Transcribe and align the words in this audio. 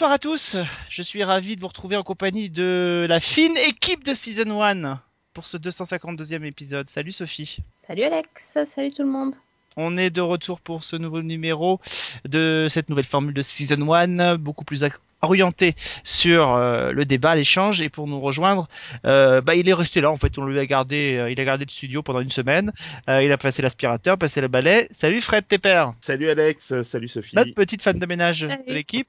Bonsoir 0.00 0.12
à 0.12 0.18
tous, 0.18 0.56
je 0.88 1.02
suis 1.02 1.22
ravi 1.24 1.56
de 1.56 1.60
vous 1.60 1.68
retrouver 1.68 1.94
en 1.94 2.02
compagnie 2.02 2.48
de 2.48 3.04
la 3.06 3.20
fine 3.20 3.54
équipe 3.58 4.02
de 4.02 4.14
Season 4.14 4.62
1 4.62 4.98
pour 5.34 5.46
ce 5.46 5.58
252e 5.58 6.42
épisode. 6.46 6.88
Salut 6.88 7.12
Sophie. 7.12 7.58
Salut 7.76 8.04
Alex, 8.04 8.56
salut 8.64 8.92
tout 8.92 9.02
le 9.02 9.10
monde. 9.10 9.34
On 9.76 9.98
est 9.98 10.08
de 10.08 10.22
retour 10.22 10.62
pour 10.62 10.84
ce 10.84 10.96
nouveau 10.96 11.20
numéro 11.20 11.80
de 12.24 12.66
cette 12.70 12.88
nouvelle 12.88 13.04
formule 13.04 13.34
de 13.34 13.42
Season 13.42 13.92
1, 13.92 14.38
beaucoup 14.38 14.64
plus 14.64 14.84
ac- 14.84 14.94
orienté 15.22 15.74
sur 16.04 16.54
euh, 16.54 16.92
le 16.92 17.04
débat, 17.04 17.34
l'échange, 17.34 17.82
et 17.82 17.88
pour 17.88 18.06
nous 18.06 18.20
rejoindre, 18.20 18.68
euh, 19.04 19.40
bah, 19.40 19.54
il 19.54 19.68
est 19.68 19.74
resté 19.74 20.00
là 20.00 20.10
en 20.10 20.16
fait, 20.16 20.38
on 20.38 20.44
lui 20.46 20.58
a 20.58 20.66
gardé, 20.66 21.16
euh, 21.18 21.30
il 21.30 21.40
a 21.40 21.44
gardé 21.44 21.64
le 21.64 21.70
studio 21.70 22.02
pendant 22.02 22.20
une 22.20 22.30
semaine, 22.30 22.72
Euh, 23.08 23.22
il 23.22 23.30
a 23.32 23.38
passé 23.38 23.62
l'aspirateur, 23.62 24.16
passé 24.18 24.40
le 24.40 24.48
balai. 24.48 24.88
Salut 24.92 25.20
Fred 25.20 25.46
Tepper, 25.46 25.86
Salut 26.00 26.30
Alex, 26.30 26.82
salut 26.82 27.08
Sophie. 27.08 27.36
notre 27.36 27.54
petite 27.54 27.82
fan 27.82 27.98
de 27.98 28.06
ménage 28.06 28.40
Salut. 28.48 28.62
de 28.66 28.72
l'équipe, 28.72 29.08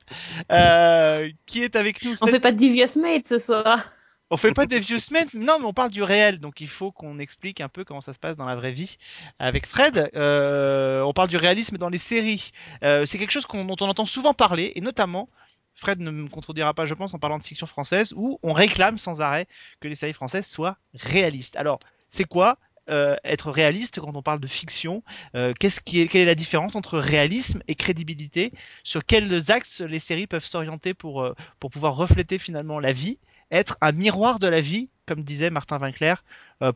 euh, 0.51 1.29
qui 1.45 1.63
est 1.63 1.75
avec 1.75 2.03
nous? 2.03 2.11
On 2.21 2.25
cette 2.25 2.29
fait 2.31 2.39
pas 2.39 2.51
de 2.51 2.57
Devious 2.57 2.99
Mate 3.01 3.27
ce 3.27 3.39
soir. 3.39 3.79
On 4.33 4.37
fait 4.37 4.53
pas 4.53 4.65
des 4.65 4.79
vieux 4.79 4.99
semaines, 4.99 5.27
non, 5.33 5.57
mais 5.59 5.65
on 5.65 5.73
parle 5.73 5.91
du 5.91 6.03
réel, 6.03 6.39
donc 6.39 6.61
il 6.61 6.69
faut 6.69 6.89
qu'on 6.91 7.19
explique 7.19 7.59
un 7.59 7.67
peu 7.67 7.83
comment 7.83 7.99
ça 7.99 8.13
se 8.13 8.19
passe 8.19 8.37
dans 8.37 8.45
la 8.45 8.55
vraie 8.55 8.71
vie. 8.71 8.95
Avec 9.39 9.65
Fred, 9.67 10.09
euh, 10.15 11.01
on 11.01 11.11
parle 11.11 11.27
du 11.27 11.35
réalisme 11.35 11.77
dans 11.77 11.89
les 11.89 11.97
séries. 11.97 12.51
Euh, 12.83 13.05
c'est 13.05 13.17
quelque 13.17 13.31
chose 13.31 13.45
qu'on- 13.45 13.65
dont 13.65 13.75
on 13.81 13.89
entend 13.89 14.05
souvent 14.05 14.33
parler, 14.33 14.71
et 14.75 14.79
notamment, 14.81 15.27
Fred 15.75 15.99
ne 15.99 16.11
me 16.11 16.27
contredira 16.29 16.73
pas, 16.73 16.85
je 16.85 16.93
pense, 16.93 17.13
en 17.13 17.19
parlant 17.19 17.39
de 17.39 17.43
fiction 17.43 17.67
française, 17.67 18.13
où 18.15 18.39
on 18.43 18.53
réclame 18.53 18.97
sans 18.97 19.21
arrêt 19.21 19.47
que 19.79 19.87
les 19.87 19.95
séries 19.95 20.13
françaises 20.13 20.47
soient 20.47 20.77
réalistes. 20.93 21.55
Alors, 21.55 21.79
c'est 22.09 22.25
quoi 22.25 22.57
euh, 22.89 23.15
être 23.23 23.51
réaliste 23.51 23.99
quand 23.99 24.15
on 24.15 24.21
parle 24.21 24.39
de 24.39 24.47
fiction? 24.47 25.03
Euh, 25.35 25.53
Quelle 25.59 26.15
est 26.15 26.25
la 26.25 26.35
différence 26.35 26.75
entre 26.75 26.99
réalisme 26.99 27.61
et 27.67 27.75
crédibilité? 27.75 28.51
Sur 28.83 29.05
quels 29.05 29.51
axes 29.51 29.81
les 29.81 29.99
séries 29.99 30.27
peuvent 30.27 30.45
s'orienter 30.45 30.93
pour, 30.93 31.21
euh, 31.21 31.33
pouvoir 31.59 31.95
refléter 31.95 32.37
finalement 32.37 32.79
la 32.79 32.93
vie? 32.93 33.19
Être 33.51 33.77
un 33.81 33.91
miroir 33.91 34.39
de 34.39 34.47
la 34.47 34.61
vie, 34.61 34.89
comme 35.05 35.23
disait 35.23 35.49
Martin 35.49 35.77
Winkler 35.77 36.15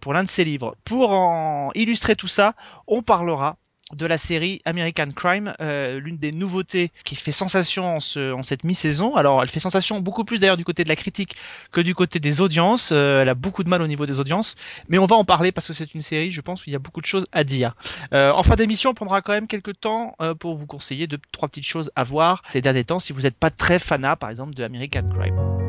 pour 0.01 0.13
l'un 0.13 0.23
de 0.23 0.29
ses 0.29 0.43
livres. 0.43 0.75
Pour 0.83 1.71
illustrer 1.73 2.15
tout 2.17 2.27
ça, 2.27 2.53
on 2.87 3.01
parlera 3.01 3.57
de 3.93 4.05
la 4.07 4.17
série 4.17 4.61
American 4.65 5.11
Crime, 5.15 5.53
euh, 5.61 5.99
l'une 5.99 6.17
des 6.17 6.31
nouveautés 6.31 6.91
qui 7.03 7.15
fait 7.15 7.31
sensation 7.31 7.97
en, 7.97 7.99
ce- 7.99 8.33
en 8.33 8.41
cette 8.41 8.63
mi-saison. 8.63 9.15
Alors, 9.15 9.43
elle 9.43 9.49
fait 9.49 9.59
sensation 9.59 9.99
beaucoup 9.99 10.23
plus 10.25 10.39
d'ailleurs 10.39 10.57
du 10.57 10.65
côté 10.65 10.83
de 10.83 10.89
la 10.89 10.95
critique 10.95 11.35
que 11.71 11.81
du 11.81 11.93
côté 11.93 12.19
des 12.19 12.41
audiences. 12.41 12.89
Euh, 12.91 13.21
elle 13.21 13.29
a 13.29 13.35
beaucoup 13.35 13.63
de 13.63 13.69
mal 13.69 13.81
au 13.83 13.87
niveau 13.87 14.05
des 14.07 14.19
audiences, 14.19 14.55
mais 14.89 14.97
on 14.97 15.05
va 15.05 15.15
en 15.15 15.23
parler 15.23 15.51
parce 15.51 15.67
que 15.67 15.73
c'est 15.73 15.93
une 15.93 16.01
série, 16.01 16.31
je 16.31 16.41
pense, 16.41 16.61
où 16.61 16.63
il 16.67 16.73
y 16.73 16.75
a 16.75 16.79
beaucoup 16.79 17.01
de 17.01 17.05
choses 17.05 17.25
à 17.31 17.43
dire. 17.43 17.75
Euh, 18.13 18.31
en 18.31 18.41
fin 18.43 18.55
d'émission, 18.55 18.89
on 18.89 18.93
prendra 18.95 19.21
quand 19.21 19.33
même 19.33 19.47
quelques 19.47 19.79
temps 19.79 20.15
pour 20.39 20.55
vous 20.55 20.65
conseiller 20.65 21.05
deux, 21.07 21.19
trois 21.31 21.47
petites 21.47 21.67
choses 21.67 21.91
à 21.95 22.03
voir 22.03 22.41
ces 22.51 22.61
derniers 22.61 22.85
temps 22.85 22.99
si 22.99 23.13
vous 23.13 23.21
n'êtes 23.21 23.37
pas 23.37 23.51
très 23.51 23.77
fanat, 23.79 24.15
par 24.15 24.29
exemple, 24.29 24.55
de 24.55 24.63
American 24.63 25.07
Crime. 25.07 25.64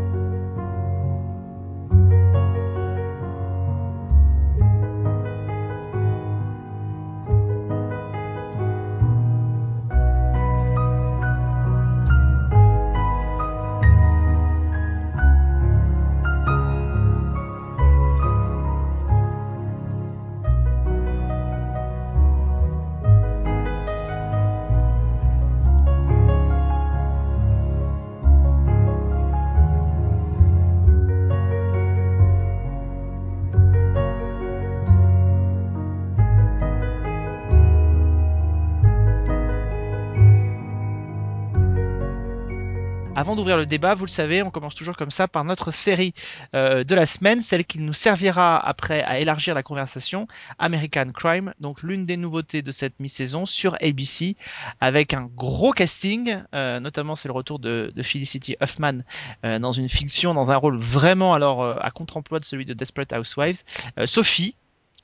D'ouvrir 43.36 43.58
le 43.58 43.66
débat, 43.66 43.94
vous 43.94 44.06
le 44.06 44.10
savez, 44.10 44.42
on 44.42 44.50
commence 44.50 44.74
toujours 44.74 44.96
comme 44.96 45.10
ça 45.10 45.28
par 45.28 45.44
notre 45.44 45.70
série 45.70 46.14
euh, 46.54 46.84
de 46.84 46.94
la 46.94 47.04
semaine, 47.04 47.42
celle 47.42 47.66
qui 47.66 47.78
nous 47.78 47.92
servira 47.92 48.56
après 48.56 49.02
à 49.02 49.18
élargir 49.18 49.54
la 49.54 49.62
conversation, 49.62 50.26
American 50.58 51.12
Crime, 51.12 51.52
donc 51.60 51.82
l'une 51.82 52.06
des 52.06 52.16
nouveautés 52.16 52.62
de 52.62 52.70
cette 52.70 52.98
mi-saison 52.98 53.44
sur 53.44 53.76
ABC, 53.82 54.36
avec 54.80 55.12
un 55.12 55.28
gros 55.36 55.72
casting, 55.72 56.38
euh, 56.54 56.80
notamment 56.80 57.14
c'est 57.14 57.28
le 57.28 57.34
retour 57.34 57.58
de, 57.58 57.92
Felicity 58.02 58.56
Huffman 58.62 59.04
euh, 59.44 59.58
dans 59.58 59.72
une 59.72 59.90
fiction, 59.90 60.32
dans 60.32 60.50
un 60.50 60.56
rôle 60.56 60.78
vraiment 60.78 61.34
alors 61.34 61.62
à 61.62 61.90
contre-emploi 61.90 62.40
de 62.40 62.44
celui 62.46 62.64
de 62.64 62.72
Desperate 62.72 63.12
Housewives. 63.12 63.64
Sophie, 64.06 64.54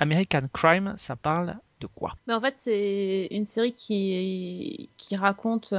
American 0.00 0.48
Crime, 0.50 0.94
ça 0.96 1.16
parle 1.16 1.58
de 1.82 1.86
quoi? 1.86 2.14
En 2.30 2.40
fait, 2.40 2.54
c'est 2.56 3.28
une 3.30 3.44
série 3.44 3.74
qui, 3.74 4.88
raconte 5.16 5.74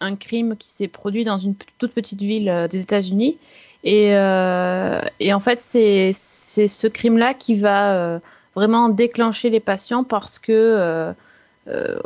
un 0.00 0.16
crime 0.16 0.56
qui 0.56 0.70
s'est 0.70 0.88
produit 0.88 1.24
dans 1.24 1.38
une 1.38 1.54
toute 1.78 1.92
petite 1.92 2.20
ville 2.20 2.48
euh, 2.48 2.68
des 2.68 2.80
États-Unis. 2.82 3.36
Et, 3.84 4.14
euh, 4.16 5.00
en 5.32 5.40
fait, 5.40 5.58
c'est 5.60 6.12
ce 6.12 6.86
crime-là 6.86 7.34
qui 7.34 7.56
va 7.56 7.94
euh, 7.94 8.18
vraiment 8.54 8.88
déclencher 8.88 9.50
les 9.50 9.60
patients 9.60 10.04
parce 10.04 10.38
que 10.38 11.14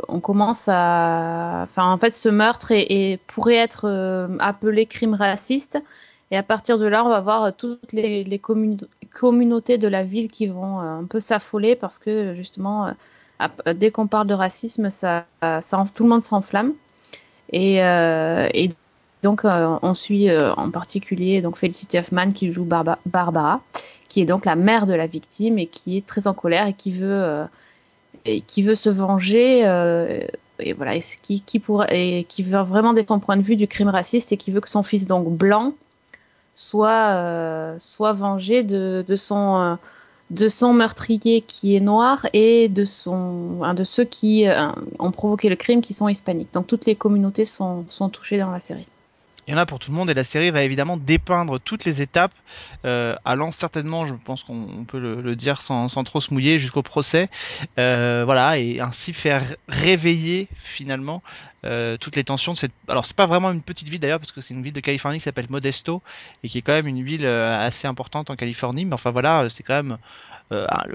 on 0.09 0.19
commence 0.19 0.67
à. 0.67 1.61
Enfin, 1.63 1.89
en 1.89 1.97
fait, 1.97 2.13
ce 2.13 2.27
meurtre 2.27 2.73
pourrait 3.27 3.55
être 3.55 4.27
appelé 4.39 4.85
crime 4.85 5.13
raciste. 5.13 5.81
Et 6.31 6.37
à 6.37 6.43
partir 6.43 6.77
de 6.77 6.85
là, 6.85 7.05
on 7.05 7.09
va 7.09 7.21
voir 7.21 7.55
toutes 7.55 7.93
les, 7.93 8.25
les 8.25 8.39
commun- 8.39 8.75
communautés 9.13 9.77
de 9.77 9.87
la 9.87 10.03
ville 10.03 10.29
qui 10.29 10.47
vont 10.47 10.79
un 10.79 11.05
peu 11.05 11.21
s'affoler 11.21 11.75
parce 11.75 11.97
que 11.97 12.35
justement, 12.35 12.93
dès 13.73 13.89
qu'on 13.89 14.07
parle 14.07 14.27
de 14.27 14.33
racisme, 14.33 14.89
tout 14.89 16.03
le 16.03 16.09
monde 16.09 16.23
s'enflamme. 16.23 16.73
Et, 17.53 17.83
euh, 17.83 18.49
et 18.53 18.69
donc, 19.21 19.45
euh, 19.45 19.77
on 19.81 19.93
suit 19.93 20.29
euh, 20.29 20.53
en 20.55 20.69
particulier 20.71 21.41
donc 21.41 21.57
Felicity 21.57 21.97
Huffman 21.97 22.33
qui 22.33 22.51
joue 22.51 22.65
Barba- 22.65 22.97
Barbara, 23.05 23.61
qui 24.09 24.21
est 24.21 24.25
donc 24.25 24.43
la 24.45 24.55
mère 24.55 24.85
de 24.85 24.93
la 24.93 25.07
victime 25.07 25.57
et 25.57 25.67
qui 25.67 25.97
est 25.97 26.05
très 26.05 26.27
en 26.27 26.33
colère 26.33 26.67
et 26.67 26.73
qui 26.73 26.91
veut, 26.91 27.45
qui 28.47 28.63
veut 28.63 28.75
se 28.75 28.89
venger. 28.89 29.61
et 30.59 30.73
voilà, 30.73 30.99
qui, 30.99 31.41
qui 31.41 31.59
pourrait, 31.59 31.87
et 31.91 32.23
qui 32.25 32.43
veut 32.43 32.59
vraiment 32.61 32.93
défendre 32.93 33.21
son 33.21 33.25
point 33.25 33.37
de 33.37 33.43
vue 33.43 33.55
du 33.55 33.67
crime 33.67 33.89
raciste 33.89 34.31
et 34.31 34.37
qui 34.37 34.51
veut 34.51 34.61
que 34.61 34.69
son 34.69 34.83
fils 34.83 35.07
donc 35.07 35.29
blanc 35.29 35.73
soit, 36.55 37.75
soit 37.79 38.13
vengé 38.13 38.63
de, 38.63 39.05
de 39.07 39.15
son, 39.15 39.77
de 40.33 40.49
son 40.49 40.73
meurtrier 40.73 41.41
qui 41.41 41.75
est 41.75 41.79
noir 41.79 42.27
et 42.33 42.67
de, 42.67 42.85
son, 42.85 43.61
un 43.61 43.73
de 43.73 43.83
ceux 43.83 44.03
qui 44.03 44.47
euh, 44.47 44.69
ont 44.99 45.11
provoqué 45.11 45.49
le 45.49 45.55
crime 45.55 45.81
qui 45.81 45.93
sont 45.93 46.07
hispaniques. 46.07 46.53
Donc 46.53 46.67
toutes 46.67 46.85
les 46.85 46.95
communautés 46.95 47.45
sont 47.45 47.85
touchées 48.11 48.39
dans 48.39 48.51
la 48.51 48.59
série. 48.59 48.87
Il 49.47 49.51
y 49.51 49.53
en 49.53 49.57
a 49.57 49.65
pour 49.65 49.79
tout 49.79 49.91
le 49.91 49.97
monde 49.97 50.09
et 50.09 50.13
la 50.13 50.23
série 50.23 50.51
va 50.51 50.63
évidemment 50.63 50.95
dépeindre 50.95 51.59
toutes 51.59 51.83
les 51.83 52.01
étapes, 52.01 52.31
euh, 52.85 53.15
allant 53.25 53.51
certainement, 53.51 54.05
je 54.05 54.13
pense 54.13 54.43
qu'on 54.43 54.67
on 54.77 54.83
peut 54.85 54.99
le, 54.99 55.35
dire 55.35 55.61
sans, 55.61 55.87
trop 56.05 56.21
se 56.21 56.33
mouiller, 56.33 56.59
jusqu'au 56.59 56.81
procès, 56.81 57.29
euh, 57.77 58.23
voilà, 58.23 58.57
et 58.57 58.79
ainsi 58.79 59.11
faire 59.11 59.43
réveiller 59.67 60.47
finalement 60.59 61.21
euh, 61.65 61.97
toutes 61.97 62.15
les 62.15 62.23
tensions 62.23 62.53
de 62.53 62.57
cette. 62.57 62.71
Alors 62.87 63.05
c'est 63.05 63.15
pas 63.15 63.25
vraiment 63.25 63.51
une 63.51 63.61
petite 63.61 63.89
ville 63.89 63.99
d'ailleurs 63.99 64.19
parce 64.19 64.31
que 64.31 64.39
c'est 64.39 64.53
une 64.53 64.63
ville 64.63 64.73
de 64.73 64.79
Californie 64.79 65.17
qui 65.17 65.23
s'appelle 65.23 65.47
Modesto 65.49 66.01
et 66.43 66.49
qui 66.49 66.59
est 66.59 66.61
quand 66.61 66.73
même 66.73 66.87
une 66.87 67.03
ville 67.03 67.25
assez 67.25 67.87
importante 67.87 68.29
en 68.29 68.37
Californie, 68.37 68.85
mais 68.85 68.93
enfin 68.93 69.11
voilà, 69.11 69.49
c'est 69.49 69.63
quand 69.63 69.75
même 69.75 69.97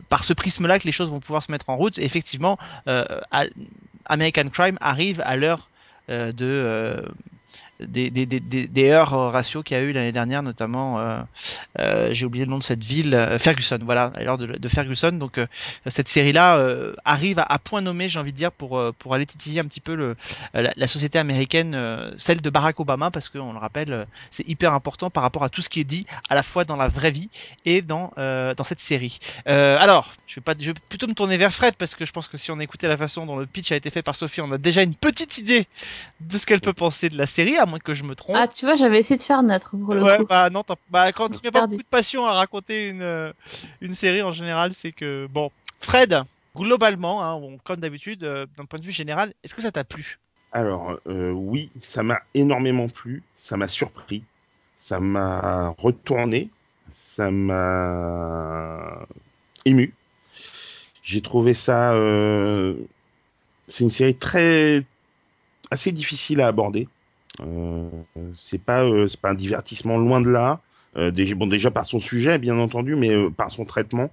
par 0.08 0.24
ce 0.24 0.32
prisme-là 0.32 0.78
que 0.78 0.84
les 0.84 0.92
choses 0.92 1.10
vont 1.10 1.20
pouvoir 1.20 1.42
se 1.42 1.50
mettre 1.50 1.68
en 1.68 1.76
route. 1.76 1.98
Et 1.98 2.04
effectivement, 2.04 2.58
American 4.06 4.48
Crime 4.50 4.78
arrive 4.80 5.22
à 5.26 5.36
l'heure 5.36 5.68
de 6.08 7.04
des, 7.80 8.10
des, 8.10 8.26
des, 8.26 8.40
des, 8.40 8.96
ratio 8.96 9.62
qu'il 9.62 9.76
y 9.76 9.80
a 9.80 9.82
eu 9.82 9.92
l'année 9.92 10.12
dernière, 10.12 10.42
notamment, 10.42 10.98
euh, 10.98 11.20
euh, 11.78 12.08
j'ai 12.12 12.26
oublié 12.26 12.44
le 12.44 12.50
nom 12.50 12.58
de 12.58 12.62
cette 12.62 12.82
ville, 12.82 13.14
euh, 13.14 13.38
Ferguson, 13.38 13.78
voilà, 13.82 14.12
à 14.16 14.22
l'heure 14.24 14.38
de, 14.38 14.68
Ferguson. 14.68 15.12
Donc 15.12 15.40
cette 15.86 16.08
série-là 16.08 16.64
arrive 17.04 17.38
à, 17.38 17.58
point 17.58 17.80
nommé, 17.80 18.08
j'ai 18.08 18.18
envie 18.18 18.32
de 18.32 18.36
dire, 18.36 18.52
pour, 18.52 18.80
pour 18.98 19.14
aller 19.14 19.26
titiller 19.26 19.60
un 19.60 19.64
petit 19.64 19.80
peu 19.80 19.94
le, 19.94 20.16
la, 20.54 20.86
société 20.86 21.18
américaine, 21.18 21.76
celle 22.18 22.40
de 22.40 22.50
Barack 22.50 22.80
Obama, 22.80 23.10
parce 23.10 23.28
qu'on 23.28 23.52
le 23.52 23.58
rappelle, 23.58 24.06
c'est 24.30 24.46
hyper 24.48 24.74
important 24.74 25.10
par 25.10 25.22
rapport 25.22 25.44
à 25.44 25.48
tout 25.48 25.62
ce 25.62 25.68
qui 25.68 25.80
est 25.80 25.84
dit, 25.84 26.06
à 26.28 26.34
la 26.34 26.42
fois 26.42 26.64
dans 26.64 26.76
la 26.76 26.88
vraie 26.88 27.10
vie 27.10 27.30
et 27.64 27.82
dans, 27.82 28.12
dans 28.16 28.64
cette 28.64 28.80
série. 28.80 29.20
Alors, 29.46 30.12
je 30.26 30.36
vais, 30.36 30.40
pas, 30.40 30.54
je 30.58 30.72
vais 30.72 30.78
plutôt 30.88 31.06
me 31.06 31.14
tourner 31.14 31.36
vers 31.36 31.52
Fred, 31.52 31.74
parce 31.76 31.94
que 31.94 32.04
je 32.04 32.12
pense 32.12 32.28
que 32.28 32.36
si 32.36 32.50
on 32.50 32.60
écoutait 32.60 32.88
la 32.88 32.96
façon 32.96 33.24
dont 33.24 33.36
le 33.36 33.46
pitch 33.46 33.72
a 33.72 33.76
été 33.76 33.90
fait 33.90 34.02
par 34.02 34.14
Sophie, 34.14 34.40
on 34.42 34.52
a 34.52 34.58
déjà 34.58 34.82
une 34.82 34.94
petite 34.94 35.38
idée 35.38 35.66
de 36.20 36.36
ce 36.36 36.44
qu'elle 36.44 36.60
peut 36.60 36.74
penser 36.74 37.08
de 37.08 37.16
la 37.16 37.26
série, 37.26 37.56
moins 37.68 37.78
que 37.78 37.94
je 37.94 38.02
me 38.04 38.14
trompe. 38.14 38.36
Ah, 38.36 38.48
tu 38.48 38.64
vois, 38.64 38.74
j'avais 38.74 38.98
essayé 38.98 39.16
de 39.18 39.22
faire 39.22 39.42
neutre 39.42 39.76
pour 39.76 39.94
le 39.94 40.04
ouais, 40.04 40.16
coup. 40.18 40.26
bah 40.28 40.50
non, 40.50 40.62
bah, 40.90 41.12
quand 41.12 41.28
tu 41.28 41.38
mets 41.44 41.50
pas 41.50 41.66
beaucoup 41.66 41.82
de 41.82 41.88
passion 41.88 42.26
à 42.26 42.32
raconter 42.32 42.88
une, 42.88 43.02
euh, 43.02 43.32
une 43.80 43.94
série 43.94 44.22
en 44.22 44.32
général, 44.32 44.72
c'est 44.74 44.92
que 44.92 45.26
bon. 45.30 45.50
Fred, 45.80 46.20
globalement, 46.56 47.22
hein, 47.22 47.34
on- 47.34 47.58
comme 47.58 47.80
d'habitude, 47.80 48.24
euh, 48.24 48.46
d'un 48.56 48.64
point 48.64 48.78
de 48.80 48.84
vue 48.84 48.92
général, 48.92 49.32
est-ce 49.44 49.54
que 49.54 49.62
ça 49.62 49.70
t'a 49.72 49.84
plu? 49.84 50.18
Alors, 50.52 50.98
euh, 51.06 51.30
oui, 51.30 51.70
ça 51.82 52.02
m'a 52.02 52.20
énormément 52.34 52.88
plu, 52.88 53.22
ça 53.38 53.56
m'a 53.56 53.68
surpris, 53.68 54.22
ça 54.78 55.00
m'a 55.00 55.70
retourné, 55.78 56.50
ça 56.92 57.30
m'a 57.30 59.06
ému. 59.64 59.94
J'ai 61.02 61.20
trouvé 61.22 61.54
ça. 61.54 61.92
euh, 61.94 62.74
C'est 63.68 63.84
une 63.84 63.90
série 63.90 64.16
très. 64.16 64.84
assez 65.70 65.92
difficile 65.92 66.40
à 66.40 66.48
aborder. 66.48 66.88
Euh, 67.40 67.88
c'est 68.34 68.62
pas, 68.62 68.82
euh, 68.84 69.08
c'est 69.08 69.20
pas 69.20 69.30
un 69.30 69.34
divertissement 69.34 69.96
loin 69.96 70.20
de 70.20 70.30
là. 70.30 70.60
Euh, 70.96 71.10
déjà, 71.10 71.34
bon, 71.34 71.46
déjà 71.46 71.70
par 71.70 71.86
son 71.86 72.00
sujet, 72.00 72.38
bien 72.38 72.58
entendu, 72.58 72.96
mais 72.96 73.14
par 73.30 73.50
son 73.50 73.64
traitement, 73.64 74.10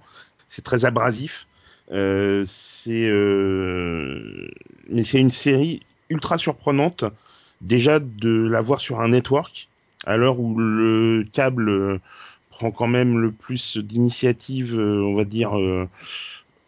c'est 0.48 0.62
très 0.62 0.84
abrasif. 0.84 1.46
Euh, 1.92 2.44
c'est, 2.46 3.06
euh, 3.08 4.48
mais 4.90 5.02
c'est 5.02 5.18
une 5.18 5.30
série 5.30 5.82
ultra 6.10 6.38
surprenante 6.38 7.04
déjà 7.60 8.00
de 8.00 8.48
la 8.48 8.60
voir 8.60 8.80
sur 8.80 9.00
un 9.00 9.08
network 9.08 9.68
à 10.04 10.16
l'heure 10.16 10.38
où 10.38 10.58
le 10.58 11.24
câble 11.32 12.00
prend 12.50 12.70
quand 12.70 12.86
même 12.86 13.18
le 13.18 13.30
plus 13.30 13.78
d'initiatives, 13.78 14.78
on 14.78 15.14
va 15.14 15.24
dire 15.24 15.52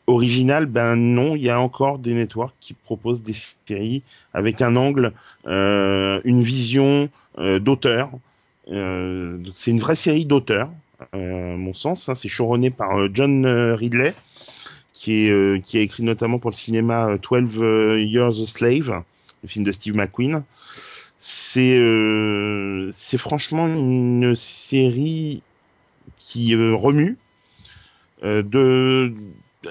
originales. 0.06 0.66
Ben 0.66 0.96
non, 0.96 1.36
il 1.36 1.42
y 1.42 1.50
a 1.50 1.60
encore 1.60 1.98
des 1.98 2.14
networks 2.14 2.54
qui 2.60 2.74
proposent 2.74 3.22
des 3.22 3.36
séries 3.66 4.02
avec 4.34 4.62
un 4.62 4.76
angle, 4.76 5.12
une 5.46 6.42
vision 6.42 7.08
euh, 7.38 7.58
d'auteur. 7.58 8.10
Euh, 8.70 9.38
c'est 9.54 9.70
une 9.70 9.78
vraie 9.80 9.94
série 9.96 10.24
d'auteur, 10.26 10.68
euh, 11.14 11.54
à 11.54 11.56
mon 11.56 11.72
sens. 11.72 12.08
hein. 12.08 12.14
c'est 12.14 12.28
showrunné 12.28 12.70
par 12.70 12.98
euh, 12.98 13.08
John 13.12 13.46
euh, 13.46 13.74
Ridley, 13.74 14.14
qui, 14.92 15.26
est, 15.26 15.30
euh, 15.30 15.58
qui 15.64 15.78
a 15.78 15.80
écrit 15.80 16.02
notamment 16.02 16.38
pour 16.38 16.50
le 16.50 16.56
cinéma 16.56 17.08
euh, 17.08 17.18
12 17.18 18.04
Years 18.10 18.40
a 18.42 18.46
Slave, 18.46 19.02
le 19.42 19.48
film 19.48 19.64
de 19.64 19.72
Steve 19.72 19.94
McQueen. 19.96 20.42
C'est 21.18 21.76
euh, 21.76 22.90
c'est 22.92 23.18
franchement 23.18 23.66
une 23.66 24.36
série 24.36 25.42
qui 26.16 26.54
euh, 26.54 26.74
remue, 26.74 27.16
euh, 28.22 28.42
de, 28.42 29.12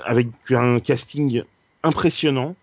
avec 0.06 0.28
un 0.50 0.80
casting 0.80 1.44
impressionnant. 1.84 2.56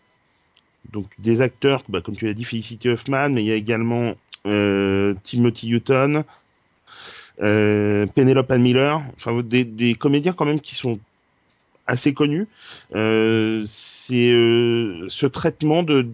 Donc 0.93 1.07
des 1.19 1.41
acteurs, 1.41 1.83
bah, 1.89 2.01
comme 2.01 2.17
tu 2.17 2.27
l'as 2.27 2.35
dit, 2.35 2.45
Felicity 2.45 2.89
Huffman, 2.89 3.31
mais 3.31 3.43
il 3.43 3.47
y 3.47 3.53
a 3.53 3.57
également 3.57 4.15
euh, 4.47 5.15
Timothy 5.23 5.71
Hutton, 5.71 6.25
euh, 7.43 8.07
Penelope 8.15 8.51
Ann 8.51 8.63
Miller, 8.63 9.03
enfin 9.17 9.41
des, 9.43 9.65
des 9.65 9.95
comédiens 9.95 10.33
quand 10.33 10.45
même 10.45 10.61
qui 10.61 10.75
sont 10.75 10.99
assez 11.87 12.15
connus. 12.15 12.47
Euh, 12.95 13.63
c'est 13.67 14.31
euh, 14.31 15.07
ce 15.09 15.27
traitement 15.27 15.83
de, 15.83 16.07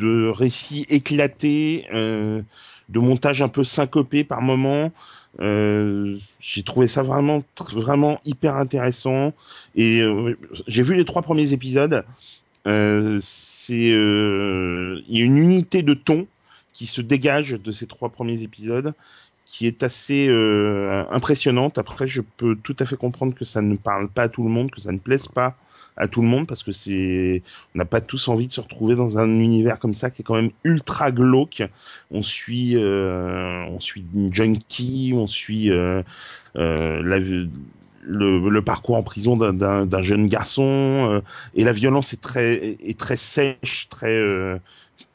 de 0.00 0.28
récits 0.28 0.86
éclatés, 0.88 1.86
euh, 1.92 2.40
de 2.88 2.98
montage 2.98 3.42
un 3.42 3.48
peu 3.48 3.64
syncopé 3.64 4.24
par 4.24 4.42
moments. 4.42 4.92
Euh, 5.40 6.18
j'ai 6.40 6.62
trouvé 6.62 6.86
ça 6.86 7.02
vraiment, 7.02 7.42
vraiment 7.72 8.20
hyper 8.24 8.56
intéressant. 8.56 9.34
Et 9.74 10.00
euh, 10.00 10.36
j'ai 10.66 10.82
vu 10.82 10.94
les 10.94 11.04
trois 11.04 11.22
premiers 11.22 11.52
épisodes. 11.52 12.04
Euh, 12.66 13.20
euh, 13.74 15.00
il 15.08 15.18
y 15.18 15.22
a 15.22 15.24
une 15.24 15.38
unité 15.38 15.82
de 15.82 15.94
ton 15.94 16.26
qui 16.72 16.86
se 16.86 17.00
dégage 17.00 17.52
de 17.52 17.72
ces 17.72 17.86
trois 17.86 18.10
premiers 18.10 18.42
épisodes, 18.42 18.92
qui 19.46 19.66
est 19.66 19.82
assez 19.82 20.26
euh, 20.28 21.04
impressionnante. 21.10 21.78
Après, 21.78 22.06
je 22.06 22.20
peux 22.20 22.56
tout 22.56 22.76
à 22.78 22.84
fait 22.84 22.96
comprendre 22.96 23.34
que 23.34 23.44
ça 23.44 23.62
ne 23.62 23.76
parle 23.76 24.08
pas 24.08 24.24
à 24.24 24.28
tout 24.28 24.42
le 24.42 24.50
monde, 24.50 24.70
que 24.70 24.80
ça 24.80 24.92
ne 24.92 24.98
plaise 24.98 25.28
pas 25.28 25.56
à 25.96 26.08
tout 26.08 26.20
le 26.20 26.28
monde, 26.28 26.46
parce 26.46 26.62
que 26.62 26.72
c'est, 26.72 27.42
on 27.74 27.78
n'a 27.78 27.86
pas 27.86 28.02
tous 28.02 28.28
envie 28.28 28.48
de 28.48 28.52
se 28.52 28.60
retrouver 28.60 28.94
dans 28.94 29.18
un 29.18 29.38
univers 29.38 29.78
comme 29.78 29.94
ça 29.94 30.10
qui 30.10 30.20
est 30.20 30.24
quand 30.24 30.34
même 30.34 30.50
ultra 30.62 31.10
glauque. 31.10 31.62
On 32.10 32.20
suit, 32.20 32.76
euh, 32.76 33.64
on 33.70 33.80
suit 33.80 34.04
une 34.14 34.34
junkie, 34.34 35.12
on 35.14 35.26
suit 35.26 35.70
la, 36.54 37.18
le, 38.06 38.62
parcours 38.62 38.96
en 38.96 39.02
prison 39.02 39.36
d'un- 39.36 40.02
jeune 40.02 40.26
garçon, 40.26 40.62
euh, 40.64 41.20
et 41.54 41.64
la 41.64 41.72
violence 41.72 42.12
est 42.12 42.20
très, 42.20 42.76
est 42.84 42.98
très 42.98 43.16
sèche, 43.16 43.88
très, 43.90 44.10
euh, 44.12 44.58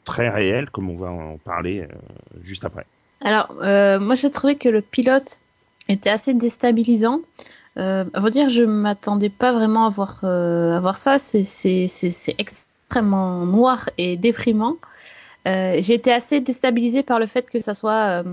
très 0.04 0.28
réelle, 0.28 0.70
comme 0.70 0.90
on 0.90 0.96
va 0.96 1.10
en 1.10 1.38
parler 1.38 1.80
euh, 1.80 1.86
juste 2.44 2.64
après. 2.64 2.86
Alors, 3.22 3.54
moi, 4.00 4.14
j'ai 4.16 4.30
trouvé 4.30 4.56
que 4.56 4.68
le 4.68 4.80
pilote 4.82 5.38
était 5.88 6.10
assez 6.10 6.34
déstabilisant. 6.34 7.20
Euh, 7.78 8.04
à 8.12 8.20
vrai 8.20 8.30
dire, 8.30 8.50
je 8.50 8.64
m'attendais 8.64 9.30
pas 9.30 9.52
vraiment 9.52 9.86
à 9.86 9.90
voir, 9.90 10.20
euh, 10.24 10.76
à 10.76 10.80
voir 10.80 10.96
ça. 10.96 11.18
C'est- 11.18 12.34
extrêmement 12.38 13.46
noir 13.46 13.88
et 13.96 14.16
déprimant. 14.16 14.76
J'ai 15.46 15.94
été 15.94 16.12
assez 16.12 16.40
déstabilisée 16.40 17.02
par 17.02 17.18
le 17.18 17.26
fait 17.26 17.48
que 17.48 17.60
ça 17.60 17.74
soit 17.74 18.24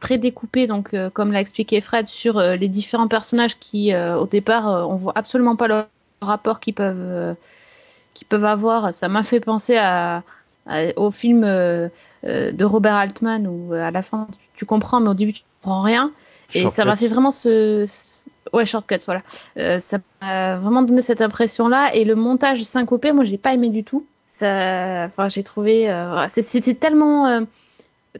très 0.00 0.18
découpé, 0.18 0.66
donc 0.66 0.94
euh, 0.94 1.10
comme 1.10 1.32
l'a 1.32 1.40
expliqué 1.40 1.80
Fred, 1.80 2.06
sur 2.06 2.38
euh, 2.38 2.54
les 2.54 2.68
différents 2.68 3.08
personnages 3.08 3.58
qui, 3.58 3.92
euh, 3.92 4.18
au 4.18 4.26
départ, 4.26 4.68
euh, 4.68 4.82
on 4.84 4.96
voit 4.96 5.12
absolument 5.14 5.56
pas 5.56 5.68
le 5.68 5.84
rapport 6.20 6.60
qu'ils 6.60 6.74
peuvent, 6.74 6.96
euh, 6.98 7.34
peuvent 8.28 8.44
avoir. 8.44 8.92
Ça 8.92 9.08
m'a 9.08 9.22
fait 9.22 9.40
penser 9.40 9.76
à, 9.76 10.22
au 10.96 11.10
film 11.10 11.44
euh, 11.44 11.88
euh, 12.24 12.52
de 12.52 12.64
Robert 12.64 12.94
Altman 12.94 13.46
où 13.46 13.72
euh, 13.74 13.82
à 13.86 13.90
la 13.90 14.02
fin 14.02 14.26
tu, 14.54 14.64
comprends, 14.66 15.00
mais 15.00 15.08
au 15.08 15.14
début 15.14 15.32
tu 15.32 15.42
comprends 15.62 15.82
rien. 15.82 16.10
Et 16.54 16.68
ça 16.70 16.84
m'a 16.84 16.96
fait 16.96 17.08
vraiment 17.08 17.30
ce, 17.30 17.84
ce- 17.88 18.30
ouais 18.54 18.64
shortcuts 18.66 19.04
voilà. 19.04 19.20
Euh, 19.58 19.80
ça 19.80 19.98
m'a 20.22 20.56
vraiment 20.56 20.82
donné 20.82 21.02
cette 21.02 21.20
impression 21.20 21.68
là 21.68 21.90
et 21.94 22.04
le 22.04 22.14
montage 22.14 22.62
syncopé, 22.64 23.12
moi 23.12 23.24
j'ai 23.24 23.38
pas 23.38 23.52
aimé 23.52 23.68
du 23.68 23.84
tout. 23.84 24.06
Ça, 24.28 25.04
enfin 25.06 25.28
j'ai 25.28 25.42
trouvé, 25.42 25.90
euh, 25.90 26.26
c'était 26.28 26.74
tellement 26.74 27.26
euh, 27.28 27.40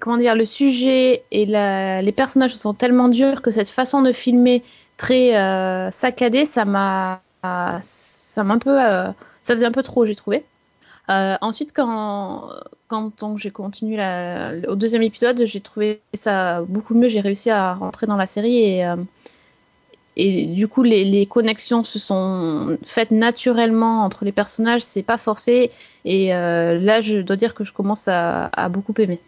comment 0.01 0.19
dire, 0.19 0.35
le 0.35 0.45
sujet 0.45 1.23
et 1.31 1.47
les 1.47 2.13
personnages 2.13 2.55
sont 2.55 2.75
tellement 2.75 3.09
durs 3.09 3.43
que 3.43 3.51
cette 3.51 3.69
façon 3.69 4.03
de 4.03 4.13
filmer 4.13 4.63
très 4.97 5.37
euh, 5.37 5.91
saccadée, 5.91 6.45
ça 6.45 6.65
m'a, 6.65 7.23
ça 7.81 8.45
m'a 8.45 8.55
un 8.55 8.59
peu, 8.59 8.83
euh, 8.83 9.11
ça 9.41 9.55
faisait 9.55 9.67
un 9.67 9.73
peu 9.73 9.83
trop, 9.83 10.05
j'ai 10.05 10.15
trouvé. 10.15 10.45
Euh, 11.11 11.37
ensuite, 11.41 11.73
quand, 11.73 12.51
quand 12.89 13.37
j'ai 13.39 13.51
continué 13.51 13.97
au 14.69 14.75
deuxième 14.75 15.03
épisode, 15.03 15.43
j'ai 15.47 15.61
trouvé 15.63 16.01
ça 16.13 16.63
beaucoup 16.69 16.95
mieux. 16.95 17.09
J'ai 17.09 17.21
réussi 17.21 17.49
à 17.49 17.73
rentrer 17.73 18.07
dans 18.07 18.17
la 18.17 18.27
série 18.27 18.83
et, 20.17 20.47
du 20.47 20.69
coup, 20.69 20.83
les, 20.83 21.25
connexions 21.25 21.83
se 21.83 21.99
sont 21.99 22.77
faites 22.85 23.11
naturellement 23.11 24.03
entre 24.05 24.27
les 24.27 24.33
personnages. 24.33 24.83
C'est 24.83 25.03
pas 25.03 25.17
forcé. 25.17 25.71
Et 26.05 26.29
là, 26.29 27.01
je 27.01 27.23
dois 27.23 27.37
dire 27.37 27.55
que 27.55 27.65
je 27.65 27.73
commence 27.73 28.07
à 28.09 28.69
beaucoup 28.69 28.93
aimer. 28.99 29.19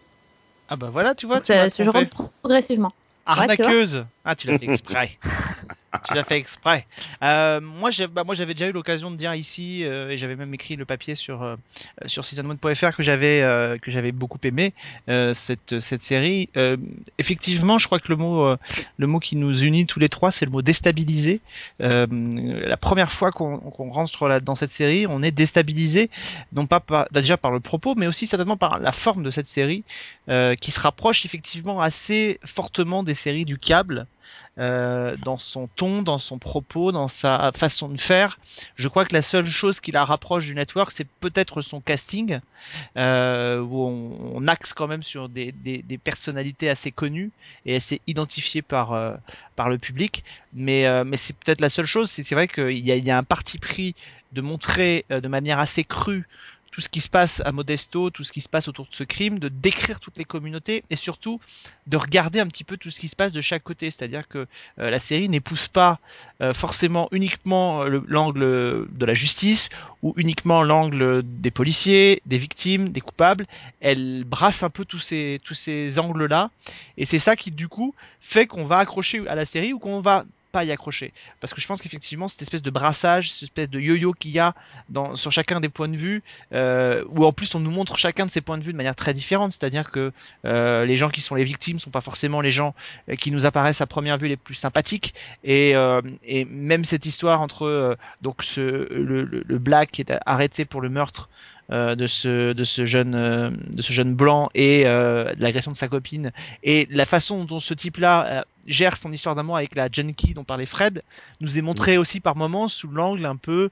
Ah 0.73 0.77
bah 0.77 0.87
voilà, 0.89 1.13
tu 1.15 1.25
vois, 1.25 1.35
Donc, 1.35 1.41
tu 1.41 1.47
ça- 1.47 1.67
je 1.67 1.83
trompé. 1.83 1.99
rentre 2.05 2.31
progressivement. 2.41 2.87
Ouais, 2.87 2.93
tu 2.93 3.61
vois. 3.61 3.65
Arnaqueuse 3.65 4.05
Ah, 4.23 4.35
tu 4.37 4.47
l'as 4.47 4.57
fait 4.57 4.65
exprès. 4.69 5.11
tu 6.07 6.13
l'as 6.13 6.23
fait 6.23 6.37
exprès. 6.37 6.85
Euh, 7.23 7.59
moi, 7.59 7.89
bah, 8.11 8.23
j'avais 8.31 8.53
déjà 8.53 8.67
eu 8.67 8.71
l'occasion 8.71 9.11
de 9.11 9.17
dire 9.17 9.33
ici, 9.35 9.83
euh, 9.83 10.09
et 10.09 10.17
j'avais 10.17 10.35
même 10.35 10.53
écrit 10.53 10.75
le 10.75 10.85
papier 10.85 11.15
sur 11.15 11.43
euh, 11.43 11.55
sur 12.05 12.23
season1.fr 12.23 12.95
que 12.95 13.03
j'avais 13.03 13.41
euh, 13.41 13.77
que 13.77 13.91
j'avais 13.91 14.11
beaucoup 14.11 14.39
aimé 14.43 14.73
euh, 15.09 15.33
cette 15.33 15.79
cette 15.79 16.03
série. 16.03 16.49
Euh, 16.55 16.77
effectivement, 17.17 17.77
je 17.77 17.87
crois 17.87 17.99
que 17.99 18.07
le 18.09 18.15
mot 18.15 18.55
le 18.97 19.07
mot 19.07 19.19
qui 19.19 19.35
nous 19.35 19.63
unit 19.63 19.85
tous 19.85 19.99
les 19.99 20.09
trois, 20.09 20.31
c'est 20.31 20.45
le 20.45 20.51
mot 20.51 20.61
déstabilisé. 20.61 21.41
La 21.79 22.77
première 22.77 23.11
fois 23.11 23.31
qu'on 23.31 23.57
qu'on 23.57 23.89
rentre 23.89 24.39
dans 24.41 24.55
cette 24.55 24.69
série, 24.69 25.07
on 25.07 25.21
est 25.23 25.31
déstabilisé, 25.31 26.09
non 26.53 26.67
pas 26.67 26.79
par, 26.79 27.07
déjà 27.11 27.37
par 27.37 27.51
le 27.51 27.59
propos, 27.59 27.95
mais 27.95 28.07
aussi 28.07 28.27
certainement 28.27 28.57
par 28.57 28.79
la 28.79 28.91
forme 28.91 29.23
de 29.23 29.31
cette 29.31 29.47
série, 29.47 29.83
qui 30.27 30.71
se 30.71 30.79
rapproche 30.79 31.25
effectivement 31.25 31.81
assez 31.81 32.39
fortement 32.45 33.03
des 33.03 33.15
séries 33.15 33.45
du 33.45 33.57
câble. 33.57 34.07
Euh, 34.59 35.15
dans 35.23 35.37
son 35.37 35.67
ton, 35.67 36.01
dans 36.01 36.19
son 36.19 36.37
propos, 36.37 36.91
dans 36.91 37.07
sa 37.07 37.51
façon 37.55 37.87
de 37.89 37.99
faire. 37.99 38.37
Je 38.75 38.87
crois 38.87 39.05
que 39.05 39.13
la 39.13 39.21
seule 39.21 39.45
chose 39.45 39.79
qui 39.79 39.91
la 39.91 40.03
rapproche 40.03 40.45
du 40.45 40.55
network, 40.55 40.91
c'est 40.91 41.07
peut-être 41.07 41.61
son 41.61 41.79
casting, 41.79 42.39
euh, 42.97 43.59
où 43.59 43.81
on, 44.35 44.47
axe 44.47 44.73
quand 44.73 44.87
même 44.87 45.03
sur 45.03 45.29
des, 45.29 45.51
des, 45.51 45.81
des 45.83 45.97
personnalités 45.97 46.69
assez 46.69 46.91
connues 46.91 47.31
et 47.65 47.75
assez 47.75 48.01
identifiées 48.07 48.61
par, 48.61 48.91
euh, 48.93 49.15
par 49.55 49.69
le 49.69 49.77
public. 49.77 50.23
Mais, 50.53 50.85
euh, 50.85 51.03
mais 51.05 51.17
c'est 51.17 51.35
peut-être 51.37 51.61
la 51.61 51.69
seule 51.69 51.85
chose. 51.85 52.09
C'est 52.09 52.35
vrai 52.35 52.47
qu'il 52.47 52.71
y 52.71 52.91
y 52.91 53.11
a 53.11 53.17
un 53.17 53.23
parti 53.23 53.57
pris 53.57 53.95
de 54.31 54.41
montrer 54.41 55.05
euh, 55.11 55.21
de 55.21 55.27
manière 55.27 55.59
assez 55.59 55.83
crue 55.83 56.27
tout 56.71 56.79
ce 56.81 56.87
qui 56.89 57.01
se 57.01 57.09
passe 57.09 57.41
à 57.43 57.51
Modesto, 57.51 58.09
tout 58.09 58.23
ce 58.23 58.31
qui 58.31 58.39
se 58.41 58.47
passe 58.47 58.67
autour 58.69 58.85
de 58.85 58.95
ce 58.95 59.03
crime, 59.03 59.39
de 59.39 59.49
décrire 59.49 59.99
toutes 59.99 60.17
les 60.17 60.23
communautés 60.23 60.83
et 60.89 60.95
surtout 60.95 61.41
de 61.87 61.97
regarder 61.97 62.39
un 62.39 62.47
petit 62.47 62.63
peu 62.63 62.77
tout 62.77 62.89
ce 62.89 62.99
qui 62.99 63.09
se 63.09 63.15
passe 63.15 63.33
de 63.33 63.41
chaque 63.41 63.63
côté. 63.63 63.91
C'est-à-dire 63.91 64.27
que 64.27 64.47
euh, 64.79 64.89
la 64.89 64.99
série 64.99 65.27
n'épouse 65.27 65.67
pas 65.67 65.99
euh, 66.41 66.53
forcément 66.53 67.09
uniquement 67.11 67.83
le- 67.83 68.03
l'angle 68.07 68.87
de 68.89 69.05
la 69.05 69.13
justice 69.13 69.69
ou 70.01 70.13
uniquement 70.15 70.63
l'angle 70.63 71.21
des 71.23 71.51
policiers, 71.51 72.21
des 72.25 72.37
victimes, 72.37 72.89
des 72.89 73.01
coupables. 73.01 73.45
Elle 73.81 74.23
brasse 74.23 74.63
un 74.63 74.69
peu 74.69 74.85
tous 74.85 74.99
ces, 74.99 75.41
tous 75.43 75.53
ces 75.55 75.99
angles-là 75.99 76.49
et 76.97 77.05
c'est 77.05 77.19
ça 77.19 77.35
qui 77.35 77.51
du 77.51 77.67
coup 77.67 77.93
fait 78.21 78.47
qu'on 78.47 78.65
va 78.65 78.77
accrocher 78.77 79.27
à 79.27 79.35
la 79.35 79.43
série 79.45 79.73
ou 79.73 79.79
qu'on 79.79 79.99
va 79.99 80.23
pas 80.51 80.63
y 80.63 80.71
accrocher. 80.71 81.13
Parce 81.39 81.53
que 81.53 81.61
je 81.61 81.67
pense 81.67 81.81
qu'effectivement, 81.81 82.27
cette 82.27 82.41
espèce 82.41 82.61
de 82.61 82.69
brassage, 82.69 83.31
cette 83.31 83.43
espèce 83.43 83.69
de 83.69 83.79
yo-yo 83.79 84.13
qu'il 84.13 84.31
y 84.31 84.39
a 84.39 84.53
dans, 84.89 85.15
sur 85.15 85.31
chacun 85.31 85.59
des 85.59 85.69
points 85.69 85.87
de 85.87 85.97
vue, 85.97 86.23
euh, 86.53 87.03
où 87.09 87.25
en 87.25 87.31
plus 87.31 87.55
on 87.55 87.59
nous 87.59 87.71
montre 87.71 87.97
chacun 87.97 88.25
de 88.25 88.31
ces 88.31 88.41
points 88.41 88.57
de 88.57 88.63
vue 88.63 88.71
de 88.71 88.77
manière 88.77 88.95
très 88.95 89.13
différente, 89.13 89.51
c'est-à-dire 89.51 89.89
que 89.89 90.11
euh, 90.45 90.85
les 90.85 90.97
gens 90.97 91.09
qui 91.09 91.21
sont 91.21 91.35
les 91.35 91.43
victimes 91.43 91.79
sont 91.79 91.89
pas 91.89 92.01
forcément 92.01 92.41
les 92.41 92.51
gens 92.51 92.75
euh, 93.09 93.15
qui 93.15 93.31
nous 93.31 93.45
apparaissent 93.45 93.81
à 93.81 93.87
première 93.87 94.17
vue 94.17 94.27
les 94.27 94.37
plus 94.37 94.55
sympathiques, 94.55 95.13
et, 95.43 95.73
et 96.25 96.45
même 96.45 96.85
cette 96.85 97.05
histoire 97.05 97.41
entre 97.41 97.97
donc 98.21 98.43
ce, 98.43 98.61
le, 98.93 99.23
le 99.23 99.57
Black 99.57 99.91
qui 99.91 100.01
est 100.01 100.13
arrêté 100.25 100.65
pour 100.65 100.81
le 100.81 100.89
meurtre 100.89 101.29
euh, 101.71 101.95
de 101.95 102.05
ce 102.05 102.51
de 102.51 102.63
ce 102.65 102.85
jeune 102.85 103.15
euh, 103.15 103.49
de 103.73 103.81
ce 103.81 103.93
jeune 103.93 104.13
blanc 104.13 104.49
et 104.53 104.85
euh, 104.85 105.33
de 105.33 105.41
l'agression 105.41 105.71
de 105.71 105.77
sa 105.77 105.87
copine 105.87 106.33
et 106.63 106.85
la 106.91 107.05
façon 107.05 107.45
dont 107.45 107.59
ce 107.59 107.73
type-là 107.73 108.43
gère 108.67 108.97
son 108.97 109.13
histoire 109.13 109.35
d'amour 109.35 109.55
avec 109.55 109.75
la 109.75 109.87
junkie 109.89 110.33
dont 110.33 110.43
parlait 110.43 110.65
Fred 110.65 111.01
nous 111.39 111.57
est 111.57 111.61
montré 111.61 111.97
aussi 111.97 112.19
par 112.19 112.35
moments 112.35 112.67
sous 112.67 112.89
l'angle 112.89 113.25
un 113.25 113.37
peu 113.37 113.69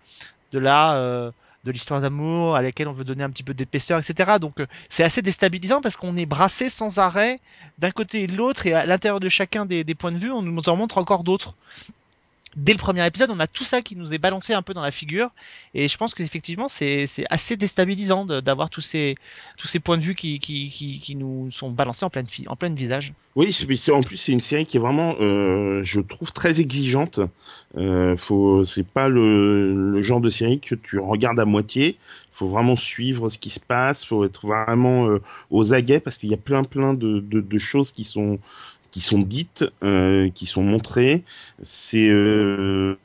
de 0.53 0.59
la 0.59 1.31
de 1.65 1.71
l'histoire 1.71 1.99
d'amour 1.99 2.55
à 2.55 2.61
laquelle 2.61 2.87
on 2.87 2.93
veut 2.93 3.03
donner 3.03 3.23
un 3.23 3.29
petit 3.29 3.43
peu 3.43 3.53
d'épaisseur, 3.53 3.99
etc. 3.99 4.37
Donc 4.39 4.55
c'est 4.87 5.03
assez 5.03 5.21
déstabilisant 5.21 5.81
parce 5.81 5.97
qu'on 5.97 6.15
est 6.15 6.25
brassé 6.25 6.69
sans 6.69 6.99
arrêt 6.99 7.41
d'un 7.79 7.91
côté 7.91 8.23
et 8.23 8.27
de 8.27 8.37
l'autre 8.37 8.65
et 8.65 8.73
à 8.73 8.85
l'intérieur 8.85 9.19
de 9.19 9.27
chacun 9.27 9.65
des, 9.65 9.83
des 9.83 9.95
points 9.95 10.13
de 10.13 10.17
vue 10.17 10.31
on 10.31 10.41
nous 10.41 10.69
en 10.69 10.75
montre 10.77 10.99
encore 10.99 11.25
d'autres. 11.25 11.55
Dès 12.55 12.73
le 12.73 12.79
premier 12.79 13.05
épisode, 13.05 13.29
on 13.31 13.39
a 13.39 13.47
tout 13.47 13.63
ça 13.63 13.81
qui 13.81 13.95
nous 13.95 14.13
est 14.13 14.17
balancé 14.17 14.53
un 14.53 14.61
peu 14.61 14.73
dans 14.73 14.81
la 14.81 14.91
figure, 14.91 15.29
et 15.73 15.87
je 15.87 15.97
pense 15.97 16.13
qu'effectivement 16.13 16.67
c'est 16.67 17.05
assez 17.29 17.57
déstabilisant 17.57 18.25
d'avoir 18.25 18.69
tous 18.69 18.81
ces 18.81 19.15
points 19.83 19.97
de 19.97 20.03
vue 20.03 20.15
qui 20.15 21.15
nous 21.15 21.51
sont 21.51 21.69
balancés 21.69 22.05
en 22.05 22.09
pleine 22.09 22.25
en 22.47 22.55
plein 22.55 22.73
visage. 22.73 23.13
Oui, 23.35 23.55
en 23.91 24.01
plus 24.01 24.17
c'est 24.17 24.31
une 24.31 24.41
série 24.41 24.65
qui 24.65 24.77
est 24.77 24.79
vraiment, 24.79 25.15
euh, 25.21 25.81
je 25.83 26.01
trouve 26.01 26.33
très 26.33 26.59
exigeante. 26.59 27.19
Euh, 27.77 28.15
c'est 28.65 28.87
pas 28.87 29.07
le, 29.07 30.01
genre 30.01 30.19
de 30.19 30.29
série 30.29 30.59
que 30.59 30.75
tu 30.75 30.99
regardes 30.99 31.39
à 31.39 31.45
moitié. 31.45 31.97
Faut 32.31 32.47
vraiment 32.47 32.75
suivre 32.75 33.29
ce 33.29 33.37
qui 33.37 33.49
se 33.49 33.59
passe. 33.59 34.03
Faut 34.03 34.25
être 34.25 34.47
vraiment 34.47 35.07
euh, 35.07 35.21
aux 35.51 35.73
aguets 35.73 35.99
parce 35.99 36.17
qu'il 36.17 36.29
y 36.29 36.33
a 36.33 36.37
plein 36.37 36.63
plein 36.63 36.93
de 36.93 37.57
choses 37.59 37.91
qui 37.91 38.03
sont 38.03 38.39
qui 38.91 39.01
sont 39.01 39.19
dites, 39.19 39.65
euh, 39.83 40.29
qui 40.29 40.45
sont 40.45 40.63
montrées. 40.63 41.23
C'est 41.63 42.07
euh, 42.07 42.97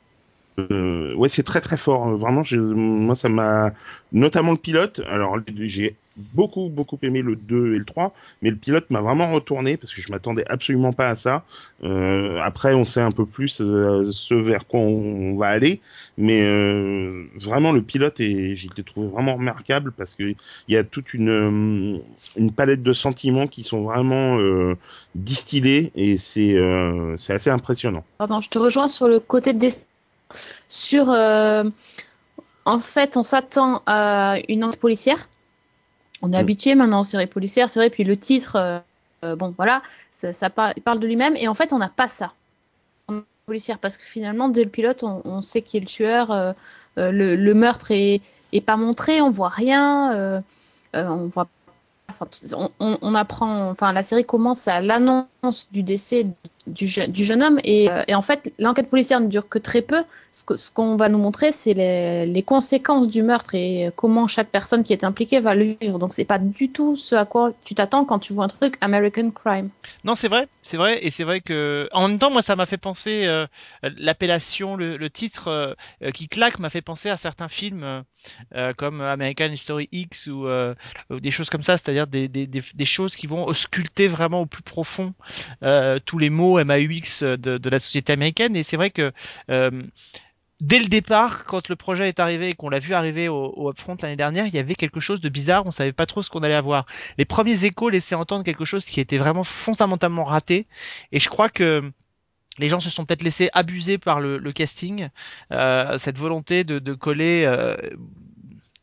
euh, 0.59 1.13
ouais, 1.15 1.29
c'est 1.29 1.43
très 1.43 1.61
très 1.61 1.77
fort. 1.77 2.09
Vraiment, 2.17 2.43
je, 2.43 2.57
moi 2.57 3.15
ça 3.15 3.29
m'a 3.29 3.71
notamment 4.11 4.51
le 4.51 4.57
pilote. 4.57 5.01
Alors 5.07 5.37
j'ai 5.47 5.95
beaucoup 6.17 6.69
beaucoup 6.69 6.97
aimé 7.01 7.21
le 7.21 7.35
2 7.35 7.75
et 7.75 7.77
le 7.77 7.85
3 7.85 8.13
mais 8.41 8.49
le 8.49 8.55
pilote 8.55 8.89
m'a 8.89 9.01
vraiment 9.01 9.31
retourné 9.31 9.77
parce 9.77 9.93
que 9.93 10.01
je 10.01 10.11
m'attendais 10.11 10.45
absolument 10.47 10.93
pas 10.93 11.09
à 11.09 11.15
ça. 11.15 11.43
Euh, 11.83 12.39
après, 12.41 12.73
on 12.73 12.85
sait 12.85 13.01
un 13.01 13.11
peu 13.11 13.25
plus 13.25 13.61
euh, 13.61 14.11
ce 14.11 14.33
vers 14.33 14.65
quoi 14.67 14.79
on, 14.79 15.35
va 15.35 15.47
aller, 15.47 15.81
mais 16.17 16.41
euh, 16.41 17.25
vraiment 17.35 17.71
le 17.71 17.81
pilote 17.81 18.19
et 18.19 18.55
j'ai 18.55 18.67
été 18.67 18.83
trouvé 18.83 19.07
vraiment 19.07 19.35
remarquable 19.35 19.91
parce 19.91 20.15
que 20.15 20.23
il 20.23 20.35
y 20.73 20.77
a 20.77 20.83
toute 20.83 21.13
une 21.13 21.29
euh, 21.29 21.97
une 22.37 22.51
palette 22.51 22.83
de 22.83 22.93
sentiments 22.93 23.47
qui 23.47 23.63
sont 23.63 23.83
vraiment 23.83 24.37
euh, 24.37 24.75
distillés 25.15 25.91
et 25.95 26.17
c'est 26.17 26.55
c'est 27.17 27.33
assez 27.33 27.49
impressionnant. 27.49 28.03
Pardon, 28.17 28.41
je 28.41 28.49
te 28.49 28.57
rejoins 28.57 28.87
sur 28.87 29.07
le 29.07 29.19
côté 29.19 29.53
des... 29.53 29.69
Sur, 30.67 31.09
en 31.09 32.79
fait, 32.79 33.15
on 33.15 33.23
s'attend 33.23 33.81
à 33.85 34.37
une 34.49 34.63
enquête 34.63 34.79
policière. 34.79 35.27
On 36.21 36.31
est 36.31 36.37
Mm. 36.37 36.39
habitué 36.39 36.75
maintenant 36.75 37.01
aux 37.01 37.03
séries 37.05 37.27
policières, 37.27 37.69
c'est 37.69 37.79
vrai. 37.79 37.89
Puis 37.89 38.03
le 38.03 38.17
titre, 38.17 38.55
euh, 38.55 38.79
euh, 39.23 39.35
bon, 39.35 39.53
voilà, 39.57 39.81
ça, 40.11 40.33
ça 40.33 40.49
par- 40.49 40.73
il 40.75 40.81
parle 40.83 40.99
de 40.99 41.07
lui-même. 41.07 41.35
Et 41.37 41.47
en 41.47 41.53
fait, 41.53 41.73
on 41.73 41.77
n'a 41.79 41.89
pas 41.89 42.07
ça. 42.07 42.33
En 43.07 43.21
policière, 43.45 43.79
parce 43.79 43.97
que 43.97 44.05
finalement, 44.05 44.49
dès 44.49 44.63
le 44.63 44.69
pilote, 44.69 45.03
on, 45.03 45.21
on 45.25 45.41
sait 45.41 45.61
qui 45.61 45.77
est 45.77 45.81
le 45.81 45.85
tueur. 45.85 46.31
euh, 46.31 46.53
le, 46.97 47.35
le 47.35 47.53
meurtre 47.53 47.91
est, 47.91 48.21
est 48.53 48.61
pas 48.61 48.77
montré, 48.77 49.21
on 49.21 49.29
voit 49.29 49.49
rien. 49.49 50.41
on 50.93 51.27
voit 51.27 51.47
Enfin, 52.07 52.27
on, 52.55 52.69
on- 52.79 52.97
on 53.01 53.15
apprend, 53.15 53.69
enfin, 53.71 53.91
la 53.91 54.03
série 54.03 54.23
commence 54.25 54.67
à 54.67 54.79
l'annonce 54.79 55.25
du 55.71 55.83
décès 55.83 56.27
du, 56.67 56.87
je- 56.87 57.05
du 57.05 57.23
jeune 57.23 57.43
homme 57.43 57.59
et, 57.63 57.89
euh, 57.89 58.03
et 58.07 58.15
en 58.15 58.21
fait, 58.21 58.51
l'enquête 58.57 58.89
policière 58.89 59.19
ne 59.19 59.27
dure 59.27 59.47
que 59.47 59.59
très 59.59 59.81
peu. 59.81 60.03
Ce 60.31 60.71
qu'on 60.71 60.95
va 60.95 61.09
nous 61.09 61.17
montrer, 61.17 61.51
c'est 61.51 61.73
les, 61.73 62.43
conséquences 62.43 63.07
du 63.07 63.23
meurtre 63.23 63.55
et 63.55 63.89
comment 63.95 64.27
chaque 64.27 64.49
personne 64.49 64.83
qui 64.83 64.93
est 64.93 65.03
impliquée 65.03 65.39
va 65.39 65.55
le 65.55 65.75
vivre. 65.79 65.99
Donc, 65.99 66.13
c'est 66.13 66.25
pas 66.25 66.39
du 66.39 66.69
tout 66.69 66.95
ce 66.95 67.15
à 67.15 67.25
quoi 67.25 67.51
tu 67.63 67.75
t'attends 67.75 68.05
quand 68.05 68.19
tu 68.19 68.33
vois 68.33 68.45
un 68.45 68.49
truc 68.49 68.77
American 68.81 69.31
Crime. 69.31 69.69
Non, 70.03 70.15
c'est 70.15 70.27
vrai, 70.27 70.47
c'est 70.61 70.77
vrai, 70.77 71.03
et 71.03 71.11
c'est 71.11 71.23
vrai 71.23 71.41
que 71.41 71.89
en 71.91 72.07
même 72.07 72.19
temps, 72.19 72.31
moi, 72.31 72.41
ça 72.41 72.55
m'a 72.55 72.65
fait 72.65 72.77
penser 72.77 73.25
euh, 73.25 73.47
l'appellation, 73.81 74.75
le, 74.75 75.09
titre 75.09 75.47
euh, 75.47 75.73
euh, 76.03 76.11
qui 76.11 76.27
claque 76.27 76.59
m'a 76.59 76.69
fait 76.69 76.81
penser 76.81 77.09
à 77.09 77.17
certains 77.17 77.47
films 77.47 77.83
euh, 77.83 78.01
euh, 78.55 78.73
comme 78.73 79.01
American 79.01 79.51
History 79.51 79.89
X 79.91 80.27
ou, 80.27 80.47
euh, 80.47 80.73
des 81.09 81.31
choses 81.31 81.49
comme 81.49 81.63
ça, 81.63 81.77
c'est-à-dire 81.77 82.07
des, 82.07 82.27
des, 82.27 82.85
choses 82.85 83.15
qui 83.15 83.27
vont 83.27 83.45
ausculter 83.45 84.07
vraiment 84.07 84.41
au 84.41 84.45
plus 84.45 84.63
profond 84.63 85.13
euh, 85.19 85.34
tous 86.05 86.17
les 86.17 86.29
mots 86.29 86.63
MAUX 86.63 87.23
de, 87.23 87.57
de 87.57 87.69
la 87.69 87.79
société 87.79 88.13
américaine. 88.13 88.55
Et 88.55 88.63
c'est 88.63 88.77
vrai 88.77 88.89
que 88.89 89.11
euh, 89.49 89.83
dès 90.61 90.79
le 90.79 90.85
départ, 90.85 91.45
quand 91.45 91.69
le 91.69 91.75
projet 91.75 92.07
est 92.07 92.19
arrivé 92.19 92.49
et 92.49 92.53
qu'on 92.55 92.69
l'a 92.69 92.79
vu 92.79 92.93
arriver 92.93 93.27
au, 93.27 93.53
au 93.55 93.71
Upfront 93.71 93.97
l'année 94.01 94.15
dernière, 94.15 94.47
il 94.47 94.53
y 94.53 94.59
avait 94.59 94.75
quelque 94.75 94.99
chose 94.99 95.21
de 95.21 95.29
bizarre, 95.29 95.65
on 95.65 95.71
savait 95.71 95.93
pas 95.93 96.05
trop 96.05 96.21
ce 96.21 96.29
qu'on 96.29 96.41
allait 96.41 96.55
avoir. 96.55 96.85
Les 97.17 97.25
premiers 97.25 97.65
échos 97.65 97.89
laissaient 97.89 98.15
entendre 98.15 98.43
quelque 98.43 98.65
chose 98.65 98.85
qui 98.85 98.99
était 98.99 99.17
vraiment 99.17 99.43
fondamentalement 99.43 100.23
raté, 100.23 100.67
et 101.11 101.19
je 101.19 101.29
crois 101.29 101.49
que 101.49 101.91
les 102.57 102.69
gens 102.69 102.79
se 102.79 102.89
sont 102.89 103.05
peut-être 103.05 103.23
laissés 103.23 103.49
abuser 103.51 103.97
par 103.97 104.21
le, 104.21 104.39
casting, 104.53 105.09
euh, 105.51 105.97
cette 105.97 106.17
volonté 106.17 106.63
de, 106.63 106.79
de 106.79 106.93
coller 106.93 107.43
euh, 107.45 107.75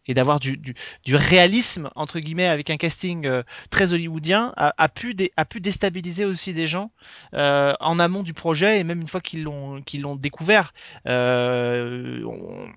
et 0.07 0.15
d'avoir 0.15 0.41
du, 0.41 0.57
du, 0.57 0.75
du, 1.05 1.17
réalisme 1.17 1.91
entre 1.95 2.19
guillemets 2.19 2.47
avec 2.47 2.71
un 2.71 2.77
casting 2.77 3.27
euh, 3.27 3.43
très 3.71 3.93
hollywoodien 3.93 4.53
a, 4.57 4.75
a, 4.77 4.89
pu 4.89 5.15
dé, 5.15 5.33
a 5.37 5.45
pu 5.45 5.61
déstabiliser 5.61 6.25
aussi 6.25 6.53
des 6.53 6.67
gens 6.67 6.91
euh, 7.35 7.73
en 7.81 7.99
amont 7.99 8.23
du 8.23 8.35
projet 8.35 8.81
et 8.81 8.85
même 8.85 9.01
une 9.01 9.09
fois 9.09 9.21
qu'ils 9.21 9.43
l'ont 9.43 9.83
qu'ils 9.83 10.03
l'ont 10.03 10.17
découvert. 10.17 10.75
Euh, 11.07 12.23
on... 12.25 12.69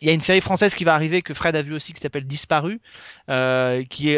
Il 0.00 0.08
y 0.08 0.10
a 0.10 0.14
une 0.14 0.20
série 0.20 0.40
française 0.40 0.74
qui 0.74 0.84
va 0.84 0.94
arriver 0.94 1.20
que 1.20 1.34
Fred 1.34 1.54
a 1.56 1.62
vu 1.62 1.74
aussi 1.74 1.92
qui 1.92 2.00
s'appelle 2.00 2.26
Disparu, 2.26 2.80
euh, 3.28 3.84
qui, 3.84 4.16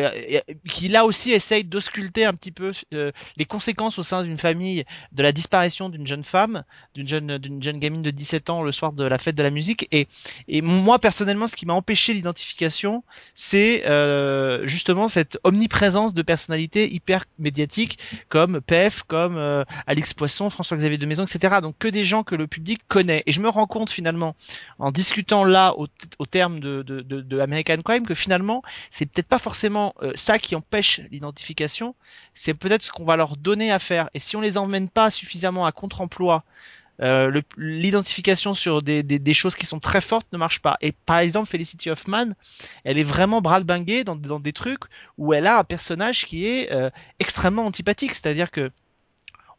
qui 0.69 0.89
là 0.89 1.05
aussi 1.05 1.33
essaye 1.33 1.65
d'ausculter 1.65 2.25
un 2.25 2.35
petit 2.35 2.53
peu 2.53 2.73
euh, 2.95 3.11
les 3.37 3.45
conséquences 3.45 3.99
au 3.99 4.03
sein 4.03 4.23
d'une 4.23 4.39
famille 4.39 4.85
de 5.13 5.23
la 5.23 5.33
disparition 5.33 5.89
d'une 5.89 6.07
jeune 6.07 6.23
femme, 6.25 6.65
d'une 6.95 7.09
jeune, 7.09 7.41
jeune 7.61 7.79
gamine 7.79 8.03
de 8.03 8.11
17 8.11 8.51
ans 8.51 8.63
le 8.63 8.71
soir 8.71 8.93
de 8.93 9.05
la 9.05 9.19
fête 9.19 9.35
de 9.35 9.43
la 9.43 9.51
musique. 9.51 9.89
Et, 9.91 10.07
et 10.47 10.63
moi 10.63 10.99
personnellement, 10.99 11.47
ce 11.47 11.57
qui 11.57 11.67
m'a 11.67 11.75
empêché 11.75 12.15
l'identification, 12.15 13.03
c'est 13.35 13.85
euh, 13.87 14.67
justement 14.67 15.09
cette 15.09 15.39
omniprésence 15.43 16.15
de 16.15 16.23
personnalités 16.23 16.93
hyper 16.93 17.25
médiatiques 17.39 17.99
comme 18.29 18.61
PF, 18.61 19.03
comme 19.03 19.37
euh, 19.37 19.65
Alix 19.87 20.15
Poisson, 20.15 20.49
François-Xavier 20.49 20.99
de 20.99 21.07
Maison, 21.07 21.25
etc. 21.25 21.57
Donc 21.61 21.77
que 21.79 21.89
des 21.89 22.05
gens 22.05 22.23
que 22.23 22.35
le 22.35 22.47
public 22.47 22.81
connaît. 22.89 23.23
Et 23.27 23.33
je 23.33 23.41
me 23.41 23.49
rends 23.49 23.67
compte 23.67 23.91
finalement, 23.91 24.37
en 24.79 24.93
discutant 24.93 25.45
là 25.45 25.72
au, 25.77 26.27
terme 26.27 26.61
de, 26.61 27.41
American 27.41 27.83
Crime, 27.83 28.07
que 28.07 28.15
finalement, 28.15 28.63
c'est 28.91 29.07
peut-être 29.07 29.29
pas 29.29 29.39
forcément 29.39 29.95
euh, 30.03 30.13
ça 30.15 30.39
qui 30.39 30.55
empêche 30.55 31.01
l'identification, 31.11 31.95
c'est 32.35 32.55
peut-être 32.55 32.83
ce 32.83 32.93
qu'on 32.93 33.05
va 33.05 33.17
leur 33.17 33.37
donner 33.37 33.71
à 33.71 33.79
faire. 33.79 34.09
Et 34.15 34.19
si 34.19 34.37
on 34.37 34.41
les 34.41 34.59
emmène 34.59 34.89
pas 34.89 35.11
suffisamment 35.11 35.67
à 35.67 35.73
contre-emploi, 35.73 36.45
euh, 37.01 37.41
l'identification 37.57 38.55
sur 38.55 38.83
des, 38.83 39.03
des, 39.03 39.35
choses 39.35 39.57
qui 39.57 39.67
sont 39.67 39.81
très 39.81 40.01
fortes 40.01 40.27
ne 40.33 40.39
marche 40.39 40.61
pas. 40.61 40.77
Et 40.81 40.93
par 40.93 41.19
exemple, 41.19 41.49
Felicity 41.49 41.91
Huffman, 41.91 42.35
elle 42.85 42.99
est 42.99 43.03
vraiment 43.05 43.41
bras-le-banguée 43.41 44.05
dans, 44.05 44.15
dans, 44.15 44.39
des 44.39 44.53
trucs 44.53 44.85
où 45.19 45.33
elle 45.33 45.47
a 45.47 45.59
un 45.59 45.65
personnage 45.65 46.27
qui 46.27 46.47
est 46.47 46.71
euh, 46.71 46.91
extrêmement 47.19 47.67
antipathique. 47.67 48.15
C'est-à-dire 48.15 48.51
que 48.51 48.71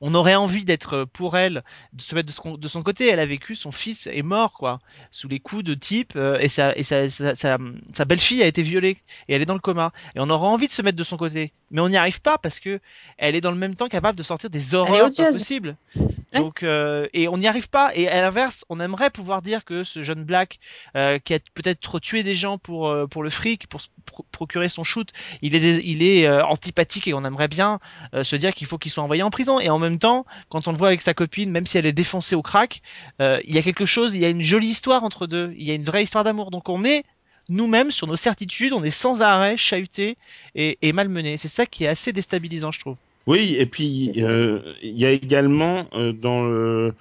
on 0.06 0.14
aurait 0.16 0.36
envie 0.36 0.66
d'être 0.66 1.06
pour 1.06 1.38
elle, 1.38 1.64
de 1.94 2.02
se 2.02 2.14
mettre 2.14 2.28
de 2.28 2.34
son, 2.34 2.58
de 2.58 2.68
son, 2.68 2.84
côté. 2.84 3.08
Elle 3.08 3.22
a 3.22 3.26
vécu, 3.26 3.56
son 3.56 3.72
fils 3.72 4.08
est 4.08 4.22
mort, 4.22 4.52
quoi, 4.52 4.82
sous 5.12 5.30
les 5.30 5.40
coups 5.40 5.64
de 5.64 5.76
type, 5.76 6.14
euh, 6.18 6.38
et, 6.40 6.50
sa, 6.50 6.76
et 6.76 6.84
sa, 6.84 7.08
sa, 7.08 7.36
sa, 7.36 7.58
sa 7.94 8.06
belle-fille 8.06 8.44
a 8.44 8.48
été 8.48 8.64
violée, 8.64 8.98
et 9.30 9.34
elle 9.34 9.42
est 9.42 9.46
dans 9.46 9.54
le 9.54 9.62
coma. 9.62 9.94
Et 10.16 10.20
on 10.20 10.30
aurait 10.30 10.48
envie 10.48 10.68
de 10.68 10.74
se 10.74 10.82
mettre 10.82 10.98
de 10.98 11.04
son 11.04 11.16
côté, 11.16 11.54
mais 11.72 11.80
on 11.80 11.88
n'y 11.88 11.96
arrive 11.96 12.20
pas 12.20 12.38
parce 12.38 12.60
que 12.60 12.82
elle 13.18 13.34
est 13.36 13.42
dans 13.42 13.52
le 13.52 13.58
même 13.58 13.76
temps 13.76 13.88
capable 13.88 14.18
de 14.18 14.24
sortir 14.24 14.50
des 14.50 14.76
horreurs 14.76 15.10
possibles. 15.10 15.78
Ouais. 15.96 16.40
Donc 16.40 16.64
euh, 16.64 17.08
et 17.14 17.30
on 17.30 17.38
n'y 17.38 17.48
arrive 17.48 17.70
pas. 17.70 17.96
Et 17.96 18.10
à 18.10 18.22
l'inverse, 18.22 18.66
on 18.68 18.80
aimerait 18.82 19.10
pouvoir 19.10 19.42
dire 19.42 19.64
que 19.64 19.84
ce 19.86 20.02
jeune 20.02 20.26
Black 20.26 20.60
euh, 20.98 21.18
qui 21.20 21.34
a 21.34 21.40
peut-être 21.54 22.00
tué 22.00 22.24
des 22.24 22.36
gens 22.36 22.58
pour 22.58 22.90
euh, 22.90 23.08
pour 23.08 23.24
le 23.24 23.30
fric, 23.30 23.68
pour 23.68 23.82
se 23.82 23.88
pro- 24.06 24.26
procurer 24.32 24.68
son 24.68 24.84
shoot, 24.84 25.10
il 25.42 25.56
est 25.56 25.82
il 25.84 26.04
est 26.04 26.28
euh, 26.28 26.44
antipathique 26.44 27.08
et 27.08 27.14
on 27.14 27.24
aimerait 27.24 27.48
bien 27.48 27.80
euh, 28.14 28.24
se 28.24 28.36
dire 28.36 28.54
qu'il 28.54 28.68
faut 28.68 28.78
qu'il 28.78 28.92
soit 28.92 29.04
envoyé 29.04 29.24
en 29.24 29.30
prison. 29.30 29.60
Et 29.60 29.70
en 29.70 29.80
même 29.80 29.93
temps, 30.00 30.26
quand 30.50 30.68
on 30.68 30.72
le 30.72 30.78
voit 30.78 30.88
avec 30.88 31.02
sa 31.02 31.14
copine, 31.14 31.52
même 31.52 31.66
si 31.66 31.78
elle 31.78 31.86
est 31.86 31.94
défoncée 31.94 32.36
au 32.36 32.42
crack, 32.42 32.82
euh, 33.22 33.40
il 33.46 33.54
y 33.56 33.58
a 33.58 33.62
quelque 33.62 33.86
chose, 33.86 34.16
il 34.16 34.22
y 34.22 34.26
a 34.26 34.30
une 34.30 34.42
jolie 34.42 34.68
histoire 34.68 35.04
entre 35.04 35.28
deux. 35.28 35.54
Il 35.58 35.66
y 35.66 35.72
a 35.72 35.76
une 35.76 35.84
vraie 35.84 36.04
histoire 36.04 36.24
d'amour. 36.24 36.52
Donc 36.52 36.70
on 36.70 36.84
est 36.84 37.04
nous-mêmes 37.50 37.92
sur 37.92 38.08
nos 38.08 38.16
certitudes, 38.16 38.74
on 38.74 38.84
est 38.84 38.90
sans 38.90 39.22
arrêt 39.22 39.58
chahuté 39.58 40.18
et, 40.56 40.78
et 40.82 40.94
malmené. 40.94 41.38
C'est 41.38 41.48
ça 41.48 41.66
qui 41.66 41.84
est 41.84 41.88
assez 41.88 42.14
déstabilisant, 42.14 42.72
je 42.72 42.80
trouve. 42.80 42.96
Oui, 43.26 43.56
et 43.58 43.66
puis 43.66 44.12
euh, 44.18 44.60
il 44.82 44.98
y 44.98 45.06
a 45.06 45.12
également 45.12 45.88
euh, 45.94 46.12
dans 46.12 46.44
le 46.44 46.94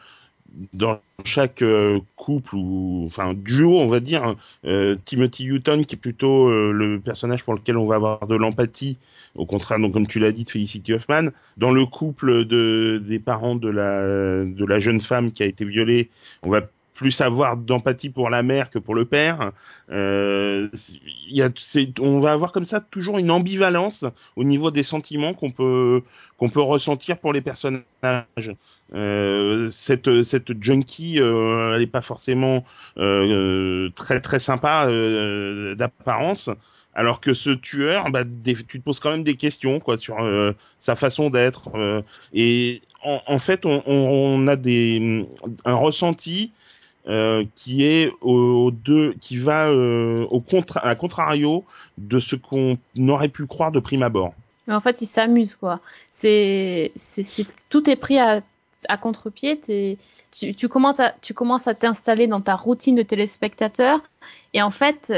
dans 0.74 1.00
chaque 1.24 1.62
euh, 1.62 2.00
couple 2.16 2.56
ou 2.56 3.04
enfin 3.06 3.34
duo, 3.34 3.78
on 3.78 3.88
va 3.88 4.00
dire, 4.00 4.36
euh, 4.66 4.96
Timothy 5.04 5.46
Hutton 5.46 5.84
qui 5.84 5.94
est 5.94 5.98
plutôt 5.98 6.48
euh, 6.48 6.72
le 6.72 7.00
personnage 7.00 7.42
pour 7.42 7.54
lequel 7.54 7.76
on 7.76 7.86
va 7.86 7.96
avoir 7.96 8.26
de 8.26 8.34
l'empathie, 8.34 8.98
au 9.34 9.46
contraire, 9.46 9.78
donc 9.78 9.92
comme 9.92 10.06
tu 10.06 10.18
l'as 10.18 10.32
dit, 10.32 10.44
de 10.44 10.50
Felicity 10.50 10.92
Huffman. 10.92 11.30
Dans 11.56 11.70
le 11.70 11.86
couple 11.86 12.44
de 12.44 13.02
des 13.04 13.18
parents 13.18 13.56
de 13.56 13.68
la 13.68 14.44
de 14.44 14.64
la 14.64 14.78
jeune 14.78 15.00
femme 15.00 15.32
qui 15.32 15.42
a 15.42 15.46
été 15.46 15.64
violée, 15.64 16.10
on 16.42 16.50
va 16.50 16.62
plus 16.94 17.20
avoir 17.20 17.56
d'empathie 17.56 18.10
pour 18.10 18.30
la 18.30 18.42
mère 18.42 18.70
que 18.70 18.78
pour 18.78 18.94
le 18.94 19.04
père. 19.04 19.52
Euh, 19.90 20.68
y 21.28 21.42
a, 21.42 21.50
on 22.00 22.18
va 22.18 22.32
avoir 22.32 22.52
comme 22.52 22.66
ça 22.66 22.80
toujours 22.80 23.18
une 23.18 23.30
ambivalence 23.30 24.04
au 24.36 24.44
niveau 24.44 24.70
des 24.70 24.82
sentiments 24.82 25.34
qu'on 25.34 25.50
peut 25.50 26.02
qu'on 26.36 26.48
peut 26.48 26.60
ressentir 26.60 27.18
pour 27.18 27.32
les 27.32 27.40
personnages. 27.40 27.84
Euh, 28.94 29.68
cette 29.70 30.22
cette 30.22 30.62
junkie, 30.62 31.18
euh, 31.18 31.74
elle 31.74 31.82
est 31.82 31.86
pas 31.86 32.02
forcément 32.02 32.64
euh, 32.98 33.88
très 33.96 34.20
très 34.20 34.38
sympa 34.38 34.86
euh, 34.86 35.74
d'apparence, 35.74 36.50
alors 36.94 37.20
que 37.20 37.34
ce 37.34 37.50
tueur, 37.50 38.10
bah, 38.10 38.24
tu 38.24 38.64
te 38.64 38.78
poses 38.78 39.00
quand 39.00 39.10
même 39.10 39.24
des 39.24 39.36
questions 39.36 39.80
quoi 39.80 39.96
sur 39.96 40.20
euh, 40.20 40.52
sa 40.80 40.96
façon 40.96 41.30
d'être. 41.30 41.74
euh, 41.74 42.02
et 42.34 42.82
en, 43.04 43.40
fait, 43.40 43.66
on, 43.66 44.46
a 44.46 44.54
des 44.54 45.26
un 45.64 45.74
ressenti 45.74 46.52
euh, 47.08 47.44
qui 47.56 47.84
est 47.84 48.12
au, 48.20 48.70
deux, 48.70 49.14
qui 49.20 49.38
va 49.38 49.72
au 49.72 50.44
à 50.76 50.94
contrario 50.94 51.64
de 51.98 52.20
ce 52.20 52.36
qu'on 52.36 52.78
aurait 53.08 53.28
pu 53.28 53.46
croire 53.46 53.72
de 53.72 53.80
prime 53.80 54.04
abord. 54.04 54.34
Mais 54.68 54.74
en 54.74 54.80
fait, 54.80 55.00
il 55.00 55.06
s'amuse, 55.06 55.56
quoi. 55.56 55.80
C'est, 56.12 56.92
tout 57.70 57.90
est 57.90 57.96
pris 57.96 58.20
à, 58.20 58.40
contre-pied. 59.00 59.60
Tu, 60.30 60.68
commences 60.68 61.00
à, 61.00 61.12
tu 61.20 61.34
commences 61.34 61.66
à 61.66 61.74
t'installer 61.74 62.28
dans 62.28 62.40
ta 62.40 62.54
routine 62.54 62.94
de 62.94 63.02
téléspectateur. 63.02 64.00
Et 64.54 64.62
en 64.62 64.70
fait, 64.70 65.12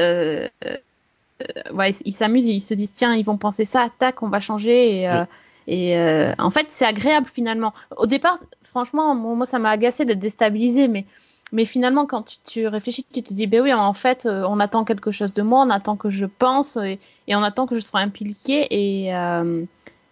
ouais, 1.73 1.91
il 2.05 2.13
s'amuse, 2.13 2.47
ils 2.47 2.61
se 2.61 2.75
disent, 2.75 2.93
tiens, 2.93 3.15
ils 3.15 3.25
vont 3.25 3.37
penser 3.37 3.65
ça, 3.65 3.89
tac, 3.99 4.23
on 4.23 4.29
va 4.29 4.41
changer. 4.41 5.01
Et, 5.01 5.09
euh, 5.09 5.25
et 5.67 5.97
euh, 5.97 6.33
en 6.39 6.51
fait, 6.51 6.67
c'est 6.69 6.85
agréable 6.85 7.27
finalement. 7.27 7.73
Au 7.97 8.07
départ, 8.07 8.39
franchement, 8.63 9.15
moi, 9.15 9.47
ça 9.47 9.59
m'a 9.59 9.71
agacé 9.71 10.05
d'être 10.05 10.19
déstabilisé, 10.19 10.89
mais, 10.89 11.07
mais 11.53 11.65
finalement, 11.65 12.07
quand 12.07 12.23
tu, 12.23 12.37
tu 12.45 12.67
réfléchis, 12.67 13.05
tu 13.13 13.23
te 13.23 13.33
dis, 13.33 13.47
ben 13.47 13.63
oui, 13.63 13.73
en 13.73 13.95
fait, 13.95 14.27
euh, 14.27 14.45
on 14.49 14.61
attend 14.61 14.85
quelque 14.85 15.11
chose 15.11 15.33
de 15.33 15.43
moi, 15.43 15.65
on 15.67 15.71
attend 15.71 15.97
que 15.97 16.11
je 16.11 16.27
pense. 16.27 16.77
Et, 16.77 16.99
et 17.29 17.37
on 17.37 17.43
attend 17.43 17.67
que 17.67 17.75
je 17.75 17.81
sois 17.81 18.01
impliquée 18.01 18.67
et, 18.71 19.15
euh, 19.15 19.65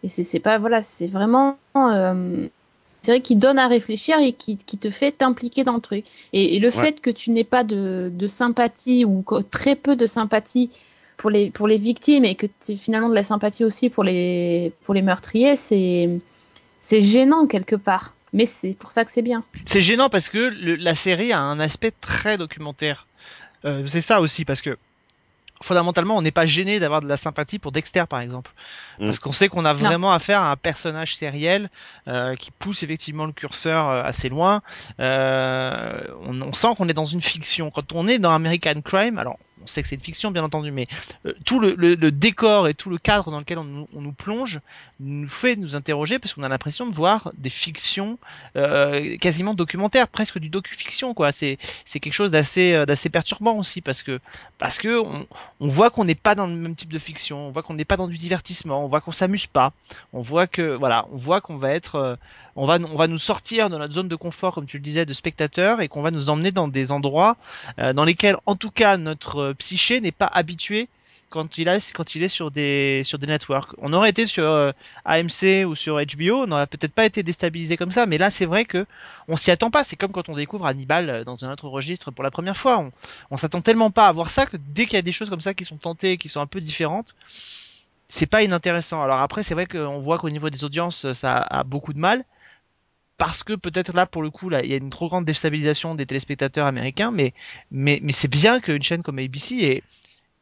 et 0.02 0.08
c'est 0.08 0.40
pas 0.40 0.58
voilà 0.58 0.82
c'est 0.82 1.06
vraiment 1.06 1.56
euh, 1.76 2.46
c'est 3.02 3.12
vrai 3.12 3.20
qui 3.20 3.36
donne 3.36 3.58
à 3.58 3.68
réfléchir 3.68 4.18
et 4.18 4.32
qui, 4.32 4.56
qui 4.56 4.78
te 4.78 4.90
fait 4.90 5.12
t'impliquer 5.12 5.64
dans 5.64 5.74
le 5.74 5.80
truc 5.80 6.04
et, 6.32 6.56
et 6.56 6.58
le 6.58 6.70
fait 6.70 7.00
que 7.00 7.10
tu 7.10 7.30
n'aies 7.30 7.44
pas 7.44 7.64
de, 7.64 8.10
de 8.12 8.26
sympathie 8.26 9.04
ou 9.04 9.24
très 9.50 9.76
peu 9.76 9.96
de 9.96 10.06
sympathie 10.06 10.70
pour 11.22 11.30
les 11.30 11.50
pour 11.50 11.66
les 11.68 11.78
victimes 11.78 12.24
et 12.26 12.34
que 12.34 12.46
tu 12.66 12.76
finalement 12.76 13.08
de 13.08 13.14
la 13.14 13.24
sympathie 13.24 13.64
aussi 13.64 13.88
pour 13.90 14.04
les 14.04 14.72
pour 14.84 14.92
les 14.94 15.02
meurtriers 15.02 15.56
c'est 15.56 16.10
c'est 16.80 17.02
gênant 17.02 17.46
quelque 17.46 17.76
part 17.76 18.12
mais 18.32 18.44
c'est 18.46 18.74
pour 18.78 18.90
ça 18.90 19.04
que 19.04 19.10
c'est 19.10 19.22
bien 19.22 19.44
C'est 19.66 19.80
gênant 19.80 20.08
parce 20.10 20.28
que 20.28 20.38
le- 20.38 20.76
la 20.76 20.94
série 20.94 21.32
a 21.32 21.38
un 21.40 21.60
aspect 21.60 21.92
très 22.00 22.38
documentaire. 22.38 23.06
Euh, 23.66 23.84
c'est 23.86 24.00
ça 24.00 24.20
aussi 24.20 24.44
parce 24.46 24.62
que 24.62 24.76
fondamentalement, 25.62 26.16
on 26.16 26.22
n'est 26.22 26.32
pas 26.32 26.46
gêné 26.46 26.80
d'avoir 26.80 27.02
de 27.02 27.06
la 27.08 27.16
sympathie 27.16 27.60
pour 27.60 27.70
Dexter, 27.70 28.04
par 28.08 28.20
exemple, 28.20 28.50
Mm. 28.98 29.04
parce 29.06 29.18
qu'on 29.20 29.30
sait 29.32 29.48
qu'on 29.48 29.64
a 29.64 29.72
vraiment 29.74 30.10
affaire 30.12 30.40
à 30.40 30.50
un 30.50 30.56
personnage 30.56 31.14
sériel 31.14 31.70
euh, 32.08 32.34
qui 32.34 32.50
pousse 32.50 32.82
effectivement 32.82 33.26
le 33.26 33.32
curseur 33.32 33.88
euh, 33.88 34.02
assez 34.02 34.28
loin. 34.28 34.60
Euh, 34.98 36.00
on, 36.26 36.40
on 36.42 36.52
sent 36.52 36.68
qu'on 36.76 36.88
est 36.88 36.94
dans 36.94 37.04
une 37.04 37.20
fiction. 37.22 37.70
Quand 37.70 37.92
on 37.92 38.08
est 38.08 38.18
dans 38.18 38.32
American 38.32 38.80
Crime, 38.82 39.18
alors 39.18 39.38
on 39.62 39.66
sait 39.66 39.82
que 39.82 39.88
c'est 39.88 39.94
une 39.94 40.00
fiction, 40.02 40.30
bien 40.30 40.42
entendu, 40.44 40.70
mais 40.70 40.86
euh, 41.26 41.32
tout 41.44 41.60
le, 41.60 41.74
le- 41.76 41.94
le 41.94 42.10
décor 42.10 42.68
et 42.68 42.74
tout 42.74 42.90
le 42.90 42.98
cadre 42.98 43.30
dans 43.30 43.38
lequel 43.38 43.58
on, 43.58 43.64
nous- 43.64 43.88
on 43.94 44.00
nous 44.00 44.12
plonge 44.12 44.60
nous 45.00 45.28
fait 45.28 45.56
nous 45.56 45.74
interroger 45.76 46.18
parce 46.18 46.34
qu'on 46.34 46.42
a 46.42 46.48
l'impression 46.48 46.86
de 46.86 46.94
voir 46.94 47.32
des 47.36 47.50
fictions 47.50 48.18
euh, 48.56 49.16
quasiment 49.18 49.54
documentaires, 49.54 50.08
presque 50.08 50.38
du 50.38 50.48
docu-fiction, 50.48 51.14
quoi. 51.14 51.32
C'est 51.32 51.58
c'est 51.84 52.00
quelque 52.00 52.12
chose 52.12 52.30
d'assez 52.30 52.72
euh, 52.74 52.86
d'assez 52.86 53.08
perturbant 53.08 53.56
aussi 53.56 53.80
parce 53.80 54.02
que 54.02 54.20
parce 54.58 54.78
que 54.78 55.00
on, 55.00 55.26
on 55.60 55.68
voit 55.68 55.90
qu'on 55.90 56.04
n'est 56.04 56.14
pas 56.14 56.34
dans 56.34 56.46
le 56.46 56.54
même 56.54 56.74
type 56.76 56.92
de 56.92 56.98
fiction, 56.98 57.48
on 57.48 57.50
voit 57.50 57.62
qu'on 57.62 57.74
n'est 57.74 57.84
pas 57.84 57.96
dans 57.96 58.08
du 58.08 58.18
divertissement, 58.18 58.84
on 58.84 58.88
voit 58.88 59.00
qu'on 59.00 59.12
s'amuse 59.12 59.46
pas, 59.46 59.72
on 60.12 60.20
voit 60.22 60.46
que 60.46 60.74
voilà, 60.76 61.06
on 61.12 61.16
voit 61.16 61.40
qu'on 61.40 61.56
va 61.56 61.70
être 61.70 61.96
euh, 61.96 62.16
on 62.56 62.66
va 62.66 62.78
on 62.78 62.96
va 62.96 63.08
nous 63.08 63.18
sortir 63.18 63.70
de 63.70 63.76
notre 63.76 63.94
zone 63.94 64.08
de 64.08 64.16
confort 64.16 64.54
comme 64.54 64.66
tu 64.66 64.78
le 64.78 64.82
disais 64.82 65.06
de 65.06 65.12
spectateur 65.12 65.80
et 65.80 65.88
qu'on 65.88 66.02
va 66.02 66.10
nous 66.10 66.28
emmener 66.28 66.52
dans 66.52 66.68
des 66.68 66.92
endroits 66.92 67.36
euh, 67.78 67.92
dans 67.92 68.04
lesquels 68.04 68.36
en 68.46 68.56
tout 68.56 68.70
cas 68.70 68.96
notre 68.96 69.38
euh, 69.38 69.54
psyché 69.54 70.00
n'est 70.00 70.12
pas 70.12 70.26
habitué 70.26 70.88
quand 71.32 71.56
il, 71.58 71.68
a, 71.68 71.78
quand 71.94 72.14
il 72.14 72.22
est 72.22 72.28
sur 72.28 72.50
des, 72.50 73.02
sur 73.04 73.18
des 73.18 73.26
networks. 73.26 73.70
On 73.78 73.92
aurait 73.94 74.10
été 74.10 74.26
sur 74.26 74.44
euh, 74.44 74.70
AMC 75.06 75.66
ou 75.66 75.74
sur 75.74 75.96
HBO, 75.96 76.42
on 76.42 76.46
n'aurait 76.46 76.66
peut-être 76.66 76.92
pas 76.92 77.06
été 77.06 77.22
déstabilisé 77.22 77.76
comme 77.76 77.90
ça, 77.90 78.06
mais 78.06 78.18
là 78.18 78.30
c'est 78.30 78.44
vrai 78.44 78.64
que 78.66 78.86
on 79.28 79.36
s'y 79.36 79.50
attend 79.50 79.70
pas. 79.70 79.82
C'est 79.82 79.96
comme 79.96 80.12
quand 80.12 80.28
on 80.28 80.36
découvre 80.36 80.66
Hannibal 80.66 81.10
euh, 81.10 81.24
dans 81.24 81.44
un 81.44 81.52
autre 81.52 81.68
registre 81.68 82.10
pour 82.10 82.22
la 82.22 82.30
première 82.30 82.56
fois. 82.56 82.78
On, 82.78 82.92
on 83.30 83.36
s'attend 83.36 83.62
tellement 83.62 83.90
pas 83.90 84.06
à 84.06 84.12
voir 84.12 84.30
ça 84.30 84.46
que 84.46 84.58
dès 84.58 84.84
qu'il 84.84 84.94
y 84.94 84.98
a 84.98 85.02
des 85.02 85.12
choses 85.12 85.30
comme 85.30 85.40
ça 85.40 85.54
qui 85.54 85.64
sont 85.64 85.78
tentées, 85.78 86.18
qui 86.18 86.28
sont 86.28 86.40
un 86.40 86.46
peu 86.46 86.60
différentes, 86.60 87.14
c'est 88.08 88.26
pas 88.26 88.42
inintéressant. 88.42 89.02
Alors 89.02 89.20
après, 89.20 89.42
c'est 89.42 89.54
vrai 89.54 89.66
qu'on 89.66 90.00
voit 90.00 90.18
qu'au 90.18 90.30
niveau 90.30 90.50
des 90.50 90.64
audiences, 90.64 91.10
ça 91.12 91.38
a 91.38 91.64
beaucoup 91.64 91.94
de 91.94 91.98
mal. 91.98 92.24
Parce 93.22 93.44
que 93.44 93.52
peut-être 93.52 93.92
là, 93.94 94.04
pour 94.04 94.24
le 94.24 94.30
coup, 94.30 94.48
là, 94.48 94.64
il 94.64 94.70
y 94.72 94.74
a 94.74 94.76
une 94.78 94.90
trop 94.90 95.06
grande 95.06 95.24
déstabilisation 95.24 95.94
des 95.94 96.06
téléspectateurs 96.06 96.66
américains, 96.66 97.12
mais, 97.12 97.34
mais, 97.70 98.00
c'est 98.10 98.26
bien 98.26 98.58
qu'une 98.58 98.82
chaîne 98.82 99.04
comme 99.04 99.20
ABC 99.20 99.82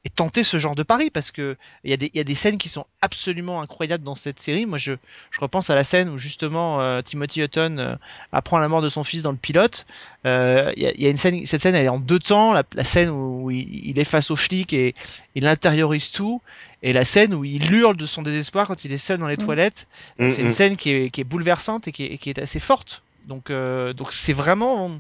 ait, 0.05 0.11
tenté 0.17 0.45
ce 0.45 0.59
genre 0.59 0.75
de 0.75 0.83
pari, 0.83 1.11
parce 1.11 1.31
que 1.31 1.59
il 1.85 1.91
y, 1.91 1.93
a 1.93 1.99
des, 1.99 2.11
y 2.15 2.21
a 2.21 2.25
des 2.25 2.35
scènes 2.35 2.57
qui 2.57 2.71
sont 2.71 2.87
absolument 3.03 3.61
incroyables 3.61 4.03
dans 4.03 4.15
cette 4.15 4.41
série. 4.41 4.65
Moi, 4.65 4.79
je, 4.79 4.95
je 5.31 5.41
repense 5.41 5.69
à 5.69 5.75
la 5.75 5.85
scène 5.85 6.09
où 6.09 6.17
justement 6.17 6.81
euh, 6.81 7.03
Timothy 7.03 7.43
Hutton 7.43 7.77
euh, 7.77 7.97
apprend 8.33 8.59
la 8.59 8.69
mort 8.69 8.81
de 8.81 8.89
son 8.89 9.05
fils 9.05 9.23
dans 9.23 9.33
le 9.33 9.37
pilote. 9.37 9.85
Euh, 10.25 10.73
Il 10.75 10.83
y, 10.83 11.07
a, 11.07 11.11
une 11.11 11.19
scène, 11.19 11.45
cette 11.45 11.61
scène, 11.61 11.75
elle 11.75 11.85
est 11.85 11.91
en 11.91 11.99
deux 11.99 12.19
temps. 12.19 12.55
La, 12.55 12.63
la 12.73 12.85
scène 12.85 13.11
où 13.11 13.51
il, 13.51 13.91
il 13.91 13.99
est 13.99 14.05
face 14.05 14.31
aux 14.31 14.37
flics 14.37 14.73
et 14.73 14.95
il 15.35 15.47
intériorise 15.47 16.11
tout, 16.13 16.41
et 16.83 16.93
la 16.93 17.05
scène 17.05 17.35
où 17.35 17.45
il 17.45 17.73
hurle 17.73 17.97
de 17.97 18.07
son 18.07 18.23
désespoir 18.23 18.67
quand 18.67 18.85
il 18.85 18.93
est 18.93 18.99
seul 18.99 19.19
dans 19.19 19.27
les 19.29 19.37
Mhm. 19.37 19.45
toilettes. 19.45 19.87
Mm, 20.19 20.29
C'est 20.31 20.43
mm. 20.43 20.45
une 20.47 20.51
scène 20.51 20.77
qui 20.77 20.91
est, 20.91 21.11
qui 21.11 21.21
est 21.21 21.25
bouleversante 21.25 21.89
et 21.89 21.93
qui 21.93 22.05
est, 22.07 22.19
qui 22.19 22.31
est 22.31 22.39
assez 22.39 22.61
forte. 22.61 23.03
Donc, 23.29 23.51
euh, 23.51 23.93
donc 23.93 24.13
c'est 24.13 24.33
vraiment, 24.33 24.91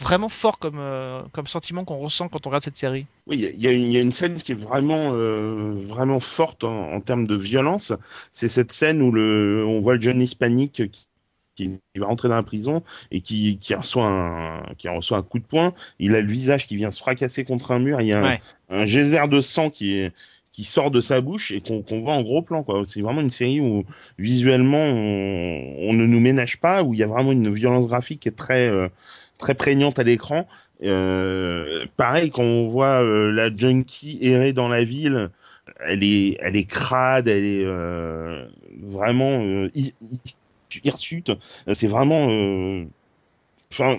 vraiment 0.00 0.30
fort 0.30 0.58
comme, 0.58 0.78
euh, 0.78 1.20
comme 1.32 1.46
sentiment 1.46 1.84
qu'on 1.84 1.98
ressent 1.98 2.28
quand 2.28 2.46
on 2.46 2.50
regarde 2.50 2.64
cette 2.64 2.76
série. 2.76 3.04
Oui, 3.26 3.36
il 3.36 3.42
y 3.42 3.46
a- 3.46 3.72
il 3.72 3.92
y, 3.92 3.96
a 3.98 4.00
une- 4.00 4.10
scène 4.12 4.40
qui 4.40 4.52
est 4.52 4.54
vraiment, 4.56 5.10
euh, 5.12 5.74
vraiment 5.86 6.18
forte 6.18 6.64
en, 6.64 6.92
en 6.94 7.00
termes 7.00 7.26
de 7.26 7.36
violence. 7.36 7.92
C'est 8.32 8.48
cette 8.48 8.72
scène 8.72 9.02
où 9.02 9.12
le, 9.12 9.64
on 9.66 9.80
voit 9.80 9.96
le 9.96 10.00
jeune 10.00 10.22
hispanique 10.22 10.72
qui, 10.90 11.06
qui- 11.54 11.70
qui 11.92 12.00
va 12.00 12.06
rentrer 12.06 12.28
dans 12.28 12.36
la 12.36 12.42
prison 12.42 12.82
et 13.10 13.20
qui, 13.20 13.58
qui, 13.58 13.74
reçoit 13.74 14.06
un, 14.06 14.62
qui 14.78 14.88
reçoit 14.88 15.18
un 15.18 15.22
coup 15.22 15.38
de 15.38 15.44
poing. 15.44 15.74
Il 15.98 16.14
a 16.16 16.22
le 16.22 16.26
visage 16.32 16.66
qui 16.66 16.76
vient 16.76 16.90
se 16.90 16.98
fracasser 16.98 17.44
contre 17.44 17.72
un 17.72 17.78
mur. 17.78 18.00
Il 18.00 18.06
y 18.06 18.14
a 18.14 18.18
un, 18.18 18.22
Ouais. 18.22 18.42
un 18.70 18.86
geyser 18.86 19.28
de 19.28 19.40
sang 19.42 19.68
qui, 19.68 19.92
est, 19.98 20.12
qui 20.52 20.64
sort 20.64 20.90
de 20.90 21.00
sa 21.00 21.20
bouche 21.20 21.50
et 21.50 21.60
qu'on 21.60 21.82
qu'on 21.82 22.00
voit 22.02 22.12
en 22.14 22.22
gros 22.22 22.42
plan. 22.42 22.62
quoi. 22.62 22.82
C'est 22.86 23.00
vraiment 23.00 23.22
une 23.22 23.30
série 23.30 23.60
où 23.60 23.84
visuellement 24.18 24.84
on, 24.84 25.76
on 25.88 25.92
ne 25.94 26.06
nous 26.06 26.20
ménage 26.20 26.58
pas, 26.60 26.82
où 26.82 26.94
il 26.94 27.00
y 27.00 27.02
a 27.02 27.06
vraiment 27.06 27.32
une 27.32 27.52
violence 27.52 27.86
graphique 27.88 28.20
qui 28.20 28.28
est 28.28 28.32
très, 28.36 28.68
euh, 28.68 28.88
très 29.38 29.54
prégnante 29.54 29.98
à 29.98 30.02
l'écran. 30.02 30.46
Euh, 30.82 31.86
pareil, 31.96 32.30
quand 32.30 32.42
on 32.42 32.66
voit 32.66 33.02
euh, 33.02 33.30
la 33.30 33.54
junkie 33.54 34.18
errer 34.20 34.52
dans 34.52 34.68
la 34.68 34.84
ville, 34.84 35.30
elle 35.80 36.02
est, 36.02 36.36
elle 36.40 36.56
est 36.56 36.64
crade, 36.68 37.28
elle 37.28 37.44
est 37.44 37.64
euh, 37.64 38.46
vraiment 38.82 39.40
euh, 39.42 39.70
hi- 39.74 39.94
hi- 40.02 40.80
hirsute. 40.84 41.32
C'est 41.72 41.86
vraiment, 41.86 42.28
euh, 42.30 42.84
enfin, 43.72 43.98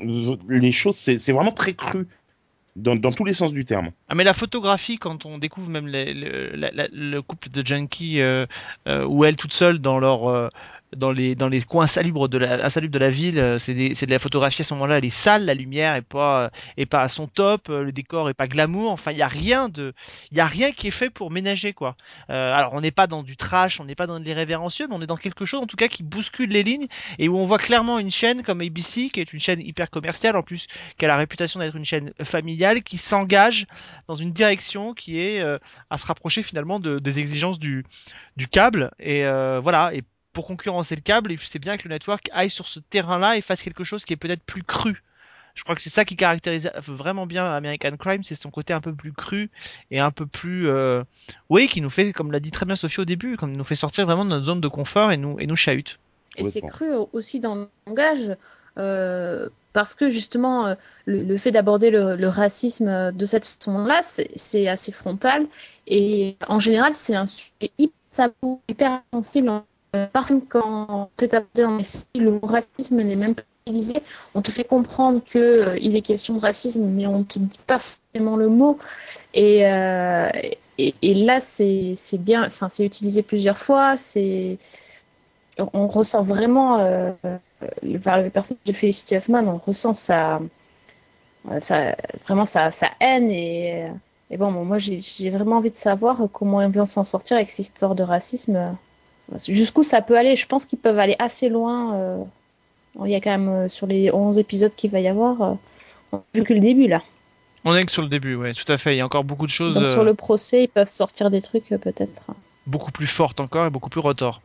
les 0.50 0.72
choses, 0.72 0.98
c'est 0.98 1.32
vraiment 1.32 1.52
très 1.52 1.74
cru 1.74 2.08
dans, 2.76 2.96
dans 2.96 3.12
tous 3.12 3.26
les 3.26 3.34
sens 3.34 3.54
du 3.54 3.66
terme. 3.66 3.92
Ah 4.10 4.16
mais 4.16 4.24
la 4.24 4.34
photographie 4.34 4.98
quand 4.98 5.26
on 5.26 5.38
découvre 5.38 5.70
même 5.70 5.88
le 5.88 7.20
couple 7.22 7.50
de 7.50 7.66
junkies 7.66 8.20
euh, 8.20 8.46
euh, 8.88 9.06
ou 9.06 9.26
elle 9.26 9.36
toute 9.36 9.54
seule 9.54 9.80
dans 9.80 10.00
leur 10.00 10.28
euh, 10.28 10.50
dans 10.96 11.12
les 11.12 11.36
dans 11.36 11.48
les 11.50 11.62
coins 11.62 11.86
insalubres 11.86 12.30
de 12.30 12.38
la 12.38 12.66
insalubres 12.66 12.94
de 12.94 13.00
la 13.00 13.10
ville. 13.10 13.40
euh, 13.40 13.60
C'est 13.60 13.74
de 13.74 14.12
la 14.12 14.20
photographie 14.20 14.62
à 14.62 14.66
ce 14.66 14.74
moment-là, 14.76 14.98
elle 14.98 15.06
est 15.06 15.10
sale, 15.10 15.46
la 15.46 15.54
lumière 15.54 15.96
est 15.96 16.02
pas 16.02 16.52
est 16.78 16.86
pas 16.86 17.02
à 17.02 17.10
son 17.10 17.28
top, 17.28 17.70
euh, 17.70 17.84
le 17.84 17.92
décor 17.92 18.30
est 18.30 18.34
pas 18.34 18.48
glamour. 18.48 18.92
Enfin, 18.92 19.12
il 19.12 19.18
y 19.18 19.22
a 19.22 19.28
rien 19.28 19.70
de 19.70 19.94
il 20.32 20.38
y 20.38 20.42
a 20.42 20.46
rien 20.48 20.72
qui 20.72 20.88
est 20.88 20.92
fait 20.92 21.10
pour 21.10 21.32
ménager 21.32 21.74
quoi. 21.74 21.96
Euh, 22.30 22.54
alors 22.54 22.74
on 22.74 22.82
n'est 22.82 22.92
pas 22.92 23.08
dans 23.08 23.24
du 23.24 23.38
trash, 23.38 23.80
on 23.80 23.86
n'est 23.86 23.96
pas 23.96 24.08
dans 24.08 24.20
de 24.20 24.26
l'irrévérencieux, 24.26 24.88
mais 24.88 24.96
on 24.96 25.02
est 25.02 25.08
dans 25.08 25.18
quelque 25.18 25.46
chose 25.46 25.62
en 25.62 25.68
tout 25.68 25.78
cas 25.78 25.88
qui 25.88 26.04
bouscule 26.04 26.50
les 26.50 26.64
lignes 26.64 26.88
et 27.20 27.28
où 27.30 27.38
on 27.38 27.46
voit 27.46 27.58
clairement 27.58 28.00
une 28.00 28.12
chaîne 28.12 28.44
comme 28.44 28.62
ABC 28.62 29.10
qui 29.10 29.20
est 29.20 29.34
une 29.34 29.40
chaîne 29.40 29.62
hyper 29.62 29.90
commerciale 29.90 30.36
en 30.36 30.44
plus 30.44 30.68
qui 30.98 31.06
a 31.06 31.08
la 31.08 31.18
réputation 31.18 31.60
d'être 31.60 31.76
une 31.76 31.86
chaîne 31.86 32.14
familiale 32.24 32.84
qui 32.84 32.98
s'engage 32.98 33.66
dans 34.08 34.16
une 34.16 34.32
direction 34.32 34.94
qui 34.94 35.20
est 35.20 35.40
euh, 35.42 35.58
à 35.90 35.98
se 35.98 36.06
rapprocher 36.06 36.44
finalement 36.44 36.80
de, 36.80 37.00
des 37.00 37.20
exigences 37.20 37.60
du, 37.60 37.86
du 38.38 38.48
câble 38.48 38.92
et 39.00 39.26
euh, 39.26 39.60
voilà 39.62 39.92
pour 40.34 40.48
concurrencer 40.48 40.96
le 40.96 41.02
câble 41.02 41.32
il- 41.32 41.40
c'est 41.40 41.60
bien 41.60 41.78
que 41.78 41.88
le 41.88 41.94
network 41.94 42.30
aille 42.34 42.50
sur 42.50 42.68
ce 42.68 42.80
terrain-là 42.80 43.38
et 43.38 43.42
fasse 43.42 43.64
quelque 43.64 43.84
chose 43.84 44.06
qui 44.06 44.14
est 44.14 44.18
peut-être 44.18 44.44
plus 44.44 44.64
cru 44.64 45.04
je 45.56 45.64
crois 45.64 45.76
que 45.76 45.82
c'est 45.82 45.92
ça 45.92 46.04
qui 46.04 46.16
caractérise 46.16 46.72
vraiment 46.88 47.26
bien 47.28 47.46
American 47.46 47.96
Crime 47.98 48.24
c'est 48.24 48.36
son 48.36 48.50
côté 48.50 48.74
un 48.74 48.82
peu 48.82 48.94
plus 48.94 49.14
cru 49.14 49.52
et 49.92 50.00
un 50.00 50.10
peu 50.12 50.26
plus 50.26 50.68
euh, 50.70 51.04
oui 51.50 51.68
qui 51.68 51.80
nous 51.82 51.92
fait 51.92 52.12
comme 52.14 52.32
l'a 52.32 52.40
dit 52.40 52.52
très 52.52 52.66
bien 52.66 52.76
Sophie 52.76 53.02
au 53.02 53.06
début 53.06 53.38
comme 53.38 53.56
nous 53.56 53.64
fait 53.64 53.76
sortir 53.76 54.06
vraiment 54.06 54.26
de 54.26 54.30
notre 54.32 54.46
zone 54.46 54.62
de 54.62 54.68
confort 54.68 55.12
et 55.12 55.18
nous 55.18 55.40
et 55.40 55.46
nous 55.46 55.56
chahute 55.56 56.00
Et 56.38 56.44
c'est 56.44 56.62
cru 56.62 56.88
aussi 57.14 57.40
dans 57.40 57.54
le 57.56 57.70
langage, 57.86 58.36
euh, 58.80 59.50
parce 59.72 59.94
que 59.94 60.10
justement, 60.10 60.66
euh, 60.66 60.76
le, 61.06 61.22
le 61.22 61.38
fait 61.38 61.52
d'aborder 61.52 61.92
le, 61.92 62.16
le 62.16 62.28
racisme 62.28 63.12
de 63.12 63.26
cette 63.28 63.46
façon-là, 63.46 64.02
c'est 64.02 64.32
c'est 64.36 64.68
assez 64.68 64.92
frontal. 64.92 65.46
Et 65.86 66.36
en 66.48 66.60
général, 66.60 66.96
c'est 66.96 67.16
un 67.16 67.28
sujet 67.28 67.70
hyper 67.78 67.94
tabou, 68.12 68.62
hyper 68.68 69.04
sensible. 69.14 69.50
Euh, 69.50 69.60
par 70.12 70.24
exemple, 70.24 70.46
quand 70.50 71.10
c'est 71.20 71.34
abordé 71.34 71.62
dans 71.64 71.78
les 71.78 71.84
séries, 71.84 72.06
le 72.16 72.32
mot 72.32 72.40
racisme 72.44 72.96
n'est 73.02 73.16
même 73.16 73.36
pas 73.36 73.44
utilisé. 73.68 73.96
On 74.34 74.42
te 74.42 74.52
fait 74.52 74.64
comprendre 74.64 75.24
qu'il 75.24 75.96
est 75.96 76.02
question 76.02 76.36
de 76.36 76.40
racisme, 76.40 76.86
mais 76.86 77.06
on 77.08 77.20
ne 77.20 77.24
te 77.24 77.40
dit 77.40 77.60
pas 77.68 77.80
forcément 77.80 78.36
le 78.36 78.50
mot. 78.50 78.80
Et, 79.34 79.66
euh, 79.68 80.30
là, 81.04 81.40
c'est 81.40 81.96
bien, 82.20 82.46
enfin, 82.46 82.70
c'est 82.70 82.86
utilisé 82.86 83.22
plusieurs 83.22 83.58
fois. 83.60 83.96
On- 85.60 85.70
on 85.74 85.88
ressent 85.88 86.24
vraiment, 86.24 86.80
euh, 86.80 87.12
euh, 87.26 87.38
vers 87.84 88.22
le 88.22 88.30
personnage 88.30 88.64
de 88.66 88.74
Felicity 88.74 89.16
Huffman, 89.16 89.48
on 89.48 89.58
ressent 89.58 89.94
sa, 89.94 90.40
euh, 91.52 91.92
vraiment 92.26 92.46
sa, 92.46 92.72
haine. 93.00 93.30
Et, 93.32 93.88
bon, 94.38 94.52
moi, 94.52 94.78
j'ai 94.80 95.30
vraiment 95.30 95.58
envie 95.58 95.72
de 95.72 95.76
savoir 95.76 96.22
comment 96.32 96.62
ils 96.62 96.70
vont 96.72 96.86
s'en 96.86 97.04
sortir 97.04 97.38
avec 97.38 97.50
cette 97.50 97.66
histoire 97.68 97.96
de 97.96 98.04
racisme. 98.04 98.76
Jusqu'où 99.48 99.84
ça 99.84 100.02
peut 100.02 100.18
aller? 100.18 100.36
Je 100.36 100.46
pense 100.48 100.66
qu'ils 100.66 100.80
peuvent 100.80 101.00
aller 101.00 101.16
assez 101.20 101.50
loin. 101.50 101.96
euh. 101.96 102.24
Il 103.04 103.10
y 103.10 103.16
a 103.16 103.22
quand 103.22 103.32
même, 103.32 103.50
euh, 103.50 103.70
sur 103.70 103.88
les 103.88 104.12
11 104.12 104.38
épisodes 104.38 104.74
qu'il 104.76 104.92
va 104.92 105.00
y 105.00 105.08
avoir, 105.08 105.42
euh, 105.42 105.54
on 106.12 106.18
n'a 106.18 106.24
vu 106.36 106.44
que 106.44 106.54
le 106.54 106.60
début, 106.60 106.88
là. 106.88 107.02
on 107.66 107.76
est 107.76 107.84
que 107.86 107.92
sur 107.92 108.04
le 108.04 108.08
début 108.10 108.36
ouais 108.36 108.54
tout 108.54 108.72
à 108.72 108.78
fait 108.78 108.94
il 108.94 108.98
y 109.00 109.02
a 109.02 109.06
encore 109.06 109.24
beaucoup 109.24 109.48
de 109.48 109.52
choses 109.52 109.76
Donc, 109.76 109.88
sur 109.88 110.04
le 110.04 110.14
procès, 110.14 110.66
ils 110.66 110.68
peuvent 110.70 110.90
sortir 110.90 111.32
des 111.32 111.42
trucs, 111.42 111.70
peut-être. 111.70 112.22
beaucoup 112.68 112.92
plus 112.92 113.08
forte 113.08 113.40
encore 113.40 113.66
et 113.66 113.70
beaucoup 113.72 113.90
plus 113.90 114.02
retors. 114.02 114.42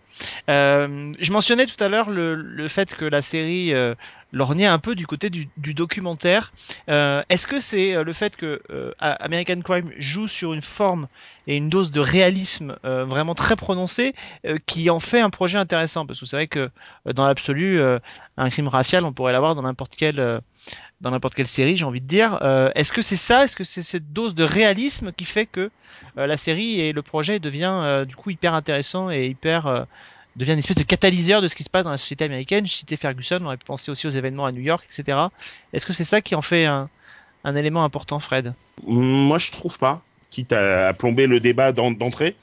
Euh, 0.49 1.13
je 1.21 1.31
mentionnais 1.33 1.67
tout 1.67 1.83
à 1.85 1.89
l'heure 1.89 2.09
le, 2.11 2.35
le 2.35 2.69
fait 2.69 2.95
que 2.95 3.05
la 3.05 3.21
série 3.23 3.75
euh, 3.75 3.95
lorgnait 4.33 4.67
un 4.67 4.79
peu 4.79 4.95
du 4.95 5.07
côté 5.07 5.29
du, 5.31 5.49
du 5.59 5.75
documentaire. 5.75 6.53
Euh, 6.89 7.23
Est-ce 7.29 7.47
que 7.47 7.61
c'est 7.61 8.03
le 8.03 8.13
fait 8.15 8.35
que 8.35 8.63
American 8.99 9.61
Crime 9.63 9.91
joue 9.99 10.27
sur 10.27 10.55
une 10.55 10.63
forme 10.63 11.07
et 11.49 11.57
une 11.57 11.71
dose 11.71 11.91
de 11.91 11.99
réalisme 11.99 12.77
euh, 12.85 13.05
vraiment 13.05 13.35
très 13.35 13.57
prononcée 13.57 14.15
euh, 14.47 14.59
qui 14.67 14.91
en 14.91 15.01
fait 15.01 15.21
un 15.21 15.31
projet 15.31 15.59
intéressant 15.59 16.07
Parce 16.07 16.21
que 16.21 16.27
c'est 16.27 16.37
vrai 16.37 16.47
que 16.47 16.71
euh, 17.07 17.13
dans 17.13 17.27
l'absolu, 17.27 17.81
euh, 17.81 17.99
un 18.37 18.51
crime 18.51 18.69
racial, 18.69 19.05
on 19.05 19.13
pourrait 19.13 19.33
l'avoir 19.33 19.55
dans 19.57 19.63
n'importe 19.63 19.97
quelle 19.97 20.21
euh, 20.21 20.39
dans 21.01 21.11
n'importe 21.11 21.35
quelle 21.35 21.47
série, 21.47 21.77
j'ai 21.77 21.85
envie 21.85 22.01
de 22.01 22.07
dire. 22.07 22.41
Est-ce 22.75 22.93
que 22.93 23.03
c'est 23.03 23.17
ça? 23.17 23.45
Est-ce 23.45 23.55
que 23.55 23.63
c'est 23.63 23.83
cette 23.83 24.13
dose 24.13 24.35
de 24.35 24.43
réalisme 24.43 25.13
qui 25.13 25.25
fait 25.25 25.47
que 25.47 25.71
la 26.17 26.37
série 26.37 26.81
et 26.81 26.93
le 26.93 27.03
projet 27.03 27.39
devient 27.39 28.05
du 28.07 28.17
coup 28.17 28.31
hyper 28.31 28.53
intéressant 28.53 29.09
et 29.09 29.29
hyper 29.29 29.87
devient 30.35 30.53
une 30.53 30.59
espèce 30.59 30.77
de 30.77 30.83
catalyseur 30.83 31.41
de 31.41 31.47
ce 31.47 31.55
qui 31.55 31.63
se 31.63 31.71
passe 31.71 31.85
dans 31.85 31.93
la 31.93 31.99
société 31.99 32.25
américaine? 32.25 32.67
Je 32.67 32.73
citais 32.73 32.97
Ferguson, 32.97 33.39
on 33.41 33.47
aurait 33.47 33.57
pu 33.57 33.65
penser 33.65 33.93
aussi 33.93 34.09
aux 34.09 34.11
événements 34.11 34.45
à 34.45 34.51
New 34.51 34.61
York, 34.61 34.85
etc. 34.91 35.19
Est-ce 35.73 35.87
que 35.87 35.93
c'est 35.93 36.05
ça 36.05 36.21
qui 36.21 36.35
en 36.35 36.43
fait 36.43 36.65
un, 36.67 36.91
un 37.45 37.55
élément 37.55 37.85
important, 37.85 38.19
Fred? 38.19 38.53
Moi, 38.85 39.39
je 39.39 39.53
trouve 39.53 39.79
pas. 39.79 40.03
Quitte 40.31 40.53
à, 40.53 40.89
à 40.89 40.93
plomber 40.93 41.27
le 41.27 41.41
débat 41.41 41.73
d'en- 41.73 41.91
d'entrée. 41.91 42.35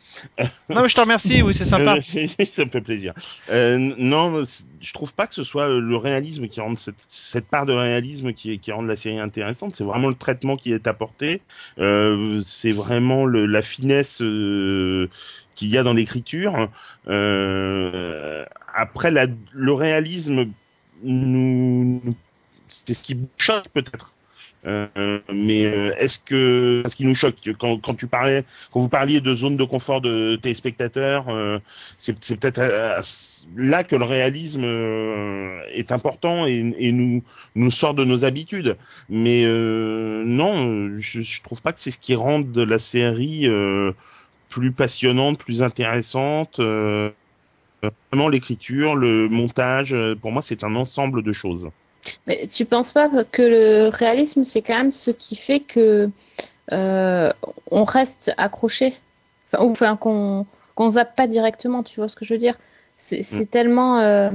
Non, 0.70 0.82
mais 0.82 0.90
je 0.90 0.96
te 0.96 1.02
remercie, 1.02 1.42
oui, 1.44 1.54
c'est 1.54 1.66
sympa. 1.66 1.98
Ça 2.54 2.66
me 2.66 2.70
fait 2.70 2.82
plaisir. 2.82 3.14
Euh, 3.52 3.78
non, 3.78 4.42
je 4.82 4.94
trouve 4.94 5.14
pas 5.14 5.28
que 5.28 5.36
ce 5.36 5.44
soit 5.44 5.68
le 5.68 5.96
réalisme 5.96 6.48
qui 6.48 6.60
rende 6.62 6.80
cette, 6.80 6.96
cette 7.08 7.48
part 7.48 7.66
de 7.66 7.74
réalisme 7.74 8.34
qui, 8.34 8.58
qui 8.58 8.72
rend 8.72 8.82
la 8.82 8.96
série 8.96 9.20
intéressante. 9.20 9.76
C'est 9.76 9.84
vraiment 9.84 10.08
le 10.10 10.16
traitement 10.16 10.58
qui 10.58 10.74
est 10.74 10.88
apporté. 10.88 11.42
Euh, 11.78 12.42
c'est 12.46 12.72
vraiment 12.72 13.26
le, 13.26 13.46
la 13.46 13.62
finesse 13.62 14.22
euh, 14.22 15.08
qu'il 15.56 15.68
y 15.70 15.78
a 15.78 15.84
dans 15.84 15.94
l'écriture. 15.94 16.70
Euh, 17.08 18.46
après, 18.74 19.12
la, 19.12 19.28
le 19.54 19.74
réalisme 19.74 20.46
nous, 21.04 22.02
nous- 22.04 22.16
c'est 22.70 22.94
ce 22.96 23.04
qui 23.04 23.18
choque 23.38 23.68
peut-être. 23.74 24.12
Euh, 24.68 25.20
mais 25.32 25.66
euh, 25.66 25.94
est-ce 26.00 26.18
que 26.18 26.82
ce 26.88 26.96
qui 26.96 27.06
nous 27.06 27.14
choque 27.14 27.36
quand, 27.60 27.78
quand 27.78 27.94
tu 27.94 28.08
parlais 28.08 28.44
quand 28.72 28.80
vous 28.80 28.90
parliez 28.90 29.22
de 29.22 29.36
zone 29.36 29.58
de 29.58 29.64
confort 29.64 30.02
de 30.02 30.38
téléspectateurs, 30.42 31.26
euh, 31.30 31.60
c'est 31.98 32.14
peut-être 32.40 32.58
euh, 32.58 33.00
là 33.56 33.84
que 33.84 33.96
le 33.96 34.06
réalisme 34.06 34.64
euh, 34.64 35.62
est 35.72 35.92
important 35.92 36.48
et, 36.48 36.74
et 36.80 36.92
nous 36.92 37.24
nous 37.56 37.70
sort 37.70 37.94
de 37.94 38.04
nos 38.04 38.26
habitudes. 38.26 38.76
Mais 39.08 39.44
euh, 39.46 40.24
non, 40.26 40.98
je, 40.98 41.22
je 41.22 41.44
trouve 41.44 41.62
pas 41.62 41.72
que 41.72 41.80
c'est 41.80 41.92
ce 41.92 42.00
qui 42.00 42.16
rend 42.16 42.40
de 42.40 42.64
la 42.64 42.80
série 42.80 43.48
plus 44.50 44.72
passionnante, 44.72 45.38
plus 45.38 45.62
intéressante. 45.62 46.60
Vraiment 46.60 48.30
l'écriture, 48.30 48.96
le 48.96 49.30
montage, 49.30 49.96
pour 50.22 50.32
moi 50.32 50.42
c'est 50.42 50.64
un 50.64 50.76
ensemble 50.76 51.22
de 51.22 51.34
choses. 51.34 51.70
Mais 52.28 52.48
tu 52.48 52.66
penses 52.66 52.92
pas 52.92 53.10
que 53.32 53.42
le 53.42 53.88
réalisme, 53.90 54.44
c'est 54.44 54.62
quand 54.62 54.78
même 54.78 54.92
ce 54.92 55.12
qui 55.12 55.36
fait 55.36 55.60
que 55.60 56.10
euh, 56.72 57.32
on 57.72 57.84
reste 57.84 58.32
accroché, 58.38 58.94
enfin, 59.52 59.64
ou 59.64 59.72
enfin, 59.72 59.96
qu'on 59.98 60.46
qu'on 60.76 60.90
zappe 60.92 61.16
pas 61.16 61.28
directement, 61.28 61.84
tu 61.84 61.98
vois 62.00 62.08
ce 62.10 62.16
que 62.16 62.26
je 62.26 62.34
veux 62.34 62.40
dire? 62.40 62.58
C'est 62.98 63.22
c'est 63.22 63.46
tellement, 63.46 64.00
euh, 64.00 64.30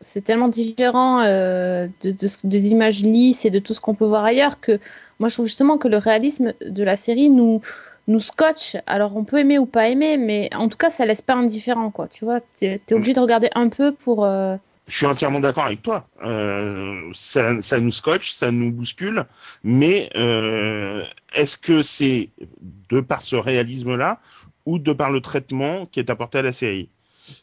c'est 0.00 0.22
tellement 0.24 0.48
différent 0.48 1.20
euh, 1.20 1.86
de, 2.02 2.10
de 2.12 2.26
ce- 2.26 2.46
des 2.46 2.70
images 2.70 3.02
lisses 3.02 3.44
et 3.44 3.50
de 3.50 3.58
tout 3.58 3.74
ce 3.74 3.80
qu'on 3.80 3.94
peut 3.94 4.04
voir 4.06 4.24
ailleurs 4.24 4.60
que 4.60 4.78
moi 5.20 5.28
je 5.28 5.34
trouve 5.34 5.46
justement 5.46 5.78
que 5.78 5.88
le 5.88 5.98
réalisme 5.98 6.52
de 6.64 6.84
la 6.84 6.96
série 6.96 7.28
nous 7.30 7.60
nous 8.08 8.20
scotche. 8.20 8.76
Alors 8.86 9.16
on 9.16 9.24
peut 9.24 9.38
aimer 9.38 9.58
ou 9.58 9.66
pas 9.66 9.88
aimer, 9.88 10.16
mais 10.16 10.48
en 10.54 10.68
tout 10.68 10.76
cas 10.78 10.90
ça 10.90 11.04
laisse 11.06 11.22
pas 11.22 11.34
indifférent, 11.34 11.90
quoi. 11.90 12.08
Tu 12.08 12.24
vois, 12.24 12.40
t'es 12.56 12.80
es 12.88 12.94
obligé 12.94 13.14
de 13.14 13.20
regarder 13.20 13.50
un 13.54 13.68
peu 13.68 13.92
pour. 13.92 14.24
euh, 14.24 14.56
Je 14.88 14.96
suis 14.96 15.06
entièrement 15.06 15.40
d'accord 15.40 15.66
avec 15.66 15.82
toi. 15.82 16.08
Euh, 16.24 17.10
ça, 17.12 17.60
ça 17.60 17.78
nous 17.78 17.92
scotche, 17.92 18.32
ça 18.32 18.50
nous 18.50 18.72
bouscule, 18.72 19.26
mais 19.62 20.10
euh, 20.16 21.04
est-ce 21.34 21.56
que 21.58 21.82
c'est 21.82 22.30
de 22.90 23.00
par 23.00 23.22
ce 23.22 23.36
réalisme-là 23.36 24.20
ou 24.64 24.78
de 24.78 24.92
par 24.92 25.10
le 25.10 25.20
traitement 25.20 25.86
qui 25.86 26.00
est 26.00 26.10
apporté 26.10 26.38
à 26.38 26.42
la 26.42 26.52
série? 26.52 26.88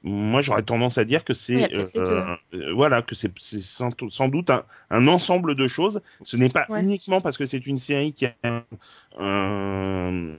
Moi, 0.03 0.41
j'aurais 0.41 0.63
tendance 0.63 0.97
à 0.97 1.05
dire 1.05 1.23
que 1.23 1.34
c'est 1.34 1.71
euh, 1.75 2.36
euh, 2.55 2.73
voilà 2.73 3.03
que 3.03 3.13
c'est 3.13 3.31
sans, 3.38 3.91
sans 4.10 4.27
doute 4.29 4.49
un, 4.49 4.63
un 4.89 5.08
ensemble 5.08 5.53
de 5.53 5.67
choses. 5.67 6.01
Ce 6.23 6.38
n'est 6.38 6.49
pas 6.49 6.65
Ouais. 6.69 6.81
uniquement 6.81 7.21
parce 7.21 7.38
que 7.38 7.45
c'est 7.45 7.67
une 7.67 7.77
série 7.77 8.12
qui 8.12 8.25
a 8.25 8.34
un, 8.43 8.63
un 9.19 10.36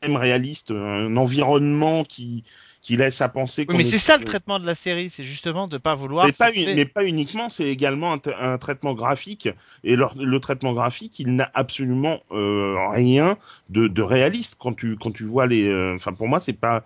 thème 0.00 0.16
réaliste, 0.16 0.72
un 0.72 1.16
environnement 1.16 2.02
qui 2.04 2.42
qui 2.86 2.96
laisse 2.96 3.20
à 3.20 3.28
penser. 3.28 3.66
Oui, 3.68 3.74
mais 3.76 3.82
est- 3.82 3.84
c'est 3.84 3.98
ça 3.98 4.16
le 4.16 4.24
traitement 4.24 4.58
de 4.60 4.66
la 4.66 4.74
série, 4.74 5.10
c'est 5.10 5.24
justement 5.24 5.66
de 5.68 5.78
pas 5.78 5.94
vouloir. 5.94 6.26
mais 6.26 6.32
pas, 6.32 6.46
forcer. 6.46 6.74
mais 6.74 6.86
pas 6.86 7.04
uniquement, 7.04 7.50
c'est 7.50 7.64
également 7.68 8.12
un, 8.12 8.16
tra- 8.18 8.36
un 8.40 8.58
traitement 8.58 8.94
graphique. 8.94 9.48
Et 9.84 9.96
le, 9.96 10.06
le 10.16 10.40
traitement 10.40 10.72
graphique, 10.72 11.18
il 11.20 11.34
n'a 11.34 11.50
absolument 11.54 12.20
euh, 12.32 12.76
rien 12.90 13.36
de, 13.70 13.88
de 13.88 14.02
réaliste 14.02 14.56
quand 14.58 14.72
tu 14.74 14.96
quand 14.96 15.12
tu 15.12 15.24
vois 15.24 15.46
les. 15.46 15.66
euh, 15.66 15.94
Enfin, 15.96 16.12
pour 16.12 16.28
moi, 16.28 16.40
c'est 16.40 16.52
pas 16.54 16.84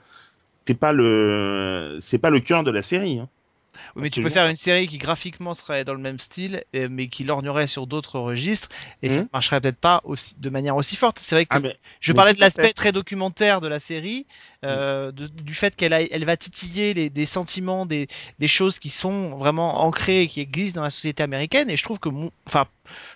c'est 0.66 0.78
pas 0.78 0.92
le 0.92 1.98
c'est 2.00 2.18
pas 2.18 2.30
le 2.30 2.40
cœur 2.40 2.64
de 2.64 2.70
la 2.72 2.82
série. 2.82 3.20
hein. 3.20 3.28
Oui, 3.94 4.02
mais 4.02 4.10
tu 4.10 4.20
peux 4.20 4.28
faire 4.30 4.46
une 4.48 4.56
série 4.56 4.86
qui 4.88 4.98
graphiquement 4.98 5.54
serait 5.54 5.84
dans 5.84 5.94
le 5.94 6.00
même 6.00 6.18
style, 6.18 6.64
mais 6.74 7.08
qui 7.08 7.24
lorgnerait 7.24 7.66
sur 7.66 7.86
d'autres 7.86 8.18
registres, 8.18 8.68
et 9.02 9.08
ça 9.10 9.20
ne 9.22 9.26
marcherait 9.32 9.60
peut-être 9.60 9.78
pas 9.78 10.00
aussi, 10.04 10.34
de 10.38 10.50
manière 10.50 10.76
aussi 10.76 10.96
forte. 10.96 11.18
C'est 11.18 11.34
vrai 11.36 11.46
que 11.46 11.56
Ah, 11.56 11.60
mais 11.60 11.76
je 12.00 12.12
parlais 12.12 12.32
de 12.32 12.40
l'aspect 12.40 12.72
très 12.72 12.92
documentaire 12.92 13.60
de 13.60 13.68
la 13.68 13.80
série, 13.80 14.26
euh, 14.64 15.12
de- 15.12 15.26
du 15.26 15.54
fait 15.54 15.74
qu'elle 15.76 15.92
elle 15.92 16.24
va 16.24 16.36
titiller 16.36 16.94
les, 16.94 17.10
des 17.10 17.26
sentiments, 17.26 17.86
des, 17.86 18.08
des 18.38 18.48
choses 18.48 18.78
qui 18.78 18.88
sont 18.88 19.36
vraiment 19.38 19.82
ancrées 19.84 20.22
et 20.22 20.28
qui 20.28 20.40
existent 20.40 20.80
dans 20.80 20.84
la 20.84 20.90
société 20.90 21.22
américaine. 21.22 21.70
Et 21.70 21.76
je 21.76 21.82
trouve 21.84 21.98
que, 21.98 22.08
mon, 22.08 22.30
enfin, 22.46 22.66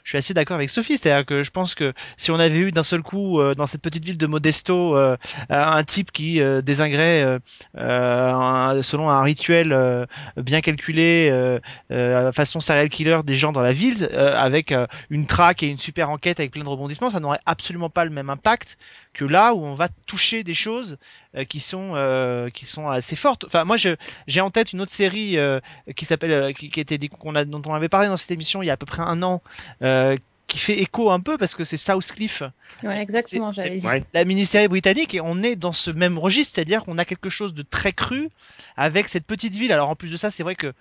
je 0.04 0.10
suis 0.10 0.18
assez 0.18 0.34
d'accord 0.34 0.54
avec 0.54 0.70
Sophie, 0.70 0.96
c'est-à-dire 0.98 1.26
que 1.26 1.42
je 1.42 1.50
pense 1.50 1.74
que 1.74 1.92
si 2.16 2.30
on 2.30 2.38
avait 2.38 2.58
eu 2.58 2.70
d'un 2.72 2.84
seul 2.84 3.02
coup 3.02 3.40
euh, 3.40 3.54
dans 3.54 3.66
cette 3.66 3.82
petite 3.82 4.04
ville 4.04 4.16
de 4.16 4.26
Modesto 4.26 4.96
euh, 4.96 5.16
un 5.50 5.82
type 5.82 6.12
qui 6.12 6.40
euh, 6.40 6.62
désinguerait 6.62 7.22
euh, 7.24 7.38
euh, 7.76 8.32
un- 8.32 8.82
selon 8.82 9.10
un 9.10 9.20
rituel 9.22 9.72
euh, 9.72 10.06
bien 10.36 10.60
calculé, 10.60 11.28
euh, 11.32 11.58
euh, 11.90 12.30
façon 12.32 12.60
serial 12.60 12.88
killer 12.88 13.20
des 13.24 13.34
gens 13.34 13.50
dans 13.52 13.62
la 13.62 13.72
ville, 13.72 14.08
euh, 14.12 14.36
avec 14.36 14.72
une 15.10 15.26
traque 15.26 15.62
et 15.62 15.66
une 15.66 15.78
super 15.78 16.08
enquête 16.10 16.38
avec 16.38 16.52
plein 16.52 16.62
de 16.64 16.68
rebondissements, 16.68 17.10
ça 17.10 17.20
n'aurait 17.20 17.40
absolument 17.44 17.90
pas 17.90 18.04
le 18.04 18.10
même 18.10 18.30
impact 18.30 18.78
que 19.14 19.24
là 19.24 19.54
où 19.54 19.64
on 19.64 19.74
va 19.74 19.88
toucher 20.06 20.44
des 20.44 20.54
choses 20.54 20.98
euh, 21.36 21.44
qui 21.44 21.60
sont 21.60 21.92
euh, 21.94 22.50
qui 22.50 22.66
sont 22.66 22.88
assez 22.88 23.16
fortes. 23.16 23.44
Enfin, 23.44 23.64
moi, 23.64 23.76
je- 23.76 23.96
j'ai 24.26 24.40
en 24.42 24.50
tête 24.50 24.72
une 24.72 24.80
autre 24.80 24.92
série 24.92 25.38
euh, 25.38 25.60
qui 25.96 26.04
s'appelle 26.04 26.30
euh, 26.32 26.52
qui, 26.52 26.68
qui 26.70 26.80
était 26.80 26.98
des- 26.98 27.08
qu'on 27.08 27.34
a 27.34 27.44
dont 27.44 27.62
on 27.66 27.74
avait 27.74 27.88
parlé 27.88 28.08
dans 28.08 28.16
cette 28.16 28.30
émission 28.32 28.62
il 28.62 28.66
y 28.66 28.70
a 28.70 28.74
à 28.74 28.76
peu 28.76 28.86
près 28.86 29.02
un 29.02 29.22
an. 29.22 29.40
euh, 29.82 30.16
qui 30.46 30.58
fait 30.58 30.78
écho 30.78 31.10
un 31.10 31.20
peu 31.20 31.38
parce 31.38 31.54
que 31.54 31.64
c'est 31.64 31.78
Southcliffe 31.78 32.42
Ouais, 32.82 33.00
exactement, 33.00 33.50
j'allais 33.50 33.76
dire. 33.76 33.88
Ouais. 33.88 34.04
la 34.12 34.26
mini-série 34.26 34.68
britannique 34.68 35.14
et 35.14 35.20
on 35.22 35.42
est 35.42 35.56
dans 35.56 35.72
ce 35.72 35.90
même 35.90 36.18
registre, 36.18 36.54
c'est-à-dire 36.54 36.84
qu'on 36.84 36.98
a 36.98 37.06
quelque 37.06 37.30
chose 37.30 37.54
de 37.54 37.62
très 37.62 37.92
cru 37.92 38.28
avec 38.76 39.08
cette 39.08 39.24
petite 39.26 39.54
ville. 39.54 39.72
Alors 39.72 39.88
en 39.88 39.96
plus 39.96 40.10
de 40.12 40.18
ça, 40.18 40.30
c'est 40.30 40.42
vrai 40.42 40.54
que 40.54 40.74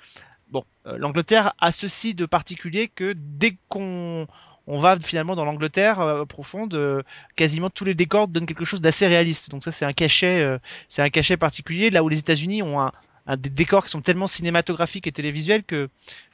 bon, 0.51 0.65
euh, 0.85 0.97
l'Angleterre 0.97 1.53
a 1.59 1.71
ceci 1.71 2.13
de 2.13 2.25
particulier 2.25 2.89
que 2.93 3.13
dès 3.15 3.55
qu'on 3.69 4.27
on 4.67 4.79
va 4.79 4.97
finalement 4.99 5.35
dans 5.35 5.45
l'Angleterre 5.45 5.99
euh, 5.99 6.25
profonde, 6.25 6.73
euh, 6.73 7.01
quasiment 7.35 7.69
tous 7.69 7.85
les 7.85 7.95
décors 7.95 8.27
donnent 8.27 8.45
quelque 8.45 8.65
chose 8.65 8.81
d'assez 8.81 9.07
réaliste. 9.07 9.49
Donc 9.49 9.63
ça 9.63 9.71
c'est 9.71 9.85
un 9.85 9.93
cachet, 9.93 10.41
euh, 10.41 10.57
c'est 10.89 11.01
un 11.01 11.09
cachet 11.09 11.37
particulier. 11.37 11.89
Là 11.89 12.03
où 12.03 12.09
les 12.09 12.19
États-Unis 12.19 12.61
ont 12.63 12.79
un, 12.81 12.91
un 13.27 13.37
des 13.37 13.49
décors 13.49 13.85
qui 13.85 13.91
sont 13.91 14.01
tellement 14.01 14.27
cinématographiques 14.27 15.07
et 15.07 15.11
télévisuels 15.11 15.63
que 15.63 15.75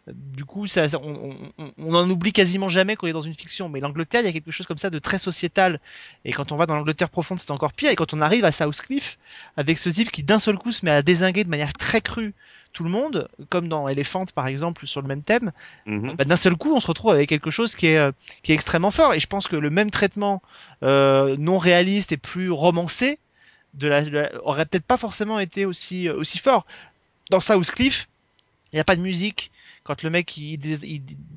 euh, 0.07 0.11
du 0.13 0.45
coup, 0.45 0.65
ça, 0.67 0.85
on, 1.01 1.35
on- 1.57 1.71
on 1.77 1.93
en 1.95 2.09
oublie 2.09 2.33
quasiment 2.33 2.69
jamais 2.69 2.95
qu'on 2.95 3.07
est 3.07 3.13
dans 3.13 3.21
une 3.21 3.35
fiction. 3.35 3.69
Mais 3.69 3.79
l'Angleterre, 3.79 4.21
il 4.21 4.25
y 4.25 4.29
a 4.29 4.31
quelque 4.33 4.51
chose 4.51 4.65
comme 4.65 4.77
ça 4.79 4.89
de 4.89 4.97
très 4.99 5.19
sociétal. 5.19 5.79
Et 6.25 6.31
quand 6.33 6.51
on 6.51 6.55
va 6.57 6.65
dans 6.65 6.75
l'Angleterre 6.75 7.09
profonde, 7.09 7.39
c'est 7.39 7.51
encore 7.51 7.73
pire. 7.73 7.91
Et 7.91 7.95
quand 7.95 8.13
on 8.13 8.21
arrive 8.21 8.45
à 8.45 8.51
Southcliffe, 8.51 9.17
avec 9.57 9.77
ce 9.77 9.89
type 9.89 10.11
qui 10.11 10.23
d'un 10.23 10.39
seul 10.39 10.57
coup 10.57 10.71
se 10.71 10.83
met 10.85 10.91
à 10.91 11.01
désinguer 11.03 11.43
de 11.43 11.49
manière 11.49 11.73
très 11.73 12.01
crue 12.01 12.33
tout 12.73 12.83
le 12.83 12.89
monde, 12.89 13.27
comme 13.49 13.67
dans 13.67 13.87
Elephant 13.87 14.25
par 14.33 14.47
exemple, 14.47 14.85
sur 14.87 15.01
le 15.01 15.07
même 15.07 15.21
thème, 15.21 15.51
Mhm. 15.85 16.13
bah, 16.13 16.23
d'un 16.23 16.35
seul 16.35 16.55
coup, 16.55 16.73
on 16.73 16.79
se 16.79 16.87
retrouve 16.87 17.11
avec 17.11 17.27
quelque 17.29 17.51
chose 17.51 17.75
qui 17.75 17.87
est, 17.87 17.97
euh, 17.97 18.11
qui 18.43 18.51
est 18.51 18.55
extrêmement 18.55 18.91
fort. 18.91 19.13
Et 19.13 19.19
je 19.19 19.27
pense 19.27 19.47
que 19.47 19.55
le 19.55 19.69
même 19.69 19.91
traitement 19.91 20.41
euh, 20.83 21.35
non 21.37 21.57
réaliste 21.57 22.11
et 22.11 22.17
plus 22.17 22.51
romancé 22.51 23.19
de 23.73 23.87
la, 23.87 24.03
de 24.03 24.09
la- 24.09 24.31
aurait 24.45 24.65
peut-être 24.65 24.85
pas 24.85 24.97
forcément 24.97 25.39
été 25.39 25.65
aussi, 25.65 26.07
euh, 26.07 26.15
aussi 26.15 26.37
fort. 26.37 26.65
Dans 27.29 27.39
Southcliffe, 27.39 28.07
il 28.71 28.75
n'y 28.77 28.79
a 28.79 28.83
pas 28.83 28.95
de 28.95 29.01
musique. 29.01 29.51
Quand 29.83 30.03
le 30.03 30.09
mec 30.09 30.37
il, 30.37 30.59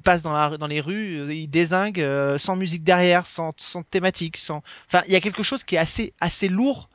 passe 0.05 0.21
dans, 0.23 0.33
la, 0.33 0.59
dans 0.59 0.66
les 0.66 0.81
rues, 0.81 1.35
il 1.35 1.49
désingue 1.49 2.01
euh, 2.01 2.37
sans 2.38 2.57
musique 2.57 2.85
derrière, 2.85 3.27
sans, 3.27 3.53
sans 3.57 3.83
thématique, 3.83 4.37
sans. 4.37 4.62
Enfin, 4.88 5.03
il 5.07 5.12
y 5.12 5.16
a 5.16 5.21
quelque 5.21 5.42
chose 5.42 5.64
qui 5.64 5.77
est 5.77 5.79
assez, 5.79 6.12
assez 6.21 6.49
lourd, 6.49 6.88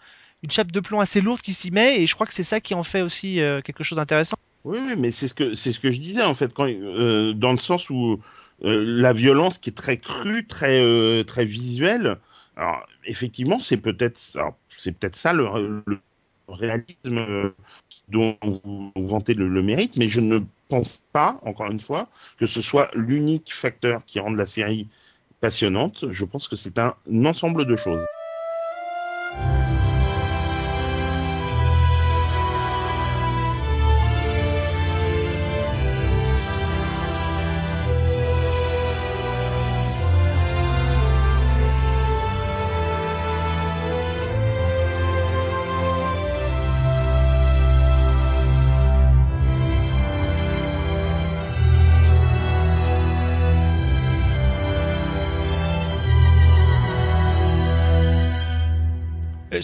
une 0.44 0.52
chape 0.52 0.72
de 0.72 0.80
plomb 0.80 1.00
assez 1.00 1.22
lourde 1.22 1.42
qui 1.42 1.54
s'y 1.54 1.72
met, 1.72 2.02
et 2.02 2.08
je 2.08 2.16
crois 2.16 2.28
que 2.28 2.34
c'est 2.34 2.44
ça 2.44 2.60
qui 2.60 2.74
en 2.74 2.84
fait 2.84 3.02
aussi 3.02 3.42
euh, 3.42 3.62
quelque 3.62 3.84
chose 3.84 3.98
d'intéressant. 3.98 4.38
Oui, 4.64 4.80
mais 4.98 5.12
c'est 5.12 5.28
ce 5.28 5.34
que 5.34 5.54
c'est 5.54 5.72
ce 5.72 5.80
que 5.80 5.92
je 5.92 6.00
disais 6.00 6.24
en 6.24 6.34
fait, 6.34 6.52
euh, 6.60 7.34
dans 7.34 7.52
le 7.52 7.58
sens 7.58 7.90
où 7.90 8.20
euh, 8.64 8.84
la 8.86 9.14
violence 9.14 9.58
qui 9.58 9.70
est 9.70 9.74
très 9.74 9.98
crue, 9.98 10.46
très 10.46 11.24
très 11.26 11.46
visuelle. 11.46 12.18
Alors 12.56 12.86
effectivement, 13.06 13.60
c'est 13.60 13.78
peut-être 13.78 14.18
c'est 14.78 14.98
peut-être 14.98 15.16
ça 15.16 15.34
le, 15.34 15.48
réalisme 16.50 17.54
dont 18.10 18.38
vous 18.42 18.92
vantez 18.96 19.34
le, 19.34 19.48
le 19.48 19.62
mérite, 19.62 19.98
mais 19.98 20.08
je 20.08 20.22
ne 20.22 20.40
pense 20.70 21.04
pas, 21.12 21.40
encore 21.44 21.70
une 21.72 21.82
fois, 21.82 22.08
que 22.38 22.46
ce 22.46 22.62
soit 22.62 22.90
l'unique 22.94 23.54
facteur 23.54 24.02
qui 24.06 24.20
rende 24.20 24.38
la 24.38 24.46
série 24.46 24.88
passionnante. 25.40 26.06
Je 26.10 26.26
pense 26.26 26.48
que 26.48 26.56
c'est 26.56 26.80
un 26.80 26.96
ensemble 27.26 27.66
de 27.66 27.76
choses. 27.76 28.06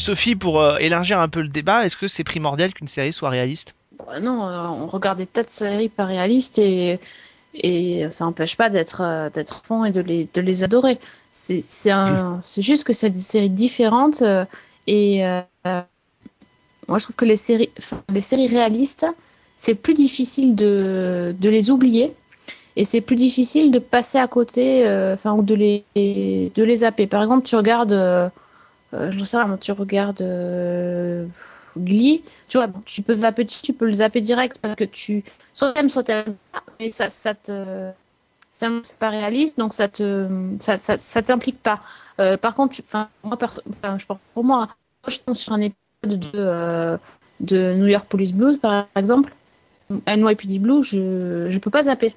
Sophie, 0.03 0.35
pour 0.35 0.61
euh, 0.61 0.77
élargir 0.77 1.19
un 1.19 1.29
peu 1.29 1.41
le 1.41 1.47
débat, 1.47 1.85
est-ce 1.85 1.97
que 1.97 2.07
c'est 2.07 2.23
primordial 2.23 2.73
qu'une 2.73 2.87
série 2.87 3.13
soit 3.13 3.29
réaliste? 3.29 3.73
Bah 4.05 4.19
non, 4.19 4.47
euh, 4.47 4.67
on 4.67 4.87
regarde 4.87 5.17
des 5.17 5.27
tas 5.27 5.43
de 5.43 5.49
séries 5.49 5.89
pas 5.89 6.05
réalistes 6.05 6.59
et, 6.59 6.99
et 7.53 8.05
ça 8.11 8.25
n'empêche 8.25 8.57
pas 8.57 8.69
d'être 8.69 9.01
euh, 9.01 9.29
d'être 9.29 9.61
fond 9.63 9.85
et 9.85 9.91
de 9.91 10.01
les, 10.01 10.27
de 10.33 10.41
les 10.41 10.63
adorer. 10.63 10.99
C'est 11.31 11.61
c'est 11.61 12.61
juste 12.61 12.83
que 12.83 12.93
c'est 12.93 13.09
des 13.09 13.19
séries 13.19 13.49
différentes 13.49 14.23
et 14.87 15.25
euh, 15.25 15.41
moi 16.87 16.97
je 16.99 17.03
trouve 17.03 17.15
que 17.15 17.25
les 17.25 17.37
séries, 17.37 17.71
les 18.09 18.21
séries 18.21 18.47
réalistes, 18.47 19.07
c'est 19.55 19.75
plus 19.75 19.93
difficile 19.93 20.55
de, 20.55 21.35
de 21.39 21.49
les 21.49 21.69
oublier 21.69 22.13
et 22.75 22.85
c'est 22.85 23.01
plus 23.01 23.15
difficile 23.15 23.71
de 23.71 23.79
passer 23.79 24.17
à 24.17 24.27
côté, 24.27 24.85
euh, 24.87 25.13
enfin 25.13 25.33
ou 25.33 25.43
de 25.43 25.55
les 25.55 25.83
de 25.95 26.63
les 26.63 26.77
zapper. 26.77 27.07
Par 27.07 27.21
exemple, 27.21 27.47
tu 27.47 27.55
regardes, 27.55 27.93
euh, 27.93 28.29
euh, 28.93 29.11
je 29.11 29.23
sais 29.23 29.37
moi, 29.45 29.57
tu 29.57 29.71
regardes 29.71 30.21
euh, 30.21 31.25
Glee, 31.77 32.23
tu 32.47 32.57
vois, 32.57 32.67
tu 32.85 33.01
peux 33.01 33.13
zapper 33.13 33.45
tu 33.45 33.73
peux 33.73 33.85
le 33.85 33.93
zapper 33.93 34.21
direct 34.21 34.57
parce 34.61 34.75
que 34.75 34.83
tu 34.83 35.23
soit 35.53 35.73
t'aimes, 35.73 35.89
soit 35.89 36.03
t'aimes 36.03 36.35
pas, 36.51 36.63
mais 36.79 36.91
ça, 36.91 37.09
ça 37.09 37.33
te, 37.33 37.91
c'est 38.53 38.99
pas 38.99 39.09
réaliste, 39.09 39.57
donc 39.57 39.73
ça 39.73 39.87
te, 39.87 40.27
ça, 40.59 40.77
ça, 40.77 40.97
ça 40.97 41.21
t'implique 41.21 41.61
pas. 41.61 41.81
Euh, 42.19 42.37
par 42.37 42.53
contre, 42.53 42.79
enfin, 42.83 43.09
moi, 43.23 43.37
enfin, 43.69 43.97
je 43.97 44.05
pour 44.05 44.43
moi, 44.43 44.69
je 45.07 45.17
tombe 45.17 45.35
sur 45.35 45.53
un 45.53 45.61
épisode 45.61 46.19
de, 46.19 46.31
euh, 46.35 46.97
de 47.39 47.73
New 47.73 47.87
York 47.87 48.05
Police 48.07 48.33
Blues, 48.33 48.59
par 48.59 48.87
exemple, 48.95 49.33
NYPD 49.89 50.59
Blue, 50.59 50.83
je, 50.83 51.47
je 51.49 51.59
peux 51.59 51.71
pas 51.71 51.83
zapper. 51.83 52.15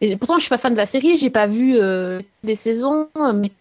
Et 0.00 0.16
pourtant, 0.16 0.36
je 0.36 0.40
suis 0.42 0.50
pas 0.50 0.58
fan 0.58 0.72
de 0.72 0.78
la 0.78 0.86
série, 0.86 1.16
j'ai 1.16 1.30
pas 1.30 1.46
vu 1.46 1.78
euh, 1.78 2.20
les 2.42 2.56
saisons, 2.56 3.08
mais 3.34 3.52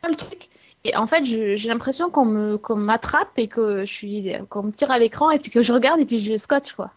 pas 0.00 0.08
le 0.08 0.16
truc. 0.16 0.48
Et 0.84 0.96
en 0.96 1.06
fait, 1.06 1.24
j'ai 1.24 1.68
l'impression 1.68 2.10
qu'on 2.10 2.24
me, 2.24 2.58
qu'on 2.58 2.74
m'attrape 2.76 3.38
et 3.38 3.46
que 3.46 3.84
je 3.84 3.92
suis, 3.92 4.32
qu'on 4.48 4.64
me 4.64 4.72
tire 4.72 4.90
à 4.90 4.98
l'écran 4.98 5.30
et 5.30 5.38
puis 5.38 5.50
que 5.50 5.62
je 5.62 5.72
regarde 5.72 6.00
et 6.00 6.04
puis 6.04 6.18
je 6.18 6.36
scotche 6.36 6.72
quoi. 6.72 6.90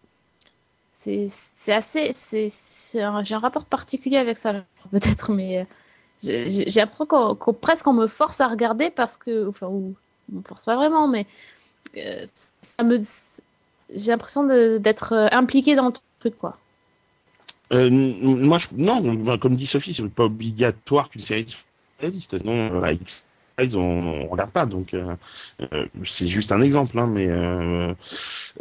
C'est, 0.93 1.28
assez, 1.71 2.12
j'ai 2.91 3.02
un 3.02 3.38
rapport 3.38 3.65
particulier 3.65 4.17
avec 4.17 4.38
ça 4.38 4.54
peut-être, 4.91 5.32
mais 5.32 5.60
euh, 5.60 6.45
j'ai, 6.48 6.65
l'impression 6.71 7.06
qu'on, 7.06 7.36
qu'on- 7.36 7.54
presque 7.54 7.86
on 7.88 7.93
me 7.93 8.08
force 8.08 8.41
à 8.41 8.48
regarder 8.48 8.89
parce 8.89 9.17
que, 9.17 9.48
enfin, 9.48 9.67
ou 9.67 9.93
on 10.34 10.38
me 10.38 10.41
force 10.41 10.65
pas 10.65 10.76
vraiment, 10.76 11.08
mais 11.08 11.28
euh, 11.98 12.26
ça 12.62 12.82
me, 12.84 13.00
j'ai 13.93 14.12
l'impression 14.12 14.45
d'être 14.80 15.13
euh, 15.13 15.28
impliquée 15.32 15.76
dans 15.76 15.88
le 15.88 15.93
truc 16.19 16.38
quoi. 16.39 16.58
Moi, 17.71 18.58
non, 18.76 19.02
ben, 19.02 19.38
comme 19.38 19.56
dit 19.56 19.65
Sophie, 19.67 19.93
c'est 19.93 20.08
pas 20.10 20.26
obligatoire 20.26 21.10
qu'une 21.10 21.24
série 21.24 21.48
soit 21.50 21.60
réaliste. 22.00 22.43
Non, 22.45 22.54
euh, 22.54 22.80
X-Files, 23.58 23.78
on, 23.78 24.24
on 24.24 24.28
regarde 24.28 24.52
pas, 24.52 24.65
donc 24.65 24.94
euh, 24.94 25.15
euh, 25.74 25.86
c'est 26.06 26.28
juste 26.28 26.52
un 26.52 26.62
exemple, 26.62 26.98
hein, 27.00 27.08
mais 27.08 27.28
euh, 27.28 27.94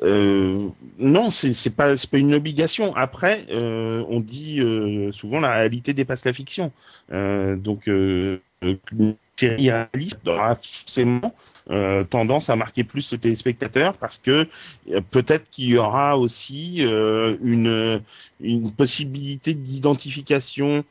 euh, 0.03 0.69
non, 0.99 1.31
c'est 1.31 1.75
pas 1.75 1.95
pas 1.97 2.19
une 2.19 2.35
obligation. 2.35 2.95
Après, 2.97 3.47
euh, 3.51 4.05
on 4.09 4.21
dit 4.21 4.61
souvent 5.13 5.41
la 5.41 5.55
réalité 5.55 5.93
dépasse 5.93 6.25
la 6.25 6.33
fiction, 6.33 6.73
donc 7.11 7.87
une 7.87 8.39
série 9.37 9.71
réaliste 9.71 10.27
aura 10.27 10.55
forcément 10.57 11.35
euh, 11.71 12.05
tendance 12.05 12.51
à 12.51 12.57
marquer 12.57 12.85
plus 12.85 13.11
le 13.13 13.19
téléspectateur 13.19 13.95
parce 13.95 14.19
que 14.19 14.47
peut-être 15.11 15.49
qu'il 15.51 15.65
y 15.71 15.79
aura 15.79 16.19
aussi 16.19 16.85
euh, 16.85 17.37
une 17.43 18.03
une 18.41 18.71
possibilité 18.71 19.55
d'identification, 19.55 20.85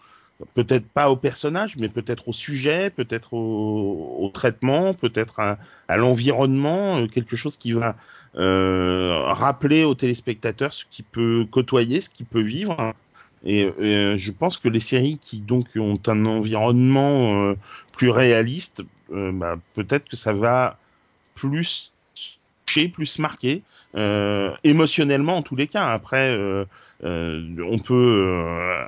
peut-être 0.54 0.88
pas 0.88 1.10
au 1.10 1.16
personnage, 1.16 1.76
mais 1.78 1.90
peut-être 1.90 2.30
au 2.30 2.34
sujet, 2.34 2.90
peut-être 2.90 3.34
au, 3.34 4.30
traitement, 4.34 4.94
peut-être 4.94 5.40
à, 5.40 5.98
l'environnement, 5.98 6.98
euh, 6.98 7.08
quelque 7.08 7.36
chose 7.36 7.58
qui 7.58 7.74
va 7.74 7.96
euh, 8.36 9.22
rappeler 9.28 9.84
au 9.84 9.96
téléspectateur 9.96 10.74
ce 10.74 10.86
qu'il 10.90 11.06
peut 11.06 11.46
côtoyer, 11.50 12.02
ce 12.02 12.10
qu'il 12.10 12.26
peut 12.26 12.42
vivre. 12.42 12.94
Et 13.46 13.66
euh, 13.66 14.18
je 14.18 14.32
pense 14.32 14.58
que 14.58 14.70
les 14.70 14.80
séries 14.80 15.20
qui 15.22 15.40
donc 15.40 15.68
ont 15.76 16.00
un 16.08 16.26
environnement 16.26 17.54
plus 17.92 18.10
réaliste, 18.10 18.82
bah, 19.10 19.56
peut-être 19.76 20.10
que 20.10 20.16
ça 20.16 20.34
va 20.34 20.78
plus 21.36 21.92
toucher, 22.66 22.88
plus 22.88 23.20
marquer, 23.20 23.62
émotionnellement 24.64 25.38
en 25.38 25.42
tous 25.42 25.56
les 25.56 25.68
cas. 25.68 25.86
Après, 25.88 26.36
on 27.02 27.80
peut, 27.80 28.26
euh, 28.28 28.84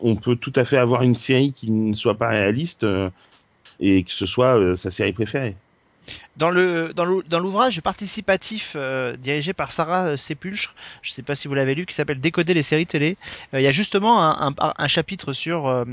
on 0.00 0.16
peut 0.16 0.36
tout 0.36 0.52
à 0.56 0.64
fait 0.64 0.78
avoir 0.78 1.02
une 1.02 1.16
série 1.16 1.52
qui 1.52 1.70
ne 1.70 1.94
soit 1.94 2.16
pas 2.16 2.28
réaliste 2.28 2.84
euh, 2.84 3.10
et 3.80 4.02
que 4.04 4.12
ce 4.12 4.26
soit 4.26 4.58
euh, 4.58 4.76
sa 4.76 4.90
série 4.90 5.12
préférée. 5.12 5.56
Dans 6.40 6.50
l'ouvrage 6.50 7.82
participatif 7.82 8.72
euh, 8.74 9.14
dirigé 9.16 9.52
par 9.52 9.72
Sarah 9.72 10.06
euh, 10.06 10.16
Sépulcre, 10.16 10.74
je 11.02 11.10
ne 11.10 11.14
sais 11.14 11.22
pas 11.22 11.34
si 11.34 11.48
vous 11.48 11.54
l'avez 11.54 11.74
lu, 11.74 11.84
qui 11.84 11.94
s'appelle 11.94 12.18
Décoder 12.18 12.54
les 12.54 12.62
séries 12.62 12.86
télé, 12.86 13.18
euh, 13.52 13.60
il 13.60 13.64
y 13.64 13.66
a 13.66 13.72
justement 13.72 14.22
un, 14.22 14.88
chapitre 14.88 15.32
sur 15.32 15.84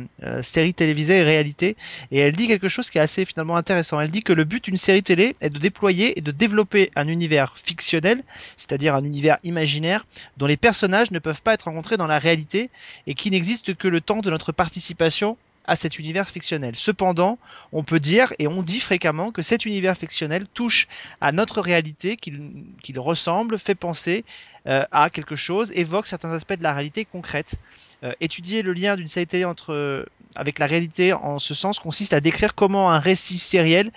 séries 0.41 0.73
télévisées 0.73 1.17
et 1.17 1.23
réalité, 1.23 1.75
et 2.11 2.19
elle 2.19 2.35
dit 2.35 2.47
quelque 2.47 2.69
chose 2.69 2.89
qui 2.89 2.97
est 2.97 3.01
assez 3.01 3.25
finalement 3.25 3.57
intéressant. 3.57 3.99
Elle 3.99 4.09
dit 4.09 4.23
que 4.23 4.33
le 4.33 4.45
but 4.45 4.63
d'une 4.63 4.77
série 4.77 5.03
télé 5.03 5.35
est 5.41 5.49
de 5.49 5.59
déployer 5.59 6.17
et 6.17 6.21
de 6.21 6.31
développer 6.31 6.91
un 6.95 7.07
univers 7.07 7.57
fictionnel, 7.57 8.23
c'est-à-dire 8.55 8.95
un 8.95 9.03
univers 9.03 9.37
imaginaire 9.43 10.05
dont 10.37 10.45
les 10.45 10.57
personnages 10.57 11.11
ne 11.11 11.19
peuvent 11.19 11.41
pas 11.41 11.53
être 11.53 11.63
rencontrés 11.63 11.97
dans 11.97 12.07
la 12.07 12.19
réalité 12.19 12.69
et 13.05 13.13
qui 13.15 13.29
n'existe 13.31 13.75
que 13.75 13.87
le 13.87 14.01
temps 14.01 14.19
de 14.19 14.29
notre 14.29 14.51
participation 14.51 15.37
à 15.67 15.75
cet 15.75 15.99
univers 15.99 16.29
fictionnel. 16.29 16.75
Cependant, 16.75 17.37
on 17.71 17.83
peut 17.83 17.99
dire 17.99 18.33
et 18.39 18.47
on 18.47 18.63
dit 18.63 18.79
fréquemment 18.79 19.31
que 19.31 19.41
cet 19.41 19.65
univers 19.65 19.97
fictionnel 19.97 20.47
touche 20.53 20.87
à 21.21 21.31
notre 21.31 21.61
réalité, 21.61 22.17
qu'il 22.17 22.99
ressemble, 22.99 23.59
fait 23.59 23.75
penser 23.75 24.23
euh, 24.67 24.85
à 24.91 25.09
quelque 25.09 25.35
chose, 25.35 25.71
évoque 25.75 26.07
certains 26.07 26.31
aspects 26.31 26.57
de 26.57 26.63
la 26.63 26.73
réalité 26.73 27.05
concrète. 27.05 27.55
Euh, 28.03 28.13
étudier 28.21 28.61
le 28.61 28.73
lien 28.73 28.95
d'une 28.95 29.07
série 29.07 29.27
télé 29.27 29.45
entre, 29.45 30.05
avec 30.35 30.59
la 30.59 30.67
réalité 30.67 31.13
en 31.13 31.39
ce 31.39 31.53
sens 31.53 31.79
consiste 31.79 32.13
à 32.13 32.21
décrire 32.21 32.55
comment 32.55 32.91
un 32.91 32.99
récit 32.99 33.37
sériel 33.37 33.91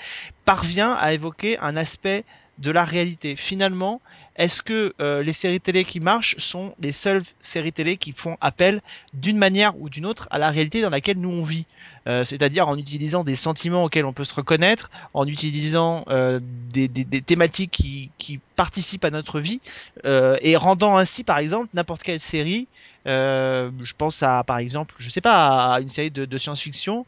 parvient 0.44 0.92
à 0.92 1.12
évoquer 1.12 1.58
un 1.58 1.76
aspect 1.76 2.24
de 2.58 2.70
la 2.70 2.84
réalité. 2.84 3.36
Finalement, 3.36 4.00
est-ce 4.36 4.62
que 4.62 4.94
euh, 5.00 5.22
les 5.22 5.32
séries 5.32 5.60
télé 5.60 5.84
qui 5.84 6.00
marchent 6.00 6.36
sont 6.38 6.74
les 6.80 6.92
seules 6.92 7.24
séries 7.40 7.72
télé 7.72 7.96
qui 7.96 8.12
font 8.12 8.36
appel 8.40 8.80
d'une 9.12 9.36
manière 9.36 9.78
ou 9.80 9.88
d'une 9.88 10.06
autre 10.06 10.28
à 10.30 10.38
la 10.38 10.50
réalité 10.50 10.82
dans 10.82 10.90
laquelle 10.90 11.18
nous 11.18 11.30
on 11.30 11.42
vit? 11.42 11.66
Euh, 12.06 12.24
C'est-à-dire 12.24 12.68
en 12.68 12.78
utilisant 12.78 13.24
des 13.24 13.34
sentiments 13.34 13.84
auxquels 13.84 14.06
on 14.06 14.12
peut 14.12 14.24
se 14.24 14.34
reconnaître, 14.34 14.90
en 15.14 15.26
utilisant 15.26 16.04
euh, 16.08 16.40
des, 16.72 16.88
thématiques 17.20 17.72
qui, 17.72 18.40
participent 18.56 19.06
à 19.06 19.10
notre 19.10 19.40
vie 19.40 19.58
et 20.04 20.54
rendant 20.54 20.98
ainsi 20.98 21.24
par 21.24 21.38
exemple 21.38 21.68
n'importe 21.72 22.02
quelle 22.02 22.20
série 22.20 22.66
je 23.06 23.94
pense 23.96 24.22
à, 24.22 24.44
par 24.44 24.58
exemple, 24.58 24.94
je 24.98 25.08
sais 25.08 25.22
pas, 25.22 25.74
à 25.74 25.80
une 25.80 25.88
série 25.88 26.10
de, 26.10 26.38
science-fiction 26.38 27.06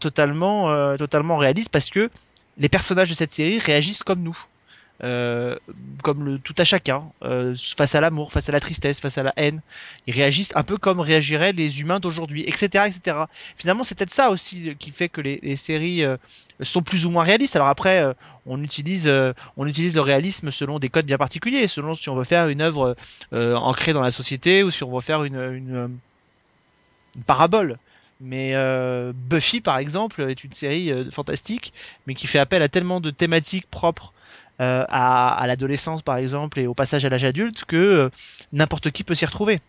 totalement, 0.00 0.96
totalement 0.96 1.36
réaliste 1.36 1.68
parce 1.68 1.88
que 1.88 2.10
les 2.58 2.68
personnages 2.68 3.10
de 3.10 3.14
cette 3.14 3.32
série 3.32 3.60
réagissent 3.60 4.02
comme 4.02 4.22
nous. 4.22 4.36
Euh, 5.04 5.56
comme 6.02 6.24
le 6.24 6.38
tout 6.40 6.56
à 6.58 6.64
chacun, 6.64 7.04
euh, 7.22 7.54
face 7.76 7.94
à 7.94 8.00
l'amour, 8.00 8.32
face 8.32 8.48
à 8.48 8.52
la 8.52 8.58
tristesse, 8.58 8.98
face 8.98 9.16
à 9.16 9.22
la 9.22 9.32
haine. 9.36 9.60
Ils 10.08 10.14
réagissent 10.14 10.50
un 10.56 10.64
peu 10.64 10.76
comme 10.76 10.98
réagiraient 10.98 11.52
les 11.52 11.80
humains 11.80 12.00
d'aujourd'hui, 12.00 12.42
etc., 12.48 12.86
etc. 12.86 13.16
Finalement, 13.56 13.84
c'est 13.84 13.96
peut-être 13.96 14.10
ça 14.12 14.30
aussi 14.30 14.74
qui 14.78 14.90
fait 14.90 15.08
que 15.08 15.20
les, 15.20 15.56
séries 15.56 16.04
euh, 16.04 16.16
sont 16.62 16.82
plus 16.82 17.06
ou 17.06 17.10
moins 17.10 17.22
réalistes. 17.22 17.54
Alors 17.54 17.68
après, 17.68 18.00
euh, 18.02 18.12
on 18.44 18.60
utilise, 18.60 19.06
euh, 19.06 19.32
on 19.56 19.68
utilise 19.68 19.94
le 19.94 20.00
réalisme 20.00 20.50
selon 20.50 20.80
des 20.80 20.88
codes 20.88 21.06
bien 21.06 21.18
particuliers, 21.18 21.68
selon 21.68 21.94
si 21.94 22.08
on 22.08 22.16
veut 22.16 22.24
faire 22.24 22.48
une 22.48 22.60
œuvre 22.60 22.96
ancrée 23.32 23.92
dans 23.92 24.02
la 24.02 24.10
société 24.10 24.64
ou 24.64 24.72
si 24.72 24.82
on 24.82 24.92
veut 24.92 25.00
faire 25.00 25.22
une, 25.22 25.36
une, 25.36 25.98
une 27.14 27.22
parabole. 27.22 27.78
Mais 28.20 28.54
Buffy, 29.14 29.60
par 29.60 29.78
exemple, 29.78 30.22
est 30.22 30.42
une 30.42 30.52
série 30.52 30.92
fantastique, 31.12 31.72
mais 32.08 32.16
qui 32.16 32.26
fait 32.26 32.40
appel 32.40 32.62
à 32.62 32.68
tellement 32.68 33.00
de 33.00 33.10
thématiques 33.10 33.70
propres 33.70 34.12
euh, 34.60 34.84
à, 34.88 35.34
à 35.40 35.46
l'adolescence, 35.46 36.02
par 36.02 36.16
exemple, 36.16 36.58
et 36.60 36.66
au 36.66 36.74
passage 36.74 37.04
à 37.04 37.08
l'âge 37.08 37.24
adulte, 37.24 37.64
que 37.64 37.76
euh, 37.76 38.08
n'importe 38.52 38.90
qui 38.90 39.04
peut 39.04 39.14
s'y 39.14 39.26
retrouver. 39.26 39.60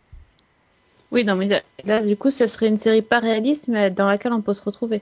Oui, 1.11 1.23
non, 1.23 1.35
mais 1.35 1.47
là, 1.47 1.61
là, 1.85 2.05
du 2.05 2.15
coup, 2.15 2.29
ce 2.29 2.47
serait 2.47 2.67
une 2.67 2.77
série 2.77 3.01
pas 3.01 3.19
réaliste, 3.19 3.67
mais 3.67 3.89
dans 3.89 4.07
laquelle 4.07 4.33
on 4.33 4.41
peut 4.41 4.53
se 4.53 4.63
retrouver. 4.63 5.01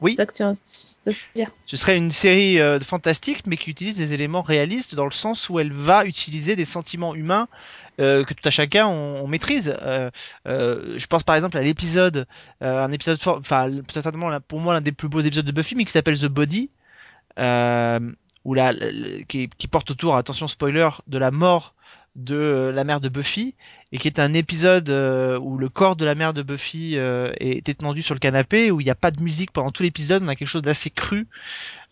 Oui. 0.00 0.14
Ça 0.14 0.24
que 0.24 0.32
tu 0.32 0.42
veux 0.42 1.14
dire. 1.34 1.50
Ce 1.66 1.76
serait 1.76 1.96
une 1.96 2.10
série 2.10 2.58
euh, 2.58 2.80
fantastique, 2.80 3.46
mais 3.46 3.56
qui 3.56 3.70
utilise 3.70 3.96
des 3.96 4.14
éléments 4.14 4.42
réalistes 4.42 4.94
dans 4.94 5.04
le 5.04 5.10
sens 5.10 5.50
où 5.50 5.60
elle 5.60 5.72
va 5.72 6.06
utiliser 6.06 6.56
des 6.56 6.64
sentiments 6.64 7.14
humains 7.14 7.48
euh, 8.00 8.24
que 8.24 8.32
tout 8.32 8.48
à 8.48 8.50
chacun 8.50 8.86
on, 8.86 9.24
on 9.24 9.26
maîtrise. 9.26 9.74
Euh, 9.82 10.10
euh, 10.48 10.94
je 10.96 11.06
pense 11.06 11.22
par 11.22 11.36
exemple 11.36 11.58
à 11.58 11.60
l'épisode, 11.60 12.26
un 12.62 12.90
épisode, 12.92 13.18
enfin 13.26 13.70
certainement 13.92 14.30
pour 14.40 14.60
moi 14.60 14.72
l'un 14.72 14.80
des 14.80 14.92
plus 14.92 15.08
beaux 15.08 15.20
épisodes 15.20 15.44
de 15.44 15.52
Buffy, 15.52 15.74
mais 15.74 15.84
qui 15.84 15.92
s'appelle 15.92 16.18
The 16.18 16.26
Body, 16.26 16.70
où 18.44 18.54
la, 18.54 18.72
qui, 19.28 19.48
qui 19.58 19.68
porte 19.68 19.90
autour, 19.90 20.16
attention 20.16 20.48
spoiler, 20.48 20.88
de 21.06 21.18
la 21.18 21.30
mort 21.30 21.74
de 22.16 22.34
euh, 22.34 22.72
la 22.72 22.82
mère 22.82 23.00
de 23.00 23.08
Buffy 23.08 23.54
et 23.92 23.98
qui 23.98 24.08
est 24.08 24.18
un 24.18 24.34
épisode 24.34 24.90
euh, 24.90 25.38
où 25.38 25.58
le 25.58 25.68
corps 25.68 25.94
de 25.94 26.04
la 26.04 26.16
mère 26.16 26.34
de 26.34 26.42
Buffy 26.42 26.96
euh, 26.96 27.32
est 27.38 27.68
étendu 27.68 28.02
sur 28.02 28.14
le 28.14 28.18
canapé 28.18 28.72
où 28.72 28.80
il 28.80 28.84
n'y 28.84 28.90
a 28.90 28.96
pas 28.96 29.12
de 29.12 29.22
musique 29.22 29.52
pendant 29.52 29.70
tout 29.70 29.84
l'épisode 29.84 30.20
on 30.24 30.28
a 30.28 30.34
quelque 30.34 30.48
chose 30.48 30.62
d'assez 30.62 30.90
cru 30.90 31.28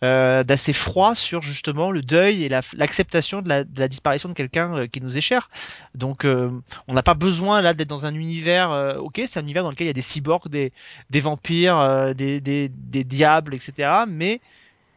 euh, 0.03 0.43
d'assez 0.43 0.73
froid 0.73 1.15
sur 1.15 1.41
justement 1.41 1.89
le 1.89 2.01
deuil 2.01 2.43
et 2.43 2.49
la- 2.49 2.59
l'acceptation 2.75 3.41
de, 3.41 3.47
la, 3.47 3.63
de 3.63 3.79
la 3.79 3.87
disparition 3.87 4.27
de 4.27 4.33
quelqu'un 4.33 4.87
qui 4.87 4.99
nous 4.99 5.17
est 5.17 5.21
cher. 5.21 5.49
Donc 5.95 6.25
on 6.25 6.93
n'a 6.93 7.03
pas 7.03 7.13
besoin 7.13 7.61
là 7.61 7.73
d'être 7.73 7.87
dans 7.87 8.05
un 8.05 8.13
univers 8.13 8.97
ok 8.99 9.21
c'est 9.25 9.39
un 9.39 9.43
univers 9.43 9.63
dans 9.63 9.71
lequel 9.71 9.85
il 9.85 9.89
y 9.89 9.91
a 9.91 9.93
des 9.93 10.01
cyborgs 10.01 10.49
des, 10.49 10.73
des 11.09 11.21
vampires 11.21 12.13
des, 12.13 12.41
des, 12.41 12.67
des 12.69 13.05
diables 13.05 13.55
etc 13.55 14.03
mais 14.05 14.41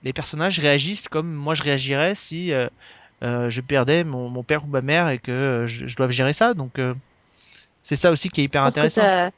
les 0.04 0.12
personnages 0.12 0.58
réagissent 0.58 1.08
comme 1.08 1.32
moi 1.32 1.54
je 1.54 1.62
réagirais 1.62 2.14
si 2.14 2.52
euh, 2.52 2.68
euh, 3.22 3.50
je 3.50 3.60
perdais 3.60 4.04
mon, 4.04 4.28
mon 4.28 4.42
père 4.42 4.64
ou 4.64 4.66
ma 4.66 4.80
mère 4.80 5.08
et 5.08 5.18
que 5.18 5.30
euh, 5.30 5.66
je, 5.66 5.86
je 5.86 5.96
dois 5.96 6.10
gérer 6.10 6.32
ça. 6.32 6.54
Donc 6.54 6.80
c'est 7.84 7.96
ça 7.96 8.10
aussi 8.10 8.28
qui 8.28 8.40
est 8.40 8.44
hyper 8.44 8.64
intéressant. 8.64 9.02
t'as 9.02 9.30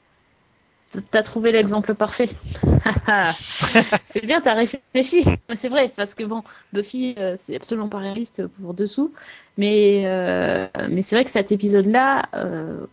t'as 1.10 1.22
trouvé 1.22 1.52
l'exemple 1.52 1.94
parfait. 1.94 2.30
c'est 4.04 4.24
bien, 4.24 4.40
t'as 4.40 4.54
réfléchi. 4.54 5.24
C'est 5.54 5.68
vrai, 5.68 5.90
parce 5.94 6.14
que 6.14 6.24
bon, 6.24 6.42
Buffy, 6.72 7.14
euh, 7.18 7.34
c'est 7.36 7.56
absolument 7.56 7.88
pas 7.88 7.98
réaliste 7.98 8.46
pour 8.46 8.74
dessous. 8.74 9.12
Mais, 9.58 10.02
euh, 10.06 10.66
mais 10.90 11.02
c'est 11.02 11.16
vrai 11.16 11.24
que 11.24 11.30
cet 11.30 11.52
épisode-là, 11.52 12.28
euh, 12.34 12.86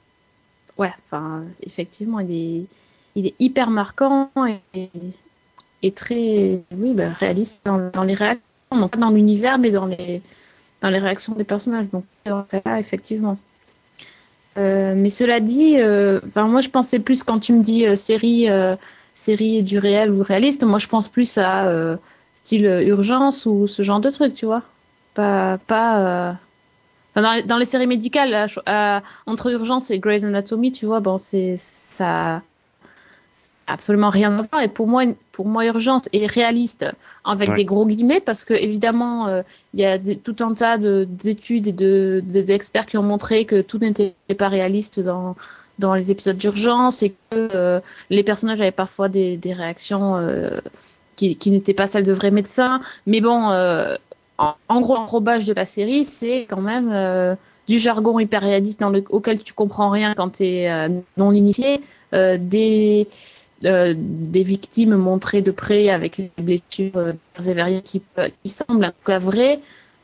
ouais, 0.78 0.94
enfin, 1.06 1.44
effectivement, 1.62 2.20
il 2.20 2.32
est, 2.32 2.66
il 3.16 3.28
est 3.28 3.36
hyper 3.40 3.70
marquant 3.70 4.32
et, 4.74 4.90
et 5.84 5.92
très 5.92 6.62
oui, 6.76 6.94
bah, 6.94 7.10
réaliste 7.10 7.66
dans, 7.66 7.90
dans 7.92 8.04
les 8.04 8.14
réactions. 8.14 8.42
Non 8.74 8.88
pas 8.88 8.98
dans 8.98 9.10
l'univers, 9.10 9.58
mais 9.58 9.70
dans 9.70 9.86
les, 9.86 10.22
dans 10.82 10.90
les 10.90 11.00
réactions 11.00 11.34
des 11.34 11.44
personnages. 11.44 11.88
Donc, 11.92 12.06
cas-là, 12.24 12.80
effectivement. 12.80 13.38
Euh, 14.58 14.94
mais 14.96 15.10
cela 15.10 15.40
dit, 15.40 15.78
euh, 15.80 16.20
enfin, 16.28 16.48
moi 16.48 16.62
je 16.62 16.70
pensais 16.70 17.00
plus 17.00 17.24
quand 17.24 17.40
tu 17.40 17.54
me 17.54 17.62
dis 17.62 17.86
euh, 17.86 17.96
série, 17.96 18.48
série 19.14 19.64
du 19.64 19.78
réel 19.78 20.12
ou 20.12 20.24
réaliste, 20.24 20.64
moi 20.64 20.80
je 20.80 20.88
pense 20.88 21.08
plus 21.08 21.38
à 21.38 21.98
style 22.34 22.66
urgence 22.66 23.46
ou 23.46 23.68
ce 23.68 23.84
genre 23.84 24.00
de 24.00 24.10
truc, 24.10 24.34
tu 24.34 24.46
vois. 24.46 24.64
Pas, 25.14 25.58
pas 25.68 26.38
dans, 27.16 27.58
les- 27.58 27.66
séries 27.66 27.88
médicales, 27.88 28.48
entre 29.26 29.52
urgence 29.52 29.92
et 29.92 30.00
Grey's 30.00 30.24
Anatomy, 30.24 30.72
tu 30.72 30.86
vois, 30.86 31.02
bon, 31.02 31.18
c'est 31.18 31.56
ça, 31.58 32.42
absolument 33.72 34.10
rien 34.10 34.38
à 34.38 34.42
voir. 34.44 34.62
Et 34.64 34.68
pour 34.68 34.88
moi, 34.88 35.04
pour 35.32 35.46
moi, 35.48 35.66
urgence 35.66 36.10
est 36.14 36.26
réaliste 36.26 36.86
avec 37.24 37.50
Ouais. 37.50 37.56
des 37.56 37.66
gros 37.66 37.86
guillemets 37.86 38.20
parce 38.20 38.44
que 38.46 38.54
évidemment. 38.54 39.28
euh, 39.28 39.42
il 39.74 39.80
y 39.80 39.86
a 39.86 39.98
des- 39.98 40.18
tout 40.18 40.36
un 40.42 40.54
tas 40.54 40.78
de- 40.78 41.08
d'études 41.10 41.66
et 41.68 41.72
de- 41.72 42.22
de- 42.26 42.42
d'experts 42.42 42.86
qui 42.88 42.98
ont 42.98 43.04
montré 43.04 43.46
que 43.46 43.62
tout 43.62 43.78
n'était 43.78 44.14
pas 44.38 44.50
réaliste 44.50 45.00
dans, 45.00 45.36
dans 45.80 45.96
les 45.96 46.12
épisodes 46.12 46.36
d'urgence 46.38 47.04
et 47.04 47.12
que 47.12 47.16
euh, 47.34 47.80
les 48.10 48.24
personnages 48.24 48.60
avaient 48.60 48.72
parfois 48.72 49.08
des, 49.08 49.38
des 49.38 49.54
réactions 49.54 50.18
euh, 50.18 50.60
qui, 51.16 51.38
qui 51.38 51.52
n'étaient 51.52 51.74
pas 51.74 51.88
celles 51.88 52.04
de 52.04 52.12
vrais 52.12 52.32
médecins. 52.32 52.82
Mais 53.08 53.22
bon, 53.22 53.40
en, 54.38 54.56
en 54.68 54.82
gros, 54.82 54.96
l'enrobage 54.96 55.46
de 55.46 55.54
la 55.54 55.66
série, 55.66 56.04
c'est 56.04 56.48
quand 56.50 56.62
même 56.62 57.38
du 57.70 57.80
jargon 57.80 58.20
hyper 58.20 58.42
réaliste 58.42 58.82
dans 58.82 58.90
le, 58.90 59.04
auquel 59.10 59.42
tu 59.42 59.54
comprends 59.54 59.90
rien 59.90 60.14
quand 60.16 60.32
tu 60.38 60.44
es 60.44 60.90
non 61.16 61.32
initié, 61.32 61.80
des, 62.12 63.08
euh, 63.66 63.94
des 63.98 64.44
victimes 64.44 64.96
montrées 64.96 65.42
de 65.42 65.52
près 65.52 65.90
avec 65.90 66.18
des 66.18 66.32
blessures 66.42 66.92
euh, 66.98 67.14
et 67.68 67.82
qui, 67.82 68.02
qui 68.44 68.50
semblent 68.50 68.86
en 68.86 68.90
tout 68.90 69.06
cas 69.06 69.20
vraies. 69.20 69.60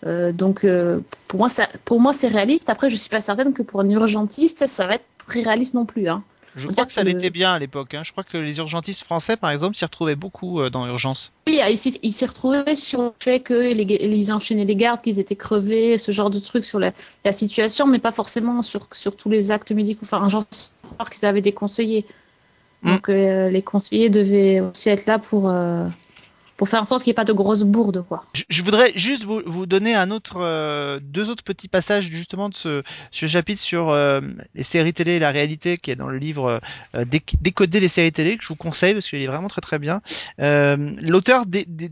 Euh, 0.05 0.31
donc 0.31 0.63
euh, 0.63 0.99
pour 1.27 1.39
moi, 1.39 1.49
ça, 1.49 1.67
pour 1.85 1.99
moi 1.99 2.13
c'est 2.13 2.27
réaliste. 2.27 2.69
Après, 2.69 2.89
je 2.89 2.95
suis 2.95 3.09
pas 3.09 3.21
certaine 3.21 3.53
que 3.53 3.63
pour 3.63 3.81
un 3.81 3.89
urgentiste, 3.89 4.67
ça 4.67 4.85
va 4.87 4.95
être 4.95 5.05
très 5.25 5.41
réaliste 5.41 5.73
non 5.73 5.85
plus. 5.85 6.07
Hein. 6.07 6.23
Je 6.55 6.67
on 6.67 6.71
crois 6.71 6.85
que 6.87 6.91
ça 6.91 7.03
l'était 7.03 7.29
bien 7.29 7.53
à 7.53 7.59
l'époque. 7.59 7.93
hein. 7.93 8.01
Je 8.03 8.11
crois 8.11 8.23
que 8.23 8.37
les 8.37 8.57
urgentistes 8.57 9.03
français, 9.03 9.37
par 9.37 9.51
exemple, 9.51 9.75
s'y 9.75 9.85
retrouvaient 9.85 10.15
beaucoup 10.15 10.59
euh, 10.59 10.71
dans 10.71 10.87
Urgence. 10.87 11.31
Oui, 11.47 11.59
il 11.69 11.77
s'est- 11.77 11.99
il 12.01 12.13
s'est 12.13 12.25
retrouvé 12.25 12.75
sur 12.75 13.01
le 13.03 13.11
fait 13.19 13.41
que 13.41 13.53
les, 13.53 13.83
ils 13.83 14.31
enchaînaient 14.33 14.65
les 14.65 14.75
gardes, 14.75 15.01
qu'ils 15.01 15.19
étaient 15.19 15.35
crevés, 15.35 15.99
ce 15.99 16.11
genre 16.11 16.31
de 16.31 16.39
trucs 16.39 16.65
sur 16.65 16.79
la, 16.79 16.93
la 17.25 17.31
situation, 17.31 17.85
mais 17.85 17.99
pas 17.99 18.11
forcément 18.11 18.63
sur, 18.63 18.87
sur 18.91 19.15
tous 19.15 19.29
les 19.29 19.51
actes 19.51 19.71
médicaux. 19.71 20.01
Enfin, 20.03 20.27
j'en 20.29 20.41
sais 20.41 20.71
qu'ils 21.11 21.25
avaient 21.27 21.41
des 21.43 21.51
conseillers. 21.51 22.05
Mm. 22.83 22.89
Donc 22.91 23.09
euh, 23.09 23.49
les 23.49 23.61
conseillers 23.61 24.09
devaient 24.09 24.59
aussi 24.59 24.89
être 24.89 25.05
là 25.07 25.19
pour, 25.19 25.49
euh, 25.49 25.87
pour 26.57 26.69
faire 26.69 26.81
en 26.81 26.85
sorte 26.85 27.03
qu'il 27.03 27.09
n'y 27.11 27.13
ait 27.13 27.15
pas 27.15 27.25
de 27.25 27.33
grosses 27.33 27.63
bourdes, 27.63 28.03
quoi. 28.07 28.23
Je, 28.33 28.43
je 28.49 28.63
voudrais 28.63 28.91
juste 28.95 29.23
vous, 29.23 29.41
vous 29.45 29.65
donner 29.65 29.93
un 29.95 30.09
autre, 30.11 30.37
euh, 30.37 30.99
deux 31.01 31.29
autres 31.29 31.43
petits 31.43 31.67
passages 31.67 32.09
justement 32.09 32.49
de 32.49 32.55
ce, 32.55 32.83
ce 33.11 33.25
chapitre 33.27 33.61
sur 33.61 33.89
euh, 33.89 34.21
les 34.55 34.63
séries 34.63 34.93
télé 34.93 35.13
et 35.13 35.19
la 35.19 35.31
réalité 35.31 35.77
qui 35.77 35.91
est 35.91 35.95
dans 35.95 36.07
le 36.09 36.17
livre 36.17 36.59
euh, 36.95 37.05
Déc- 37.05 37.35
Décoder 37.41 37.79
les 37.79 37.87
séries 37.87 38.11
télé 38.11 38.37
que 38.37 38.43
je 38.43 38.49
vous 38.49 38.55
conseille 38.55 38.93
parce 38.93 39.07
qu'il 39.07 39.21
est 39.21 39.27
vraiment 39.27 39.49
très 39.49 39.61
très 39.61 39.79
bien. 39.79 40.01
Euh, 40.39 40.93
L'auteur 41.01 41.45
dé- 41.45 41.65
dé- 41.67 41.91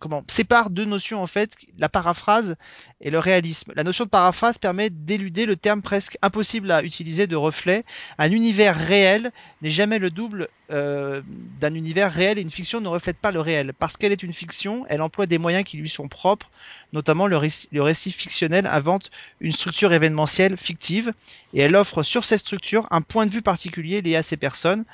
comment 0.00 0.24
sépare 0.28 0.70
deux 0.70 0.84
notions 0.84 1.22
en 1.22 1.26
fait, 1.26 1.56
la 1.78 1.88
paraphrase 1.88 2.56
et 3.00 3.10
le 3.10 3.18
réalisme. 3.18 3.72
La 3.74 3.84
notion 3.84 4.04
de 4.04 4.10
paraphrase 4.10 4.58
permet 4.58 4.90
d'éluder 4.90 5.46
le 5.46 5.56
terme 5.56 5.82
presque 5.82 6.18
impossible 6.22 6.70
à 6.70 6.82
utiliser 6.82 7.26
de 7.26 7.36
reflet. 7.36 7.84
Un 8.18 8.30
univers 8.30 8.76
réel 8.76 9.32
n'est 9.62 9.70
jamais 9.70 9.98
le 9.98 10.10
double 10.10 10.48
euh, 10.70 11.22
d'un 11.60 11.74
univers 11.74 12.12
réel 12.12 12.38
et 12.38 12.42
une 12.42 12.50
fiction 12.50 12.80
ne 12.80 12.88
reflète 12.88 13.18
pas 13.18 13.30
le 13.30 13.40
réel. 13.40 13.72
Parce 13.72 13.96
qu'elle 13.96 14.12
est 14.12 14.22
une 14.22 14.32
fiction, 14.32 14.84
elle 14.88 15.02
emploie 15.02 15.26
des 15.26 15.38
moyens 15.38 15.64
qui 15.64 15.76
lui 15.76 15.88
sont 15.88 16.08
propres, 16.08 16.50
notamment 16.92 17.26
le 17.26 17.36
récit, 17.36 18.10
fictionnel 18.12 18.66
invente 18.66 19.10
une 19.40 19.52
structure 19.52 19.92
événementielle 19.92 20.56
fictive 20.56 21.12
et 21.54 21.60
elle 21.60 21.76
offre 21.76 22.02
sur 22.02 22.24
cette 22.24 22.40
structure 22.40 22.86
un 22.90 23.02
point 23.02 23.26
de 23.26 23.30
vue 23.30 23.42
particulier 23.42 24.00
lié 24.02 24.16
à 24.16 24.22
ces 24.22 24.36
personnes. 24.36 24.84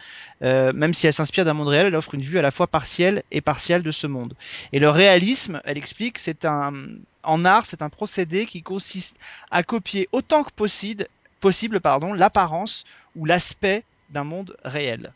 Euh, 0.43 0.73
même 0.73 0.95
si 0.95 1.07
elle 1.07 1.13
s'inspire 1.13 1.45
d'un 1.45 1.55
monde 1.55 1.69
réel, 1.69 1.87
elle 1.87 1.95
offre 1.95 2.15
une 2.15 2.23
vue 2.23 2.39
à 2.39 2.43
la 2.43 2.51
fois 2.51 2.67
partielle 2.67 3.23
et 3.31 3.41
partielle 3.41 3.83
de 3.83 3.91
ce 3.91 4.07
monde. 4.07 4.35
Et 4.73 4.79
le 4.79 4.91
réalisme, 4.91 5.61
elle 5.65 5.79
explique, 5.79 6.19
c'est 6.19 6.45
un 6.45 6.73
en 7.23 7.45
art, 7.45 7.67
c'est 7.67 7.83
un 7.83 7.89
procédé 7.89 8.47
qui 8.47 8.63
consiste 8.63 9.17
à 9.51 9.63
copier 9.63 10.09
autant 10.13 10.43
que 10.43 10.51
possible, 10.51 11.07
possible 11.41 11.81
pardon, 11.81 12.13
l'apparence 12.13 12.85
ou 13.17 13.25
l'aspect 13.25 13.85
d'un 14.11 14.25
monde 14.25 14.57
réel. 14.65 15.13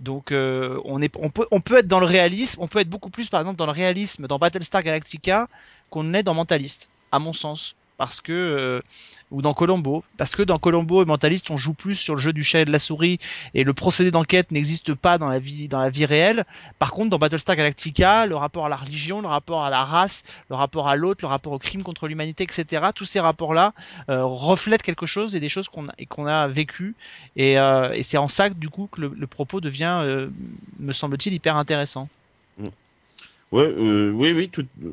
Donc 0.00 0.32
euh, 0.32 0.80
on, 0.84 1.00
est, 1.00 1.14
on, 1.16 1.30
peut, 1.30 1.46
on 1.50 1.60
peut 1.60 1.78
être 1.78 1.88
dans 1.88 2.00
le 2.00 2.06
réalisme, 2.06 2.60
on 2.60 2.66
peut 2.66 2.80
être 2.80 2.90
beaucoup 2.90 3.10
plus 3.10 3.30
par 3.30 3.40
exemple 3.40 3.56
dans 3.56 3.66
le 3.66 3.72
réalisme 3.72 4.26
dans 4.26 4.38
Battlestar 4.38 4.82
Galactica 4.82 5.48
qu'on 5.94 6.12
est 6.12 6.24
dans 6.24 6.34
Mentalist, 6.34 6.88
à 7.12 7.20
mon 7.20 7.32
sens. 7.32 7.76
Parce 7.96 8.20
que 8.20 8.32
euh, 8.32 8.82
ou 9.30 9.40
dans 9.40 9.54
Colombo, 9.54 10.02
parce 10.18 10.34
que 10.34 10.42
dans 10.42 10.58
Colombo 10.58 11.00
et 11.00 11.04
Mentalist, 11.04 11.48
on 11.52 11.56
joue 11.56 11.74
plus 11.74 11.94
sur 11.94 12.16
le 12.16 12.20
jeu 12.20 12.32
du 12.32 12.42
chat 12.42 12.62
et 12.62 12.64
de 12.64 12.72
la 12.72 12.80
souris 12.80 13.20
et 13.54 13.62
le 13.62 13.72
procédé 13.72 14.10
d'enquête 14.10 14.50
n'existe 14.50 14.94
pas 14.94 15.16
dans 15.16 15.28
la 15.28 15.38
vie 15.38 15.68
dans 15.68 15.78
la 15.78 15.90
vie 15.90 16.04
réelle. 16.04 16.44
Par 16.80 16.90
contre, 16.90 17.10
dans 17.10 17.18
Battlestar 17.18 17.54
Galactica, 17.54 18.26
le 18.26 18.34
rapport 18.34 18.66
à 18.66 18.68
la 18.68 18.74
religion, 18.74 19.20
le 19.20 19.28
rapport 19.28 19.64
à 19.64 19.70
la 19.70 19.84
race, 19.84 20.24
le 20.50 20.56
rapport 20.56 20.88
à 20.88 20.96
l'autre, 20.96 21.20
le 21.22 21.28
rapport 21.28 21.52
au 21.52 21.60
crime 21.60 21.84
contre 21.84 22.08
l'humanité, 22.08 22.42
etc. 22.42 22.88
Tous 22.92 23.04
ces 23.04 23.20
rapports-là 23.20 23.74
euh, 24.08 24.24
reflètent 24.24 24.82
quelque 24.82 25.06
chose 25.06 25.36
et 25.36 25.40
des 25.40 25.48
choses 25.48 25.68
qu'on 25.68 25.86
a, 25.86 25.94
qu'on 26.08 26.26
a 26.26 26.48
vécues. 26.48 26.96
Et, 27.36 27.60
euh, 27.60 27.92
et 27.92 28.02
c'est 28.02 28.18
en 28.18 28.26
ça 28.26 28.48
du 28.48 28.68
coup 28.68 28.88
que 28.90 29.02
le, 29.02 29.26
propos 29.28 29.60
devient, 29.60 30.26
me 30.80 30.92
semble-t-il, 30.92 31.32
hyper 31.32 31.56
intéressant. 31.56 32.08
Euh, 33.54 34.10
oui, 34.10 34.32
oui, 34.32 34.50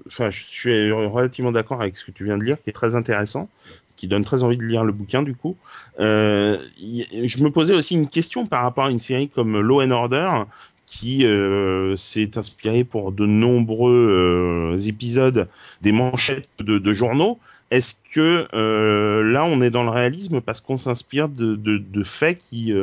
enfin, 0.08 0.30
je 0.30 0.44
suis 0.44 0.92
relativement 0.92 1.52
d'accord 1.52 1.82
avec 1.82 1.98
ce 1.98 2.06
que 2.06 2.12
tu 2.12 2.26
viens 2.26 2.38
de 2.38 2.44
lire, 2.44 2.58
qui 2.64 2.70
est 2.70 2.74
très 2.74 2.96
intéressant, 2.96 3.50
qui 3.98 4.08
donne 4.08 4.24
très 4.24 4.44
envie 4.44 4.58
de 4.58 4.64
lire 4.64 4.84
le 4.84 4.92
bouquin 4.92 5.24
du 5.24 5.36
coup. 5.36 5.58
Euh, 6.00 6.58
je 6.78 7.44
me 7.44 7.50
posais 7.50 7.74
aussi 7.74 7.96
une 7.96 8.08
question 8.08 8.46
par 8.46 8.64
rapport 8.64 8.86
à 8.86 8.92
une 8.92 9.00
série 9.00 9.30
comme 9.30 9.60
Law 9.60 9.82
and 9.82 9.92
Order, 9.92 10.44
qui 10.88 11.26
euh, 11.26 11.96
s'est 11.96 12.38
inspirée 12.38 12.84
pour 12.84 13.12
de 13.12 13.26
nombreux 13.26 14.76
épisodes 14.88 15.48
des 15.82 15.92
manchettes 15.92 16.50
de, 16.60 16.94
journaux. 16.94 17.40
Est-ce 17.72 17.96
que 18.14 18.48
là, 19.22 19.46
on 19.46 19.62
est 19.62 19.70
dans 19.70 19.84
le 19.84 19.90
réalisme 19.90 20.42
parce 20.42 20.62
qu'on 20.62 20.78
s'inspire 20.78 21.30
de, 21.30 22.04
faits 22.04 22.42
qui 22.50 22.74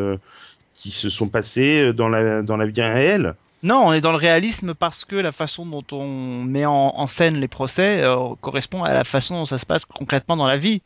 se 0.91 1.11
sont 1.11 1.29
passés 1.29 1.93
dans 1.93 2.09
la 2.09 2.67
vie 2.67 2.83
réelle? 2.83 3.35
Non, 3.63 3.87
on 3.89 3.93
est 3.93 4.01
dans 4.01 4.13
le 4.13 4.19
réalisme 4.19 4.75
parce 4.75 5.05
que 5.05 5.17
la 5.17 5.33
façon 5.33 5.67
dont 5.67 5.85
on 5.91 6.45
met 6.45 6.65
en, 6.65 7.07
scène 7.09 7.41
les 7.41 7.49
procès 7.49 8.03
euh, 8.05 8.35
correspond 8.41 8.85
à 8.85 8.93
la 8.93 9.05
façon 9.05 9.35
dont 9.35 9.47
ça 9.47 9.59
se 9.59 9.67
passe 9.67 9.85
concrètement 9.85 10.37
dans 10.37 10.47
la 10.47 10.59
vie. 10.59 10.83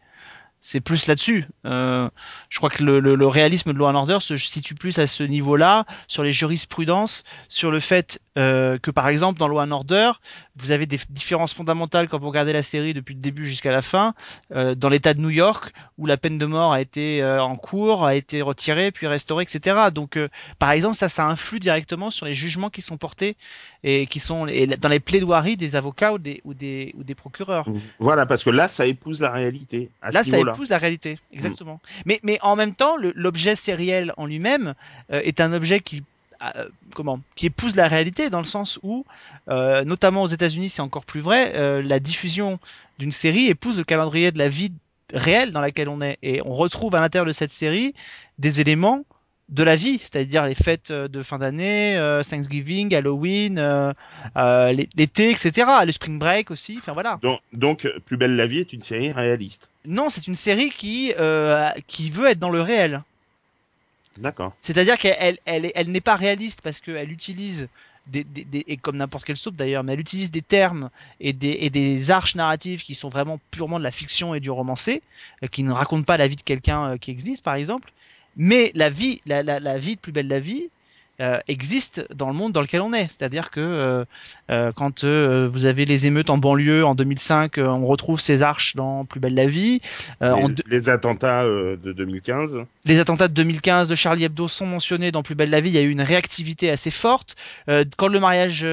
C'est 0.65 0.81
plus 0.81 1.09
là-dessus. 1.09 1.49
Euh, 1.67 2.09
je 2.49 2.59
crois 2.59 2.71
que 2.71 2.85
le, 2.85 3.01
le, 3.01 3.17
le 3.17 3.27
réalisme 3.27 3.73
de 3.73 3.79
Law 3.79 3.87
and 3.89 3.97
Order 3.97 4.19
se 4.21 4.37
situe 4.37 4.77
plus 4.77 4.97
à 5.01 5.09
ce 5.09 5.25
niveau-là, 5.25 5.87
sur 6.07 6.23
les 6.23 6.31
jurisprudences, 6.31 7.25
sur 7.49 7.73
le 7.73 7.81
fait 7.81 8.21
euh, 8.39 8.79
que 8.79 8.93
par 8.93 9.09
exemple 9.09 9.41
dans 9.41 9.49
Law 9.49 9.61
and 9.61 9.73
Order, 9.73 10.13
vous 10.57 10.71
avez 10.71 10.87
des 10.87 10.99
différences 11.11 11.53
fondamentales 11.53 12.09
quand 12.09 12.19
vous 12.19 12.29
regardez 12.29 12.53
la 12.53 12.63
série 12.63 12.95
depuis 12.95 13.15
le 13.15 13.21
début 13.21 13.45
jusqu'à 13.45 13.73
la 13.73 13.83
fin. 13.83 14.15
Euh, 14.55 14.75
dans 14.77 14.89
l'État 14.89 15.15
de 15.15 15.21
New 15.21 15.31
York, 15.31 15.73
où 15.99 16.07
la 16.07 16.17
peine 16.17 16.39
de 16.39 16.47
mort 16.47 16.73
a 16.73 16.81
été 16.81 17.23
euh, 17.23 17.43
en 17.43 17.57
cours, 17.57 18.05
a 18.05 18.15
été 18.15 18.41
retirée, 18.43 18.93
puis 18.93 19.07
restaurée, 19.07 19.45
etc. 19.45 19.89
Donc, 19.93 20.17
euh, 20.17 20.29
par 20.59 20.71
exemple, 20.71 20.97
ça, 20.97 21.09
ça 21.09 21.27
influe 21.27 21.59
directement 21.59 22.11
sur 22.11 22.27
les 22.27 22.35
jugements 22.35 22.71
qui 22.71 22.83
sont 22.83 22.99
portés 22.99 23.37
et 23.85 24.07
qui 24.07 24.21
sont 24.21 24.47
et 24.47 24.67
dans 24.67 24.89
les 24.89 25.01
plaidoiries 25.01 25.57
des 25.57 25.75
avocats 25.75 26.13
ou 26.13 26.19
des 26.19 26.41
ou 26.45 26.55
des 26.55 26.95
ou 26.97 27.03
des 27.03 27.15
procureurs. 27.15 27.67
Voilà, 27.99 28.27
parce 28.27 28.45
que 28.45 28.51
là, 28.51 28.69
ça 28.69 28.87
épouse 28.87 29.21
la 29.21 29.31
réalité. 29.31 29.91
À 30.01 30.11
Là, 30.11 30.25
ce 30.25 30.31
ça 30.31 30.39
épouse 30.39 30.71
la 30.71 30.79
réalité, 30.79 31.19
exactement. 31.33 31.81
Mais, 32.07 32.21
mais 32.23 32.39
en 32.43 32.57
même 32.57 32.75
temps, 32.75 32.97
l'objet 33.15 33.55
sériel 33.55 34.13
en 34.17 34.27
lui-même 34.27 34.75
euh, 35.13 35.21
est 35.25 35.41
un 35.41 35.53
objet 35.53 35.81
qui, 35.81 36.03
euh, 36.43 36.69
comment, 36.95 37.21
qui 37.37 37.47
épouse 37.47 37.77
la 37.77 37.87
réalité 37.87 38.29
dans 38.29 38.41
le 38.41 38.47
sens 38.47 38.79
où, 38.83 39.05
euh, 39.49 39.85
notamment 39.85 40.23
aux 40.23 40.29
États-Unis, 40.29 40.71
c'est 40.71 40.83
encore 40.83 41.05
plus 41.05 41.21
vrai, 41.21 41.53
euh, 41.55 41.83
la 41.83 42.01
diffusion 42.01 42.59
d'une 42.99 43.13
série 43.13 43.47
épouse 43.47 43.79
le 43.79 43.85
calendrier 43.85 44.33
de 44.33 44.39
la 44.39 44.49
vie 44.49 44.73
réelle 45.13 45.53
dans 45.53 45.61
laquelle 45.61 45.89
on 45.89 46.01
est, 46.01 46.19
et 46.23 46.41
on 46.45 46.55
retrouve 46.55 46.95
à 46.95 47.01
l'intérieur 47.01 47.27
de 47.27 47.33
cette 47.33 47.53
série 47.53 47.95
des 48.39 48.61
éléments 48.61 49.05
de 49.53 49.63
la 49.63 49.77
vie, 49.77 49.99
c'est-à-dire 49.99 50.47
les 50.47 50.55
fêtes 50.55 50.91
euh, 50.91 51.07
de 51.09 51.23
fin 51.23 51.39
d'année, 51.39 51.97
euh, 51.97 52.23
Thanksgiving, 52.23 52.95
Halloween, 52.95 53.59
euh, 53.59 53.93
euh, 54.37 54.73
l'é- 54.73 54.89
l'été, 54.97 55.31
etc. 55.31 55.53
Le 55.87 55.93
spring 55.93 56.19
break 56.19 56.51
aussi. 56.51 56.77
Enfin 56.79 56.93
voilà. 56.93 57.19
Donc, 57.23 57.41
donc, 57.53 57.87
Plus 58.07 58.17
belle 58.17 58.35
la 58.35 58.47
vie 58.47 58.59
est 58.59 58.73
une 58.73 58.83
série 58.83 59.13
réaliste. 59.13 59.69
Non, 59.87 60.11
c'est 60.11 60.27
une 60.27 60.37
série 60.37 60.71
qui 60.71 61.13
qui 61.87 62.11
veut 62.11 62.29
être 62.29 62.39
dans 62.39 62.51
le 62.51 62.61
réel. 62.63 63.03
D'accord. 64.19 64.53
C'est-à-dire 64.61 64.99
qu'elle 64.99 65.17
elle, 65.19 65.39
elle, 65.47 65.65
est- 65.67 65.73
elle 65.75 65.91
n'est 65.91 66.01
pas 66.01 66.17
réaliste 66.17 66.61
parce 66.63 66.81
qu'elle 66.81 67.11
utilise 67.11 67.69
des, 68.07 68.25
des, 68.25 68.45
des- 68.45 68.65
et 68.69 68.77
comme 68.77 68.97
n'importe 68.97 69.25
quelle 69.25 69.37
soap 69.37 69.55
d'ailleurs, 69.55 69.85
mais 69.85 69.95
elle 69.95 70.01
utilise 70.01 70.31
des 70.31 70.43
termes 70.43 70.91
et 71.21 71.33
des, 71.33 71.57
et 71.61 71.71
des 71.71 72.11
arches 72.11 72.35
narratives 72.35 72.83
qui 72.83 72.95
sont 72.95 73.09
vraiment 73.09 73.41
purement 73.51 73.79
de 73.79 73.85
la 73.85 73.91
fiction 73.91 74.35
et 74.35 74.41
du 74.41 74.51
romancé, 74.51 75.03
qui 75.51 75.63
ne 75.63 75.73
racontent 75.73 76.03
pas 76.05 76.17
la 76.17 76.29
vie 76.29 76.37
de 76.37 76.43
quelqu'un 76.43 76.99
qui 76.99 77.11
existe 77.11 77.43
par 77.43 77.55
exemple. 77.55 77.91
Mais 78.37 78.73
la 78.75 78.91
vie, 78.91 79.21
la, 79.27 79.43
la, 79.43 79.61
la 79.61 79.79
vie 79.79 79.97
de 79.97 80.01
plus 80.01 80.13
belle 80.13 80.29
la 80.29 80.41
vie 80.41 80.71
euh, 81.21 81.39
existe 81.47 82.07
dans 82.15 82.29
le 82.29 82.35
monde 82.35 82.53
dans 82.53 82.61
lequel 82.63 82.81
on 82.81 82.93
est. 82.93 83.09
C'est-à-dire 83.09 83.51
que 83.51 83.61
euh, 83.61 84.05
euh, 84.51 84.73
quand 84.75 85.05
euh, 85.05 85.49
vous 85.51 85.67
avez 85.67 85.85
les 85.85 86.07
émeutes 86.07 86.31
en 86.31 86.39
banlieue 86.39 86.85
en 86.85 86.95
2005, 86.95 87.59
euh, 87.59 87.67
on 87.67 87.87
retrouve 87.87 88.21
ces 88.21 88.43
arches 88.43 88.77
dans 88.77 89.05
Plus 89.05 89.21
belle 89.21 89.35
la 89.35 89.47
vie. 89.47 89.81
En 90.21 90.49
les, 90.49 90.55
les 90.67 90.89
attentats 90.89 91.45
de 91.45 91.93
2015. 91.93 92.65
les 92.85 92.99
attentats 92.99 93.29
de 93.29 93.35
2015 93.35 93.89
de 93.89 93.95
Charlie 93.95 94.25
Hebdo 94.25 94.49
sont 94.49 94.67
mentionnés 94.67 95.13
dans 95.13 95.23
Plus 95.23 95.35
belle 95.35 95.51
la 95.51 95.61
vie. 95.61 95.71
Il 95.71 95.75
y 95.75 95.79
a 95.79 95.83
eu 95.83 95.91
une 95.91 96.03
réactivité 96.03 96.71
assez 96.71 96.91
forte. 96.91 97.37
Quand 97.97 98.09
le 98.09 98.21
mariage 98.21 98.67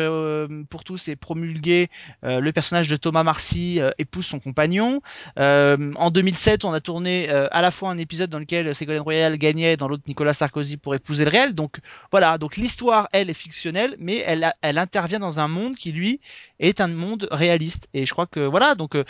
pour 0.69 0.83
tous 0.83 1.07
est 1.07 1.15
promulgué, 1.15 1.89
le 2.23 2.51
personnage 2.51 2.87
de 2.87 2.95
Thomas 2.95 3.23
Marcy 3.23 3.79
épouse 3.97 4.25
son 4.25 4.39
compagnon. 4.39 5.01
En 5.37 6.09
2007, 6.11 6.65
on 6.65 6.73
a 6.73 6.79
tourné 6.79 7.29
à 7.29 7.61
la 7.61 7.71
fois 7.71 7.89
un 7.89 7.97
épisode 7.97 8.29
dans 8.29 8.39
lequel 8.39 8.73
Ségolène 8.75 9.01
Royal 9.01 9.37
gagnait, 9.37 9.77
dans 9.77 9.87
l'autre 9.87 10.03
Nicolas 10.07 10.33
Sarkozy 10.33 10.77
pour 10.77 10.95
épouser 10.95 11.25
le 11.25 11.31
réel. 11.31 11.55
Donc 11.55 11.79
voilà. 12.11 12.28
Donc 12.37 12.57
l'histoire, 12.57 13.09
elle, 13.11 13.29
est 13.29 13.33
fictionnelle, 13.33 13.95
mais 13.99 14.23
elle, 14.25 14.77
intervient 14.77 15.19
dans 15.19 15.39
un 15.39 15.47
monde 15.47 15.75
qui 15.75 15.91
lui 15.91 16.19
est 16.59 16.81
un 16.81 16.87
monde 16.87 17.27
réaliste. 17.31 17.87
Et 17.93 18.05
je 18.05 18.13
crois 18.13 18.27
que 18.27 18.39
voilà. 18.39 18.75
Donc 18.75 18.95
euh, 18.95 19.03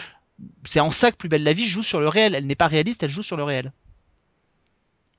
c'est 0.65 0.80
en 0.80 0.91
ça 0.91 1.11
que 1.11 1.17
Plus 1.17 1.30
belle 1.30 1.43
la 1.43 1.53
vie 1.53 1.67
joue 1.67 1.84
sur 1.84 1.99
le 1.99 2.07
réel. 2.07 2.36
Elle 2.36 2.45
n'est 2.45 2.55
pas 2.55 2.67
réaliste, 2.67 3.03
elle 3.03 3.09
joue 3.09 3.24
sur 3.24 3.38
le 3.38 3.43
réel. 3.43 3.72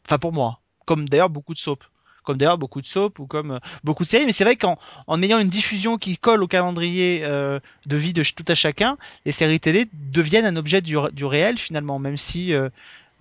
Enfin 0.06 0.18
pour 0.18 0.32
moi. 0.32 0.60
Comme 0.86 1.08
d'ailleurs 1.08 1.30
beaucoup 1.30 1.54
de 1.54 1.58
soap. 1.58 1.84
Comme 2.24 2.36
d'ailleurs 2.36 2.58
beaucoup 2.58 2.80
de 2.80 2.86
soap 2.86 3.18
ou 3.18 3.26
comme 3.26 3.52
euh, 3.52 3.58
beaucoup 3.84 4.04
de 4.04 4.08
séries. 4.08 4.26
Mais 4.26 4.32
c'est 4.32 4.44
vrai 4.44 4.56
qu'en 4.56 4.78
en 5.06 5.22
ayant 5.22 5.38
une 5.38 5.48
diffusion 5.48 5.98
qui 5.98 6.16
colle 6.16 6.42
au 6.42 6.48
calendrier 6.48 7.20
euh, 7.24 7.60
de 7.86 7.96
vie 7.96 8.12
de 8.12 8.22
tout 8.22 8.44
à 8.48 8.54
chacun, 8.54 8.96
les 9.24 9.32
séries 9.32 9.60
télé 9.60 9.88
deviennent 9.92 10.46
un 10.46 10.56
objet 10.56 10.80
du, 10.80 10.96
réel 10.96 11.58
finalement, 11.58 11.98
même 11.98 12.16
si 12.16 12.52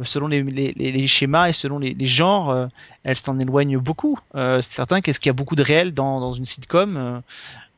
selon 0.03 0.27
les, 0.27 0.41
les, 0.43 0.73
les- 0.75 0.91
les 0.91 1.07
schémas 1.07 1.49
et 1.49 1.53
selon 1.53 1.79
les, 1.79 1.93
les 1.93 2.05
genres, 2.05 2.49
euh, 2.49 2.67
elles 3.03 3.17
s'en 3.17 3.39
éloignent 3.39 3.77
beaucoup. 3.77 4.19
Euh, 4.35 4.61
c'est 4.61 4.73
certain 4.75 5.01
qu'est-ce 5.01 5.19
qu'il 5.19 5.29
y 5.29 5.31
a 5.31 5.33
beaucoup 5.33 5.55
de 5.55 5.63
réel 5.63 5.93
dans, 5.93 6.19
dans 6.19 6.33
une 6.33 6.45
sitcom 6.45 6.97
euh, 6.97 7.19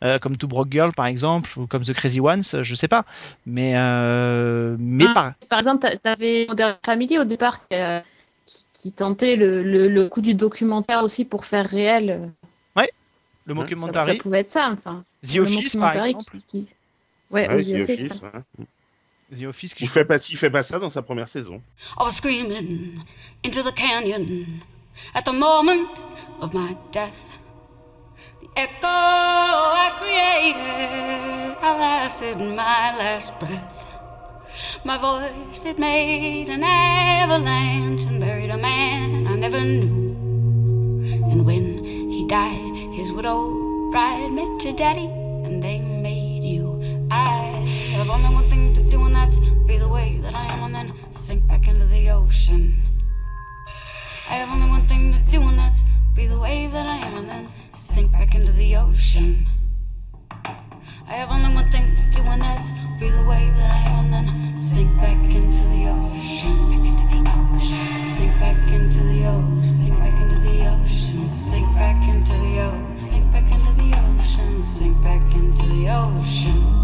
euh, 0.04 0.20
comme 0.20 0.38
Two 0.38 0.48
Broke 0.48 0.72
Girl 0.72 0.94
par 0.94 1.06
exemple 1.06 1.58
ou 1.60 1.68
comme 1.68 1.84
The 1.84 1.94
Crazy 1.94 2.20
Ones, 2.20 2.44
je 2.62 2.76
sais 2.76 2.88
pas. 2.88 3.06
Mais 3.46 3.74
euh, 3.76 4.76
mais 4.80 5.06
Ah. 5.10 5.14
par 5.14 5.34
Par 5.50 5.60
exemple, 5.60 5.88
tu 6.02 6.10
avais 6.10 6.46
Modern 6.48 6.78
Family 6.86 7.20
au 7.20 7.24
départ 7.24 7.68
qui, 7.68 7.76
euh, 7.76 8.00
tentait 8.96 9.36
le, 9.36 9.62
le, 9.64 9.88
le 9.88 10.10
coup 10.10 10.22
du 10.22 10.34
documentaire 10.34 11.04
aussi 11.04 11.24
pour 11.26 11.46
faire 11.46 11.68
réel. 11.70 12.32
le 12.76 12.80
Ouais, 12.80 12.92
Ça, 13.46 13.54
ça 13.54 13.56
mockumentary, 13.56 14.18
pouvait 14.18 14.40
être 14.40 14.52
ça. 14.52 14.70
Enfin, 14.72 15.04
The 15.24 15.36
le 15.36 15.42
Office 15.42 15.76
par 15.76 16.06
exemple. 16.06 16.38
qui- 16.48 16.60
qui- 16.60 16.74
Ouais, 17.32 17.48
Ouais, 17.48 17.56
ou 17.56 17.62
The 17.62 17.64
The 17.64 17.90
Office, 17.90 18.12
Office, 18.12 18.22
ouais. 18.22 18.66
The 19.32 19.46
Office 19.46 19.74
qui 19.74 19.86
Il 19.86 19.90
fait 19.90 20.04
pas, 20.04 20.18
il 20.18 20.38
fait 20.38 20.50
pas 20.50 20.62
ça 20.62 20.78
dans 20.78 20.90
sa 20.90 21.02
première 21.02 21.30
saison. 21.30 21.62
I 21.98 22.04
was 22.04 22.12
screaming 22.18 23.02
into 23.46 23.64
the 23.64 23.72
canyon 23.74 24.62
at 25.16 25.24
the 25.24 25.32
moment 25.32 26.02
of 26.42 26.54
my 26.54 26.76
death. 26.92 27.40
The 28.42 28.50
echo 28.58 28.88
I 28.88 29.92
created, 29.98 31.58
I 31.62 31.80
lasted 31.80 32.40
my 32.40 32.98
last 32.98 33.40
breath. 33.40 33.88
My 34.84 34.98
voice, 34.98 35.64
it 35.66 35.80
made 35.80 36.50
an 36.50 36.64
avalanche 36.64 38.04
and 38.08 38.20
buried 38.20 38.50
a 38.50 38.58
man 38.58 39.28
I 39.28 39.36
never 39.38 39.62
knew. 39.62 40.12
And 41.32 41.46
when 41.46 41.86
he 41.86 42.28
died, 42.28 42.76
his 42.94 43.14
widow 43.14 43.90
bride 43.92 44.32
met 44.32 44.64
your 44.66 44.74
daddy, 44.74 45.08
and 45.46 45.64
they 45.64 45.80
only 48.24 48.36
one 48.36 48.50
thing 48.50 48.74
to 48.74 48.82
do, 48.84 49.04
and 49.04 49.16
that's 49.16 49.40
be 49.68 49.78
the 49.78 49.88
way 49.88 50.20
that 50.22 50.36
I 50.36 50.46
am, 50.54 50.64
and 50.64 50.76
then 50.76 50.94
sink 51.12 51.48
back 51.48 51.68
into 51.68 51.86
the 51.86 52.10
ocean. 52.10 52.82
I 54.30 54.36
have 54.36 54.50
only 54.50 54.70
one 54.70 54.88
thing 54.88 55.14
to 55.14 55.20
do, 55.32 55.42
and 55.42 55.58
that's 55.58 55.84
be 56.16 56.28
the 56.28 56.40
wave 56.40 56.72
that 56.72 56.86
I 56.86 56.98
am, 56.98 57.18
and 57.18 57.30
then 57.30 57.50
sink 57.74 58.12
back 58.12 58.36
into 58.36 58.52
the 58.52 58.76
ocean. 58.76 59.48
I 61.08 61.14
have 61.14 61.32
only 61.32 61.54
one 61.54 61.70
thing 61.72 61.96
to 61.98 62.04
do, 62.14 62.22
and 62.28 62.42
that's 62.42 62.72
be 63.00 63.10
the 63.10 63.24
wave 63.24 63.56
that 63.56 63.72
I 63.72 63.90
am, 63.90 64.06
and 64.06 64.14
then 64.14 64.58
sink 64.58 64.96
back 64.98 65.36
into 65.36 65.64
the 65.74 65.90
ocean. 65.90 66.70
Back 66.72 66.88
into 66.88 67.08
the 67.14 67.30
ocean. 67.30 68.02
Sink 68.02 68.40
back 68.40 68.72
into 68.72 69.04
the 69.04 69.26
ocean. 69.26 69.64
Sink 69.66 69.98
back 70.00 70.20
into 70.22 70.36
the 70.40 70.68
ocean. 70.68 71.26
Sink 71.28 71.74
back 71.74 72.08
into 72.08 72.32
the 72.34 72.60
ocean. 72.62 72.96
Sink 72.98 73.32
back 73.32 73.52
into 73.52 73.74
the 73.74 73.94
ocean. 73.94 74.58
Sink 74.58 75.04
back 75.04 75.36
into 75.36 75.66
the 75.68 75.90
ocean. 75.90 76.81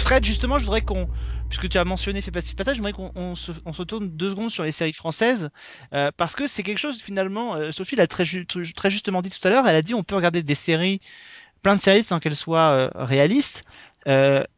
Fred, 0.00 0.24
justement, 0.24 0.58
je 0.58 0.64
voudrais 0.64 0.82
qu'on, 0.82 1.08
puisque 1.48 1.68
tu 1.68 1.78
as 1.78 1.84
mentionné 1.84 2.20
Fait 2.20 2.30
Passif 2.30 2.56
Passage, 2.56 2.76
je 2.76 2.80
voudrais 2.80 2.92
qu'on 2.92 3.12
on 3.14 3.34
se, 3.34 3.52
on 3.64 3.72
se 3.72 3.82
tourne 3.82 4.08
deux 4.10 4.30
secondes 4.30 4.50
sur 4.50 4.64
les 4.64 4.72
séries 4.72 4.92
françaises, 4.92 5.50
euh, 5.94 6.10
parce 6.16 6.34
que 6.36 6.46
c'est 6.46 6.62
quelque 6.62 6.78
chose 6.78 7.00
finalement, 7.02 7.54
euh, 7.54 7.72
Sophie 7.72 7.96
l'a 7.96 8.06
très, 8.06 8.24
ju- 8.24 8.46
très 8.46 8.90
justement 8.90 9.22
dit 9.22 9.30
tout 9.30 9.46
à 9.46 9.50
l'heure, 9.50 9.66
elle 9.68 9.76
a 9.76 9.82
dit 9.82 9.94
on 9.94 10.02
peut 10.02 10.16
regarder 10.16 10.42
des 10.42 10.54
séries, 10.54 11.00
plein 11.62 11.76
de 11.76 11.80
séries 11.80 12.02
sans 12.04 12.20
qu'elles 12.20 12.36
soient 12.36 12.70
euh, 12.72 12.90
réalistes, 12.94 13.64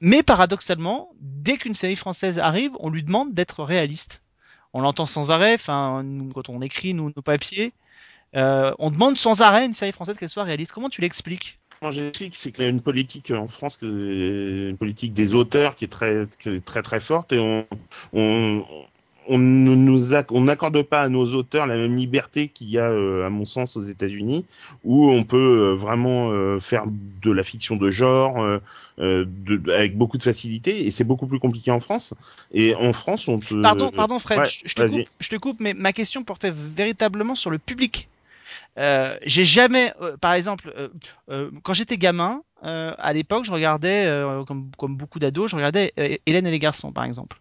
mais 0.01 0.23
paradoxalement, 0.23 1.11
dès 1.21 1.59
qu'une 1.59 1.75
série 1.75 1.97
française 1.97 2.39
arrive, 2.39 2.73
on 2.81 2.91
lui 2.91 3.03
demande 3.03 3.35
d'être 3.35 3.65
réaliste. 3.65 4.23
On 4.75 4.81
l'entend 4.83 5.07
sans 5.07 5.31
arrêt, 5.31 5.55
enfin, 5.55 6.05
quand 6.35 6.49
on 6.51 6.63
écrit 6.63 6.95
nos 6.95 7.11
papiers, 7.13 7.75
on 8.35 8.91
demande 8.93 9.19
sans 9.19 9.43
arrêt 9.43 9.67
une 9.67 9.75
série 9.75 9.93
française 9.93 10.17
qu'elle 10.19 10.31
soit 10.31 10.45
réaliste. 10.45 10.73
Comment 10.73 10.91
tu 10.91 11.01
l'expliques? 11.03 11.62
J'explique, 11.91 12.37
c'est 12.37 12.53
qu'il 12.53 12.65
y 12.65 12.67
a 12.67 12.71
une 12.71 12.81
politique 12.81 13.31
en 13.31 13.49
France, 13.49 13.79
une 13.83 14.77
politique 14.79 15.13
des 15.15 15.35
auteurs 15.35 15.77
qui 15.77 15.85
est 15.85 15.89
très, 15.89 16.27
qui 16.41 16.49
est 16.51 16.65
très 16.65 16.83
très 16.83 17.01
forte 17.01 17.33
et 17.33 17.39
on, 17.39 17.67
on, 18.13 18.65
on 19.29 19.39
ne 19.39 19.75
nous 19.75 20.15
on 20.31 20.41
n'accorde 20.43 20.83
pas 20.83 21.03
à 21.03 21.09
nos 21.09 21.35
auteurs 21.35 21.67
la 21.67 21.77
même 21.77 21.97
liberté 21.97 22.49
qu'il 22.49 22.69
y 22.69 22.79
a, 22.79 22.89
euh, 22.89 23.27
à 23.27 23.31
mon 23.31 23.45
sens, 23.45 23.77
aux 23.77 23.83
États-Unis, 23.83 24.45
où 24.85 25.11
on 25.11 25.25
peut 25.25 25.37
euh, 25.37 25.75
vraiment 25.75 26.31
euh, 26.31 26.59
faire 26.59 26.85
de 26.87 27.31
la 27.31 27.45
fiction 27.45 27.77
de 27.77 27.91
genre 27.91 28.43
euh, 28.43 28.59
euh, 28.99 29.25
de- 29.27 29.71
avec 29.73 29.97
beaucoup 29.97 30.19
de 30.19 30.23
facilité, 30.23 30.87
et 30.87 30.91
c'est 30.91 31.05
beaucoup 31.05 31.27
plus 31.27 31.39
compliqué 31.39 31.71
en 31.71 31.81
France. 31.81 32.15
Et 32.53 32.75
en 32.75 32.93
France, 32.93 33.29
on 33.29 33.39
te... 33.39 33.61
Pardon, 33.63 33.91
pardon 33.91 34.19
Fred, 34.19 34.41
ouais, 34.41 34.49
je, 34.49 34.63
je 34.67 34.75
te 34.75 34.83
vas-y. 34.83 34.91
coupe, 35.05 35.09
je 35.21 35.29
te 35.29 35.37
coupe, 35.37 35.61
mais 35.61 35.75
ma 35.75 35.93
question 35.93 36.25
portait 36.25 36.53
véritablement 36.53 37.35
sur 37.35 37.51
le 37.51 37.59
public. 37.59 38.09
Euh, 38.79 39.19
j'ai 39.25 39.45
jamais, 39.45 39.93
euh, 40.01 40.17
par 40.17 40.33
exemple, 40.33 40.73
euh, 41.29 41.51
quand 41.63 41.75
j'étais 41.75 41.99
gamin, 41.99 42.43
à 42.65 43.13
l'époque, 43.13 43.45
je 43.45 43.51
regardais, 43.51 44.07
comme, 44.47 44.71
comme 44.79 44.97
beaucoup 44.97 45.19
d'ados, 45.19 45.51
je 45.51 45.57
regardais 45.57 45.93
Hélène 46.27 46.47
et 46.47 46.51
les 46.53 46.61
garçons, 46.61 46.93
par 46.93 47.03
exemple. 47.03 47.41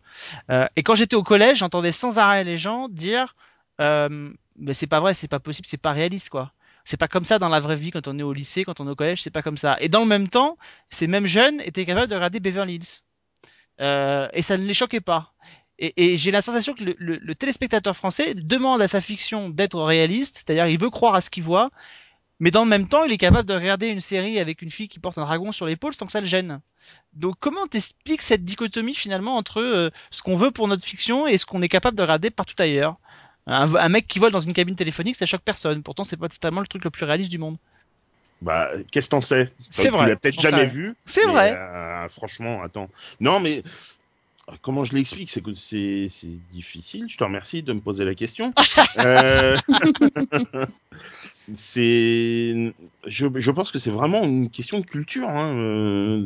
Et 0.76 0.82
quand 0.82 0.96
j'étais 0.96 1.16
au 1.16 1.22
collège, 1.22 1.60
j'entendais 1.60 1.92
sans 1.92 2.18
arrêt 2.18 2.44
les 2.44 2.58
gens 2.58 2.90
dire, 2.90 3.36
mais 3.78 4.74
c'est 4.74 4.88
pas 4.88 5.00
vrai, 5.00 5.14
c'est 5.14 5.28
pas 5.28 5.40
possible, 5.40 5.68
c'est 5.68 5.78
pas 5.78 5.92
réaliste, 5.92 6.30
quoi. 6.30 6.54
C'est 6.86 6.98
pas 6.98 7.08
comme 7.08 7.24
ça 7.24 7.38
dans 7.38 7.50
la 7.50 7.60
vraie 7.60 7.76
vie 7.76 7.92
quand 7.92 8.08
on 8.08 8.18
est 8.18 8.24
au 8.24 8.34
lycée, 8.34 8.64
quand 8.64 8.80
on 8.82 8.88
est 8.88 8.90
au 8.90 8.96
collège, 8.96 9.22
c'est 9.22 9.30
pas 9.30 9.44
comme 9.44 9.58
ça. 9.58 9.78
Et 9.80 9.90
dans 9.90 10.00
le 10.00 10.08
même 10.08 10.28
temps, 10.28 10.58
ces 10.90 11.06
mêmes 11.06 11.28
jeunes 11.28 11.62
étaient 11.62 11.86
capables 11.86 12.10
de 12.10 12.16
regarder 12.16 12.40
Beverly 12.40 12.78
Hills. 12.78 13.04
Et 14.34 14.42
ça 14.42 14.58
ne 14.58 14.66
les 14.66 14.74
choquait 14.74 15.02
pas. 15.02 15.34
Et, 15.82 16.14
et 16.14 16.18
j'ai 16.18 16.32
la 16.32 16.42
sensation 16.42 16.74
que 16.74 16.84
le, 16.84 16.96
le- 17.00 17.18
le 17.18 17.36
téléspectateur 17.36 17.98
français 17.98 18.34
demande 18.36 18.82
à 18.82 18.88
sa 18.88 19.02
fiction 19.02 19.50
d'être 19.50 19.82
réaliste, 19.82 20.38
c'est-à-dire 20.38 20.68
il 20.68 20.80
veut 20.80 20.90
croire 20.92 21.16
à 21.16 21.22
ce 21.22 21.30
qu'il 21.30 21.44
voit, 21.44 21.72
mais 22.40 22.52
dans 22.52 22.64
le 22.64 22.70
même 22.70 22.88
temps, 22.88 23.04
il 23.04 23.12
est 23.12 23.18
capable 23.18 23.48
de 23.50 23.54
regarder 23.54 23.88
une 23.88 24.00
série 24.02 24.40
avec 24.40 24.62
une 24.62 24.72
fille 24.72 24.88
qui 24.90 25.00
porte 25.00 25.18
un 25.18 25.24
dragon 25.26 25.52
sur 25.52 25.66
l'épaule 25.68 25.94
sans 25.94 26.06
que 26.06 26.12
ça 26.12 26.22
le 26.22 26.28
gêne. 26.28 26.62
Donc 27.14 27.36
comment 27.40 27.68
t'expliques 27.68 28.22
cette 28.22 28.46
dichotomie 28.46 28.96
finalement 28.96 29.38
entre 29.38 29.62
euh, 29.62 29.90
ce 30.12 30.22
qu'on 30.24 30.38
veut 30.38 30.52
pour 30.52 30.68
notre 30.68 30.86
fiction 30.86 31.28
et 31.28 31.38
ce 31.38 31.46
qu'on 31.46 31.62
est 31.62 31.70
capable 31.70 31.98
de 31.98 32.04
regarder 32.04 32.30
partout 32.30 32.56
ailleurs? 32.60 32.96
Un, 33.48 33.74
un 33.76 33.90
mec 33.90 34.08
qui 34.08 34.20
vole 34.20 34.32
dans 34.32 34.40
une 34.40 34.54
cabine 34.54 34.76
téléphonique, 34.76 35.16
ça 35.16 35.26
choque 35.26 35.42
personne. 35.42 35.84
Pourtant, 35.84 36.04
c'est 36.04 36.18
pas 36.18 36.30
totalement 36.30 36.62
le 36.62 36.68
truc 36.68 36.84
le 36.84 36.90
plus 36.92 37.06
réaliste 37.06 37.32
du 37.32 37.38
monde. 37.40 37.58
Bah, 38.42 38.72
qu'est-ce 38.92 39.08
que 39.08 39.12
t'en 39.12 39.22
sais? 39.22 39.52
C'est 39.70 39.90
Tu 39.90 39.96
vrai, 39.96 40.10
l'as 40.10 40.16
peut-être 40.16 40.42
jamais 40.42 40.66
vu. 40.66 40.96
C'est 41.06 41.26
vrai. 41.26 41.54
euh, 41.54 42.10
franchement, 42.10 42.64
attends. 42.64 42.90
Non, 43.20 43.40
mais 43.40 43.64
comment 44.62 44.84
je 44.84 44.94
l'explique? 44.94 45.30
C'est 45.30 45.42
que 45.42 45.54
c'est 45.56 46.10
difficile. 46.54 47.06
Je 47.10 47.18
te 47.18 47.24
remercie 47.24 47.64
de 47.64 47.74
me 47.74 47.80
poser 47.80 48.06
la 48.06 48.16
question. 48.16 48.54
Euh, 49.00 49.58
c'est, 51.56 52.74
je, 53.08 53.28
je 53.36 53.52
pense 53.52 53.72
que 53.72 53.80
c'est 53.80 53.90
vraiment 53.90 54.24
une 54.24 54.50
question 54.50 54.80
de 54.80 54.86
culture. 54.86 55.30
hein. 55.30 55.54
Euh, 55.56 56.22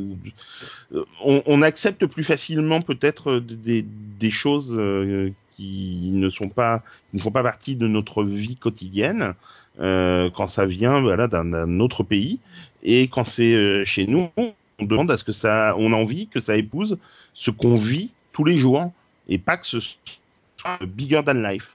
on, 1.24 1.42
on 1.46 1.62
accepte 1.62 2.06
plus 2.06 2.24
facilement 2.24 2.82
peut-être 2.82 3.38
des, 3.38 3.84
des 4.20 4.30
choses 4.30 4.74
euh, 4.76 5.30
qui 5.56 6.10
ne 6.12 6.28
sont 6.30 6.48
pas, 6.48 6.82
qui 7.10 7.16
ne 7.16 7.22
font 7.22 7.30
pas 7.30 7.42
partie 7.42 7.76
de 7.76 7.86
notre 7.86 8.24
vie 8.24 8.56
quotidienne 8.56 9.34
euh, 9.80 10.30
quand 10.34 10.48
ça 10.48 10.66
vient 10.66 11.00
voilà, 11.00 11.28
d'un 11.28 11.80
autre 11.80 12.02
pays 12.02 12.38
et 12.82 13.08
quand 13.08 13.24
c'est 13.24 13.84
chez 13.84 14.06
nous, 14.06 14.28
on 14.36 14.84
demande 14.84 15.10
à 15.10 15.16
ce 15.16 15.24
que 15.24 15.32
ça, 15.32 15.74
on 15.78 15.92
a 15.92 15.96
envie 15.96 16.28
que 16.28 16.40
ça 16.40 16.56
épouse 16.56 16.98
ce 17.34 17.50
qu'on 17.50 17.76
vit 17.76 18.10
tous 18.36 18.44
les 18.44 18.58
jours 18.58 18.92
et 19.30 19.38
pas 19.38 19.56
que 19.56 19.64
ce 19.66 19.80
soit 19.80 20.78
bigger 20.82 21.22
than 21.24 21.32
life. 21.32 21.70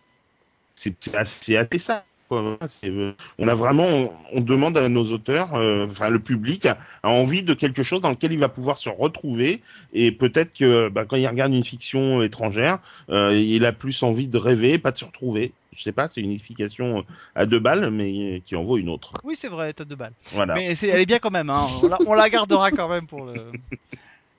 C'est 0.76 1.16
assez, 1.16 1.57
assez 1.57 1.80
ça. 1.80 2.03
quoi. 2.30 2.59
Euh, 2.84 3.14
on 3.39 3.47
a 3.47 3.55
vraiment, 3.55 3.88
on, 3.88 4.12
on 4.34 4.41
demande 4.41 4.78
à 4.78 4.88
nos 4.88 5.12
auteurs, 5.12 5.55
euh, 5.55 5.88
enfin 5.89 6.09
le 6.09 6.20
public, 6.20 6.68
a, 6.68 6.78
a 7.01 7.09
envie 7.09 7.41
de 7.41 7.55
quelque 7.55 7.82
chose 7.82 8.01
dans 8.01 8.12
lequel 8.12 8.32
il 8.32 8.38
va 8.38 8.47
pouvoir 8.47 8.78
se 8.78 8.89
retrouver 8.89 9.62
et 9.93 10.12
peut-être 10.12 10.53
que 10.53 10.89
bah, 10.89 11.05
quand 11.05 11.16
il 11.16 11.28
regarde 11.28 11.51
une 11.51 11.64
fiction 11.64 12.22
étrangère, 12.22 12.78
euh, 13.09 13.36
il 13.36 13.66
a 13.66 13.72
plus 13.72 14.03
envie 14.03 14.28
de 14.28 14.38
rêver, 14.38 14.78
pas 14.78 14.91
de 14.91 14.99
se 14.99 15.05
retrouver. 15.05 15.51
Je 15.76 15.82
sais 15.82 15.93
pas, 15.93 16.07
c'est 16.07 16.22
une 16.22 16.32
explication 16.32 17.03
à 17.34 17.47
deux 17.47 17.59
balles, 17.59 17.89
mais 17.89 18.43
qui 18.45 18.55
en 18.55 18.64
vaut 18.64 18.78
une 18.78 18.89
autre. 18.89 19.14
Oui, 19.24 19.36
c'est 19.36 19.47
vrai, 19.47 19.74
tête 19.74 19.88
de 19.88 19.95
balle. 19.95 20.14
Voilà. 20.34 20.53
Mais 20.53 20.78
elle 20.84 20.99
est 20.99 21.05
bien 21.07 21.18
quand 21.20 21.32
même. 21.32 21.49
Hein. 21.49 21.66
On, 21.82 21.88
la, 21.88 21.97
on 22.05 22.14
la 22.14 22.30
gardera 22.30 22.70
quand 22.72 22.88
même 22.89 23.07
pour 23.07 23.26
le. 23.26 23.51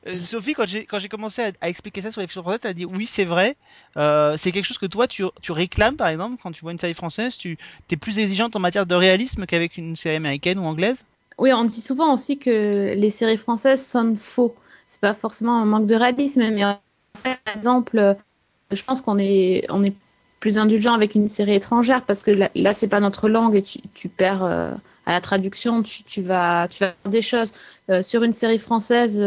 Euh, 0.07 0.19
Sophie, 0.21 0.55
quand 0.55 0.67
j'ai 0.67 1.09
commencé 1.09 1.53
à, 1.61 1.69
expliquer 1.69 2.03
ça 2.03 2.11
sur 2.11 2.21
les 2.21 2.27
fictions 2.27 2.43
françaises, 2.43 2.61
t'as 2.63 2.73
dit 2.73 2.85
oui 2.85 3.07
c'est 3.07 3.25
vrai. 3.25 3.57
Euh, 3.97 4.37
c'est 4.37 4.51
quelque 4.51 4.65
chose 4.65 4.79
que 4.79 4.87
toi 4.87 5.07
tu, 5.07 5.25
tu 5.41 5.53
réclames 5.53 5.97
par 5.97 6.09
exemple 6.09 6.41
quand 6.43 6.51
tu 6.51 6.63
vois 6.63 6.73
une 6.73 6.79
série 6.79 6.95
française, 6.95 7.37
tu 7.37 7.57
es 7.91 7.97
plus 7.97 8.19
exigeante 8.19 8.57
en 8.57 8.61
matière 8.61 8.87
de 8.87 8.95
réalisme 8.95 9.47
qu'avec 9.47 9.77
une 9.77 9.95
série 9.95 10.17
américaine 10.17 10.59
ou 10.59 10.65
anglaise? 10.65 11.05
Oui, 11.39 11.53
on 11.53 11.65
dit 11.65 11.81
souvent 11.81 12.13
aussi 12.13 12.39
que 12.39 12.95
les 12.95 13.11
séries 13.11 13.37
françaises 13.37 13.85
sonnent 13.85 14.17
faux. 14.17 14.55
C'est 14.87 15.01
pas 15.01 15.15
forcément 15.15 15.57
un 15.61 15.65
manque 15.65 15.87
de 15.87 15.95
réalisme, 15.95 16.51
mais 16.51 16.65
en 16.65 16.79
par 17.23 17.55
exemple, 17.55 17.99
euh, 17.99 18.15
je 18.73 18.83
pense 18.83 19.03
qu'on 19.03 19.19
est, 19.19 19.67
on 19.69 19.85
est 19.85 19.95
plus 20.41 20.59
indulgent 20.59 20.95
avec 20.95 21.15
une 21.15 21.29
série 21.29 21.55
étrangère 21.55 22.03
parce 22.03 22.25
que 22.25 22.33
là, 22.33 22.51
là 22.57 22.73
c'est 22.73 22.89
pas 22.89 23.01
notre 23.01 23.29
langue 23.29 23.55
et 23.55 23.63
tu, 23.63 23.79
tu 23.95 24.09
perds 24.09 24.43
à 24.43 25.13
la 25.13 25.21
traduction, 25.21 25.83
tu, 25.83 26.03
tu 26.03 26.23
vas, 26.23 26.67
tu 26.69 26.81
vas 26.81 26.93
faire 26.93 27.11
des 27.11 27.23
choses. 27.23 27.53
Sur 28.03 28.25
une 28.25 28.33
série 28.33 28.59
française, 28.59 29.23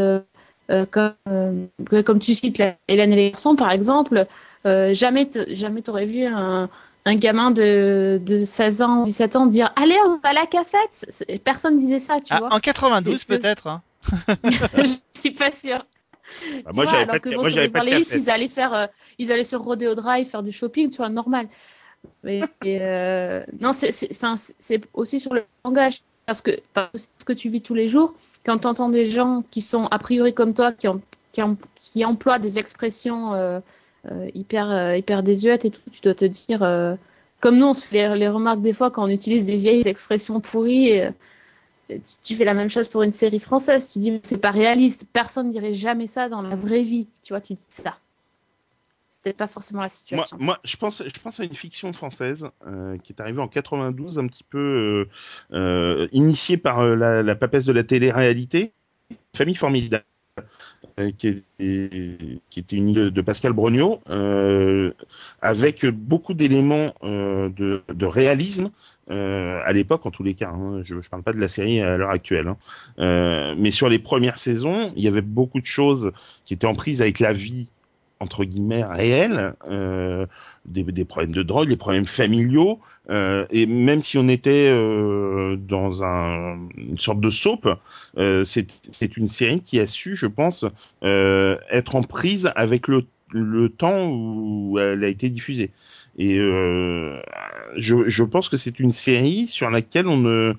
comme, 0.85 1.13
euh, 1.29 1.65
que- 1.85 2.01
comme 2.01 2.19
tu 2.19 2.33
cites 2.33 2.57
la- 2.57 2.75
Hélène 2.87 3.13
et 3.13 3.15
les 3.15 3.31
garçons, 3.31 3.55
par 3.55 3.71
exemple, 3.71 4.25
euh, 4.65 4.93
jamais, 4.93 5.27
t- 5.27 5.55
jamais 5.55 5.81
t'aurais 5.81 6.05
vu 6.05 6.23
un, 6.25 6.69
un 7.05 7.15
gamin 7.15 7.51
de, 7.51 8.19
de 8.25 8.43
16 8.43 8.81
ans, 8.81 9.01
17 9.03 9.35
ans 9.35 9.45
dire 9.45 9.71
Allez, 9.75 9.97
on 10.05 10.17
va 10.17 10.29
à 10.29 10.33
la 10.33 10.45
cafette 10.45 11.05
Personne 11.43 11.77
disait 11.77 11.99
ça, 11.99 12.17
tu 12.19 12.33
Ah, 12.33 12.39
vois. 12.39 12.53
en 12.53 12.59
92 12.59 13.17
C'est- 13.19 13.25
c'est- 13.25 13.39
peut-être. 13.39 13.67
hein. 13.67 13.81
je 14.73 14.97
suis 15.19 15.31
pas 15.31 15.51
sûre. 15.51 15.85
Bah, 16.63 16.71
Tu 16.71 16.75
moi, 16.75 16.83
vois, 16.85 16.85
j'avais 16.85 17.03
alors 17.03 17.07
pas 17.15 17.19
que 17.19 17.29
bon, 17.29 17.41
moi, 17.41 17.49
sur 17.49 17.55
pas 17.71 17.79
de 17.81 17.89
ils 18.19 18.29
allaient 18.29 18.47
faire, 18.47 18.73
euh, 18.73 18.87
ils 19.19 19.31
allaient 19.31 19.43
sur 19.43 19.61
Rodeo 19.61 19.93
Drive 19.93 20.27
faire 20.27 20.43
du 20.43 20.51
shopping, 20.51 20.89
tu 20.89 20.97
vois, 20.97 21.09
normal. 21.09 21.47
Mais 22.23 22.39
et, 22.63 22.79
euh, 22.81 23.43
non, 23.59 23.73
c'est, 23.73 23.91
c'est, 23.91 24.09
enfin, 24.11 24.35
c'est- 24.37 24.55
c'est 24.59 24.81
aussi 24.93 25.19
sur 25.19 25.33
le 25.33 25.45
langage, 25.63 26.01
parce 26.25 26.41
que 26.41 26.51
parce 26.73 26.91
que 26.91 26.97
ce 27.17 27.25
que 27.25 27.33
tu 27.33 27.49
vis 27.49 27.61
tous 27.61 27.73
les 27.73 27.87
jours, 27.87 28.13
quand 28.45 28.59
tu 28.59 28.67
entends 28.67 28.89
des 28.89 29.05
gens 29.05 29.43
qui 29.51 29.61
sont 29.61 29.87
a 29.87 29.99
priori 29.99 30.33
comme 30.33 30.53
toi, 30.53 30.71
qui, 30.71 32.05
emploient 32.05 32.39
des 32.39 32.59
expressions 32.59 33.33
euh, 33.33 33.59
euh, 34.11 34.29
hyper, 34.33 34.69
euh, 34.69 34.95
hyper 34.95 35.23
désuètes 35.23 35.65
et 35.65 35.71
tout, 35.71 35.81
tu 35.91 36.01
dois 36.01 36.15
te 36.15 36.25
dire, 36.25 36.59
comme 37.41 37.57
nous, 37.57 37.67
on 37.67 37.73
se 37.73 37.85
fait 37.85 38.15
les, 38.15 38.27
remarques 38.27 38.61
des 38.61 38.73
fois 38.73 38.91
quand 38.91 39.03
on 39.03 39.09
utilise 39.09 39.45
des 39.45 39.57
vieilles 39.57 39.87
expressions 39.87 40.39
pourries. 40.39 41.01
tu 42.23 42.35
fais 42.35 42.45
la 42.45 42.53
même 42.53 42.69
chose 42.69 42.87
pour 42.87 43.03
une 43.03 43.11
série 43.11 43.39
française. 43.39 43.91
Tu 43.91 43.99
dis, 43.99 44.19
c'est 44.23 44.37
pas 44.37 44.51
réaliste. 44.51 45.07
Personne 45.11 45.51
dirait 45.51 45.73
jamais 45.73 46.07
ça 46.07 46.29
dans 46.29 46.41
la 46.41 46.55
vraie 46.55 46.83
vie. 46.83 47.07
Tu 47.23 47.33
vois, 47.33 47.41
tu 47.41 47.53
dis 47.53 47.59
ça. 47.69 47.97
C'était 49.25 49.37
pas 49.37 49.47
forcément 49.47 49.81
la 49.81 49.89
situation. 49.89 50.37
moi, 50.39 50.59
je 50.63 50.77
pense, 50.77 51.01
je 51.03 51.19
pense 51.19 51.39
à 51.39 51.45
une 51.45 51.55
fiction 51.55 51.91
française 51.93 52.49
euh, 52.67 52.97
qui 52.99 53.11
est 53.11 53.19
arrivée 53.19 53.39
en 53.41 53.47
92, 53.47 54.19
un 54.19 54.27
petit 54.27 54.43
peu 54.43 55.07
euh, 55.51 55.57
euh, 55.57 56.07
initiée 56.11 56.57
par 56.57 56.85
la, 56.85 57.23
la 57.23 57.35
papesse 57.35 57.65
de 57.65 57.73
la 57.73 57.83
télé-réalité, 57.83 58.73
Famille 59.35 59.55
formidable, 59.55 60.03
qui, 61.17 61.27
est- 61.59 62.39
qui 62.49 62.59
était 62.59 62.75
une 62.75 62.89
île 62.89 63.11
de 63.11 63.21
Pascal 63.21 63.53
Brognaud, 63.53 63.99
euh, 64.09 64.91
avec 65.41 65.85
beaucoup 65.85 66.33
d'éléments 66.33 66.93
de, 67.03 67.81
de 67.87 68.05
réalisme. 68.05 68.71
euh, 69.11 69.61
à 69.65 69.71
l'époque, 69.73 70.05
en 70.05 70.11
tous 70.11 70.23
les 70.23 70.33
cas, 70.33 70.49
hein, 70.49 70.81
je 70.83 70.95
ne 70.95 71.01
parle 71.01 71.21
pas 71.23 71.33
de 71.33 71.39
la 71.39 71.47
série 71.47 71.79
à 71.81 71.97
l'heure 71.97 72.09
actuelle, 72.09 72.47
hein. 72.47 72.57
Euh, 72.99 73.53
mais 73.57 73.69
sur 73.71 73.89
les 73.89 73.99
premières 73.99 74.37
saisons, 74.37 74.91
il 74.95 75.03
y 75.03 75.07
avait 75.07 75.21
beaucoup 75.21 75.61
de 75.61 75.65
choses 75.67 76.11
qui 76.45 76.53
étaient 76.55 76.65
en 76.67 76.75
prise 76.75 77.01
avec 77.01 77.19
la 77.19 77.33
vie 77.33 77.67
entre 78.19 78.43
guillemets 78.45 78.83
réels, 78.83 79.55
euh, 79.69 80.25
des, 80.65 81.05
problèmes 81.05 81.33
de 81.33 81.43
drogue, 81.43 81.69
des 81.69 81.75
problèmes 81.75 82.05
familiaux, 82.05 82.79
euh, 83.09 83.45
et 83.51 83.65
même 83.65 84.01
si 84.01 84.17
on 84.17 84.27
était 84.27 84.69
euh, 84.69 85.57
dans 85.57 86.03
un, 86.03 86.57
une 86.77 86.97
sorte 86.97 87.19
de 87.19 87.29
soap, 87.29 87.67
c'est 88.43 89.17
une 89.17 89.27
série 89.27 89.61
qui 89.61 89.79
a 89.79 89.85
su, 89.85 90.15
je 90.15 90.27
pense, 90.27 90.65
être 91.01 91.95
en 91.95 92.03
prise 92.03 92.51
avec 92.55 92.87
le, 92.87 93.05
le 93.31 93.69
temps 93.69 94.09
où 94.09 94.79
elle 94.79 95.03
a 95.03 95.07
été 95.07 95.29
diffusée. 95.29 95.71
Et 96.17 96.37
je, 96.37 98.23
pense 98.23 98.47
que 98.47 98.57
c'est 98.57 98.79
une 98.79 98.93
série 98.93 99.47
sur 99.47 99.69
laquelle 99.69 100.07
on 100.07 100.17
ne, 100.17 100.53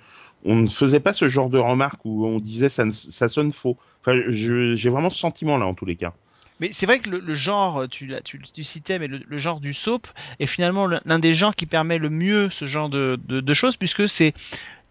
on 0.44 0.56
ne 0.56 0.68
faisait 0.68 1.00
pas 1.00 1.14
ce 1.14 1.28
genre 1.30 1.48
de 1.48 1.58
remarques 1.58 2.04
où 2.04 2.26
on 2.26 2.38
disait 2.38 2.68
ça, 2.68 2.84
ça 2.90 3.28
sonne 3.28 3.52
faux. 3.52 3.78
Enfin, 4.02 4.20
j'ai 4.28 4.90
vraiment 4.90 5.10
ce 5.10 5.18
sentiment-là 5.18 5.66
en 5.66 5.74
tous 5.74 5.86
les 5.86 5.96
cas. 5.96 6.12
Mais 6.60 6.70
c'est 6.72 6.86
vrai 6.86 7.00
que 7.00 7.10
le, 7.10 7.34
genre, 7.34 7.86
tu, 7.88 8.10
tu, 8.24 8.40
tu 8.40 8.64
citais, 8.64 8.98
mais 8.98 9.08
le, 9.08 9.38
genre 9.38 9.60
du 9.60 9.74
soap 9.74 10.06
est 10.38 10.46
finalement 10.46 10.86
l'un 10.86 11.18
des 11.18 11.34
genres 11.34 11.54
qui 11.54 11.66
permet 11.66 11.98
le 11.98 12.08
mieux 12.08 12.48
ce 12.50 12.64
genre 12.64 12.88
de 12.88 13.54
choses, 13.54 13.76
puisque 13.76 14.08
c'est 14.08 14.32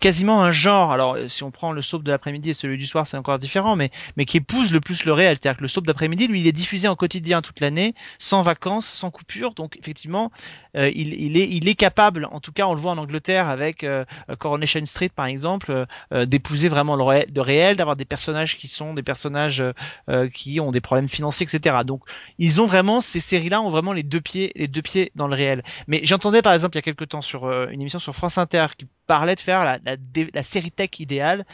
quasiment 0.05 0.43
un 0.43 0.51
genre. 0.51 0.91
Alors, 0.91 1.15
euh, 1.15 1.27
si 1.27 1.41
on 1.41 1.49
prend 1.49 1.71
le 1.71 1.81
soap 1.81 2.03
de 2.03 2.11
l'après-midi 2.11 2.51
et 2.51 2.53
celui 2.53 2.77
du 2.77 2.85
soir, 2.85 3.07
c'est 3.07 3.17
encore 3.17 3.39
différent, 3.39 3.75
mais, 3.75 3.89
mais 4.17 4.25
qui 4.25 4.37
épouse 4.37 4.71
le 4.71 4.79
plus 4.79 5.03
le 5.03 5.13
réel. 5.13 5.35
C'est-à-dire 5.35 5.57
que 5.57 5.63
le 5.63 5.67
soap 5.67 5.87
d'après-midi, 5.87 6.27
lui, 6.27 6.41
il 6.41 6.47
est 6.47 6.51
diffusé 6.51 6.87
en 6.87 6.95
quotidien 6.95 7.41
toute 7.41 7.59
l'année, 7.59 7.95
sans 8.19 8.43
vacances, 8.43 8.85
sans 8.85 9.09
coupure. 9.09 9.55
Donc, 9.55 9.77
effectivement, 9.79 10.31
euh, 10.77 10.91
il, 10.93 11.11
il, 11.19 11.37
est, 11.37 11.49
il 11.49 11.67
est 11.67 11.73
capable, 11.73 12.27
en 12.31 12.39
tout 12.39 12.51
cas, 12.51 12.67
on 12.67 12.75
le 12.75 12.79
voit 12.79 12.91
en 12.91 12.99
Angleterre 12.99 13.49
avec 13.49 13.83
euh, 13.83 14.05
Coronation 14.37 14.85
Street, 14.85 15.09
par 15.09 15.25
exemple, 15.25 15.71
euh, 15.71 15.85
euh, 16.13 16.25
d'épouser 16.27 16.67
vraiment 16.67 16.95
le, 16.95 17.03
ré- 17.03 17.27
le 17.33 17.41
réel, 17.41 17.75
d'avoir 17.75 17.95
des 17.95 18.05
personnages 18.05 18.57
qui 18.57 18.67
sont 18.67 18.93
des 18.93 19.01
personnages 19.01 19.59
euh, 19.61 19.73
euh, 20.11 20.29
qui 20.29 20.59
ont 20.59 20.69
des 20.69 20.81
problèmes 20.81 21.09
financiers, 21.09 21.47
etc. 21.51 21.77
Donc, 21.83 22.03
ils 22.37 22.61
ont 22.61 22.67
vraiment 22.67 23.01
ces 23.01 23.19
séries-là 23.19 23.59
ont 23.59 23.71
vraiment 23.71 23.93
les 23.93 24.03
deux 24.03 24.21
pieds, 24.21 24.51
les 24.55 24.67
deux 24.67 24.83
pieds 24.83 25.11
dans 25.15 25.27
le 25.27 25.35
réel. 25.35 25.63
Mais 25.87 26.01
j'entendais 26.03 26.43
par 26.43 26.53
exemple 26.53 26.75
il 26.75 26.77
y 26.77 26.79
a 26.79 26.83
quelques 26.83 27.07
temps 27.07 27.23
sur 27.23 27.45
euh, 27.45 27.69
une 27.71 27.81
émission 27.81 27.97
sur 27.97 28.15
France 28.15 28.37
Inter 28.37 28.67
qui 28.77 28.85
parlait 29.07 29.35
de 29.35 29.39
faire 29.39 29.63
la, 29.63 29.77
la, 29.85 29.94
la 30.33 30.43
série 30.43 30.71
tech 30.71 30.89
idéale, 30.99 31.45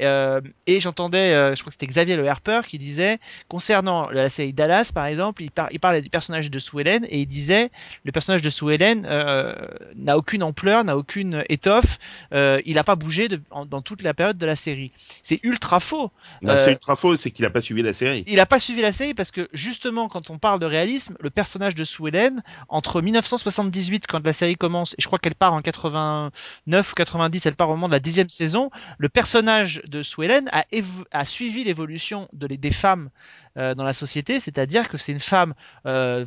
euh, 0.00 0.40
et 0.66 0.80
j'entendais, 0.80 1.32
euh, 1.34 1.54
je 1.54 1.60
crois 1.60 1.70
que 1.70 1.74
c'était 1.74 1.86
Xavier 1.86 2.16
Le 2.16 2.28
Harper 2.28 2.60
qui 2.66 2.78
disait 2.78 3.18
concernant 3.48 4.08
la 4.10 4.30
série 4.30 4.52
Dallas 4.52 4.90
par 4.94 5.06
exemple, 5.06 5.42
il, 5.42 5.50
par- 5.50 5.68
il 5.72 5.80
parlait 5.80 6.00
du 6.02 6.10
personnage 6.10 6.50
de 6.50 6.58
Sue 6.58 6.80
Ellen 6.80 7.04
et 7.08 7.20
il 7.20 7.26
disait 7.26 7.70
le 8.04 8.12
personnage 8.12 8.42
de 8.42 8.50
Sue 8.50 8.72
Ellen 8.72 9.06
euh, 9.08 9.54
n'a 9.96 10.16
aucune 10.16 10.42
ampleur, 10.42 10.84
n'a 10.84 10.96
aucune 10.96 11.44
étoffe, 11.48 11.98
il 12.32 12.74
n'a 12.74 12.84
pas 12.84 12.96
bougé 12.96 13.28
de- 13.28 13.40
en- 13.50 13.66
dans 13.66 13.82
toute 13.82 14.02
la 14.02 14.14
période 14.14 14.38
de 14.38 14.46
la 14.46 14.56
série. 14.56 14.92
C'est 15.22 15.40
ultra 15.42 15.80
faux. 15.80 16.10
C'est 16.56 16.70
ultra 16.72 16.96
faux, 16.96 17.16
c'est 17.16 17.30
qu'il 17.30 17.44
a 17.44 17.50
pas 17.50 17.60
suivi 17.60 17.82
la 17.82 17.92
série. 17.92 18.24
Il 18.26 18.40
a 18.40 18.46
pas 18.46 18.60
suivi 18.60 18.80
la 18.82 18.92
série 18.92 19.14
parce 19.14 19.30
que 19.30 19.48
justement 19.52 20.08
quand 20.08 20.30
on 20.30 20.38
parle 20.38 20.60
de 20.60 20.66
réalisme, 20.66 21.16
le 21.20 21.30
personnage 21.30 21.74
de 21.74 21.84
Sue 21.84 22.08
Ellen, 22.08 22.42
entre 22.68 23.00
1978 23.02 24.06
quand 24.06 24.24
la 24.24 24.32
série 24.32 24.56
commence 24.56 24.92
et 24.94 25.02
je 25.02 25.06
crois 25.06 25.18
qu'elle 25.18 25.34
part 25.34 25.52
en 25.54 25.62
89 25.62 26.92
ou 26.92 26.94
90, 26.94 27.46
elle 27.46 27.54
part 27.54 27.70
au 27.70 27.76
de 27.86 27.92
la 27.92 28.00
dixième 28.00 28.28
saison, 28.28 28.70
le 28.98 29.08
personnage 29.08 29.80
de 29.86 30.02
Sue 30.02 30.24
Ellen 30.24 30.50
a, 30.52 31.24
suivi 31.24 31.62
l'évolution 31.62 32.28
des 32.32 32.70
femmes 32.72 33.10
euh, 33.56 33.74
dans 33.76 33.84
la 33.84 33.92
société, 33.92 34.40
c'est-à-dire 34.40 34.88
que 34.88 34.98
c'est 34.98 35.12
une 35.12 35.20
femme 35.20 35.54
euh, 35.86 36.26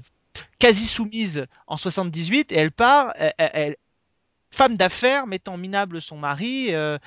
quasi 0.60 0.86
soumise 0.86 1.48
en 1.68 1.76
78 1.76 2.52
et 2.54 2.56
elle 2.56 2.72
part, 2.72 3.14
elle, 3.18 3.34
elle- 3.38 3.52
elle- 3.54 3.76
femme 4.54 4.76
d'affaires 4.78 5.28
mettant 5.28 5.58
minable 5.58 6.02
son 6.02 6.18
mari 6.18 6.74
euh, 6.74 6.98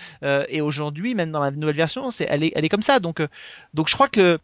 et 0.49 0.63
aujourd'hui 0.63 1.15
même 1.15 1.31
dans 1.31 1.41
la 1.41 1.51
nouvelle 1.51 1.77
version 1.77 2.09
elle 2.21 2.43
est 2.43 2.69
comme 2.71 2.83
ça. 2.83 3.01
Donc 3.01 3.21
je 3.89 3.95
crois 3.95 4.09
que 4.09 4.39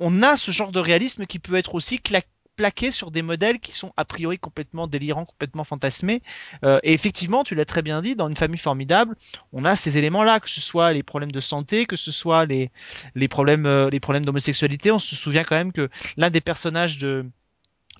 on 0.00 0.22
a 0.22 0.36
ce 0.36 0.50
genre 0.50 0.72
de 0.72 0.78
réalisme 0.80 1.26
qui 1.26 1.38
peut 1.38 1.54
être 1.56 1.74
aussi 1.74 1.96
cla- 1.96 2.22
plaqué 2.58 2.90
sur 2.90 3.12
des 3.12 3.22
modèles 3.22 3.60
qui 3.60 3.72
sont 3.72 3.92
a 3.96 4.04
priori 4.04 4.36
complètement 4.38 4.88
délirants, 4.88 5.24
complètement 5.24 5.62
fantasmés. 5.62 6.22
Euh, 6.64 6.80
et 6.82 6.92
effectivement, 6.92 7.44
tu 7.44 7.54
l'as 7.54 7.64
très 7.64 7.82
bien 7.82 8.02
dit, 8.02 8.16
dans 8.16 8.28
une 8.28 8.36
famille 8.36 8.58
formidable, 8.58 9.14
on 9.52 9.64
a 9.64 9.76
ces 9.76 9.96
éléments-là, 9.96 10.40
que 10.40 10.50
ce 10.50 10.60
soit 10.60 10.92
les 10.92 11.04
problèmes 11.04 11.30
de 11.30 11.40
santé, 11.40 11.86
que 11.86 11.94
ce 11.94 12.10
soit 12.10 12.46
les, 12.46 12.70
problèmes, 13.28 13.64
euh, 13.64 13.90
problèmes 14.00 14.24
d'homosexualité. 14.24 14.90
On 14.90 14.98
se 14.98 15.14
souvient 15.14 15.44
quand 15.44 15.54
même 15.54 15.72
que 15.72 15.88
l'un 16.16 16.30
des 16.30 16.40
personnages 16.42 16.98
de 16.98 17.24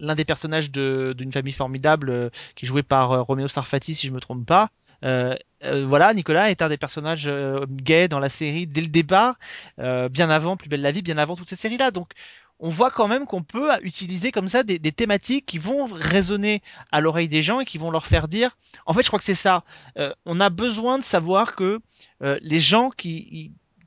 l'un 0.00 0.14
des 0.14 0.24
personnages 0.24 0.70
de- 0.70 1.14
d'une 1.16 1.32
famille 1.32 1.52
formidable 1.52 2.10
euh, 2.10 2.30
qui 2.54 2.66
est 2.66 2.68
joué 2.68 2.82
par 2.82 3.26
Roméo 3.26 3.48
Sarfati 3.48 3.94
si 3.96 4.06
je 4.06 4.12
me 4.12 4.20
trompe 4.20 4.44
pas 4.46 4.70
voilà 5.02 6.12
Nicolas 6.14 6.50
est 6.50 6.62
un 6.62 6.68
des 6.68 6.76
personnages 6.76 7.30
gays 7.70 8.08
dans 8.08 8.18
la 8.18 8.28
série 8.28 8.66
dès 8.66 8.80
le 8.80 8.88
départ 8.88 9.36
bien 9.76 10.28
avant 10.30 10.56
Plus 10.56 10.68
belle 10.68 10.82
la 10.82 10.92
vie 10.92 11.02
bien 11.02 11.18
avant 11.18 11.36
toutes 11.36 11.48
ces 11.48 11.56
séries 11.56 11.78
là 11.78 11.90
donc 11.92 12.12
on 12.60 12.70
voit 12.70 12.90
quand 12.90 13.08
même 13.08 13.26
qu'on 13.26 13.42
peut 13.42 13.70
utiliser 13.82 14.32
comme 14.32 14.48
ça 14.48 14.62
des, 14.62 14.78
thématiques 14.92 15.46
qui 15.46 15.58
vont 15.58 15.86
résonner 15.86 16.62
à 16.90 17.00
l'oreille 17.00 17.28
des 17.28 17.42
gens 17.42 17.60
et 17.60 17.64
qui 17.64 17.78
vont 17.78 17.90
leur 17.90 18.06
faire 18.06 18.28
dire 18.28 18.56
en 18.86 18.94
fait 18.94 19.02
je 19.02 19.08
crois 19.08 19.18
que 19.18 19.24
c'est 19.24 19.34
ça. 19.34 19.64
Euh, 19.96 20.12
on 20.26 20.40
a 20.40 20.50
besoin 20.50 20.98
de 20.98 21.04
savoir 21.04 21.54
que 21.54 21.80
euh, 22.22 22.38
les 22.42 22.60
gens 22.60 22.90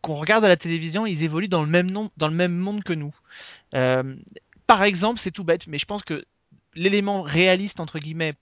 qu'on 0.02 0.16
regarde 0.16 0.46
à 0.46 0.50
la 0.50 0.58
télévision 0.58 1.06
ils 1.06 1.24
évoluent 1.24 1.50
dans 1.50 1.64
le 1.64 1.70
même 1.70 1.92
nom, 1.92 2.12
dans 2.18 2.28
le 2.28 2.36
même 2.36 2.56
monde 2.56 2.84
que 2.84 2.94
nous. 2.94 3.14
Euh, 3.74 4.16
par 4.68 4.84
exemple, 4.84 5.20
c'est 5.20 5.32
tout 5.32 5.44
bête, 5.44 5.68
mais 5.68 5.78
je 5.78 5.86
pense 5.86 6.04
que 6.04 6.24
l'élément 6.76 7.24
réaliste, 7.24 7.82
entre 7.82 8.00
guillemets, 8.00 8.36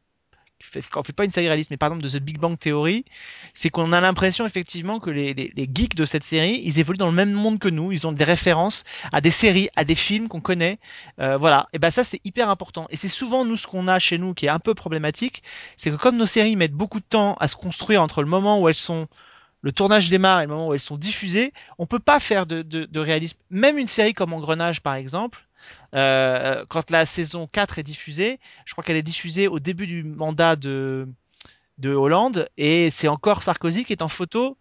fait- 0.61 0.83
quand 0.89 1.01
on 1.01 1.03
fait 1.03 1.13
pas 1.13 1.25
une 1.25 1.31
série 1.31 1.47
réaliste, 1.47 1.71
mais 1.71 1.77
par 1.77 1.87
exemple 1.87 2.03
de 2.03 2.09
The 2.09 2.21
Big 2.21 2.37
Bang 2.37 2.57
Theory, 2.57 3.05
c'est 3.53 3.69
qu'on 3.69 3.91
a 3.93 4.01
l'impression 4.01 4.45
effectivement 4.45 4.99
que 4.99 5.09
les, 5.09 5.53
geeks 5.73 5.95
de 5.95 6.05
cette 6.05 6.23
série, 6.23 6.61
ils 6.63 6.79
évoluent 6.79 6.97
dans 6.97 7.07
le 7.07 7.13
même 7.15 7.31
monde 7.31 7.59
que 7.59 7.69
nous, 7.69 7.91
ils 7.91 8.05
ont 8.07 8.11
des 8.11 8.23
références 8.23 8.83
à 9.11 9.21
des 9.21 9.29
séries, 9.29 9.69
à 9.75 9.83
des 9.83 9.95
films 9.95 10.27
qu'on 10.27 10.41
connaît, 10.41 10.79
Euh, 11.19 11.37
voilà. 11.37 11.67
Et 11.73 11.79
ben 11.79 11.89
ça 11.91 12.03
c'est 12.03 12.21
hyper 12.25 12.49
important. 12.49 12.87
Et 12.89 12.95
c'est 12.95 13.07
souvent 13.09 13.45
nous 13.45 13.57
ce 13.57 13.67
qu'on 13.67 13.87
a 13.87 13.99
chez 13.99 14.17
nous 14.17 14.33
qui 14.33 14.45
est 14.45 14.49
un 14.49 14.59
peu 14.59 14.73
problématique, 14.73 15.43
c'est 15.77 15.91
que 15.91 15.95
comme 15.95 16.17
nos 16.17 16.25
séries 16.25 16.55
mettent 16.55 16.73
beaucoup 16.73 16.99
de 16.99 17.05
temps 17.05 17.35
à 17.39 17.47
se 17.47 17.55
construire 17.55 18.01
entre 18.01 18.21
le 18.21 18.29
moment 18.29 18.59
où 18.61 18.67
elles 18.69 18.75
sont 18.75 19.07
le 19.61 19.71
tournage 19.73 20.09
démarre 20.09 20.39
et 20.41 20.43
le 20.43 20.49
moment 20.49 20.67
où 20.69 20.73
elles 20.73 20.79
sont 20.79 20.97
diffusées, 20.97 21.51
on 21.77 21.85
peut 21.85 21.99
pas 21.99 22.19
faire 22.19 22.45
de, 22.45 22.61
de 22.61 22.99
réalisme. 22.99 23.37
Même 23.49 23.77
une 23.77 23.87
série 23.89 24.13
comme 24.13 24.33
Engrenage 24.33 24.81
par 24.81 24.95
exemple, 24.95 25.45
euh, 25.95 26.65
quand 26.69 26.89
la 26.91 27.05
saison 27.05 27.47
4 27.51 27.79
est 27.79 27.83
diffusée, 27.83 28.39
je 28.65 28.73
crois 28.73 28.83
qu'elle 28.83 28.97
est 28.97 29.01
diffusée 29.01 29.47
au 29.47 29.59
début 29.59 29.87
du 29.87 30.03
mandat 30.03 30.55
de, 30.55 31.07
de 31.77 31.93
Hollande, 31.93 32.49
et 32.57 32.91
c'est 32.91 33.07
encore 33.07 33.43
Sarkozy 33.43 33.85
qui 33.85 33.93
est 33.93 34.01
en 34.01 34.09
photo 34.09 34.57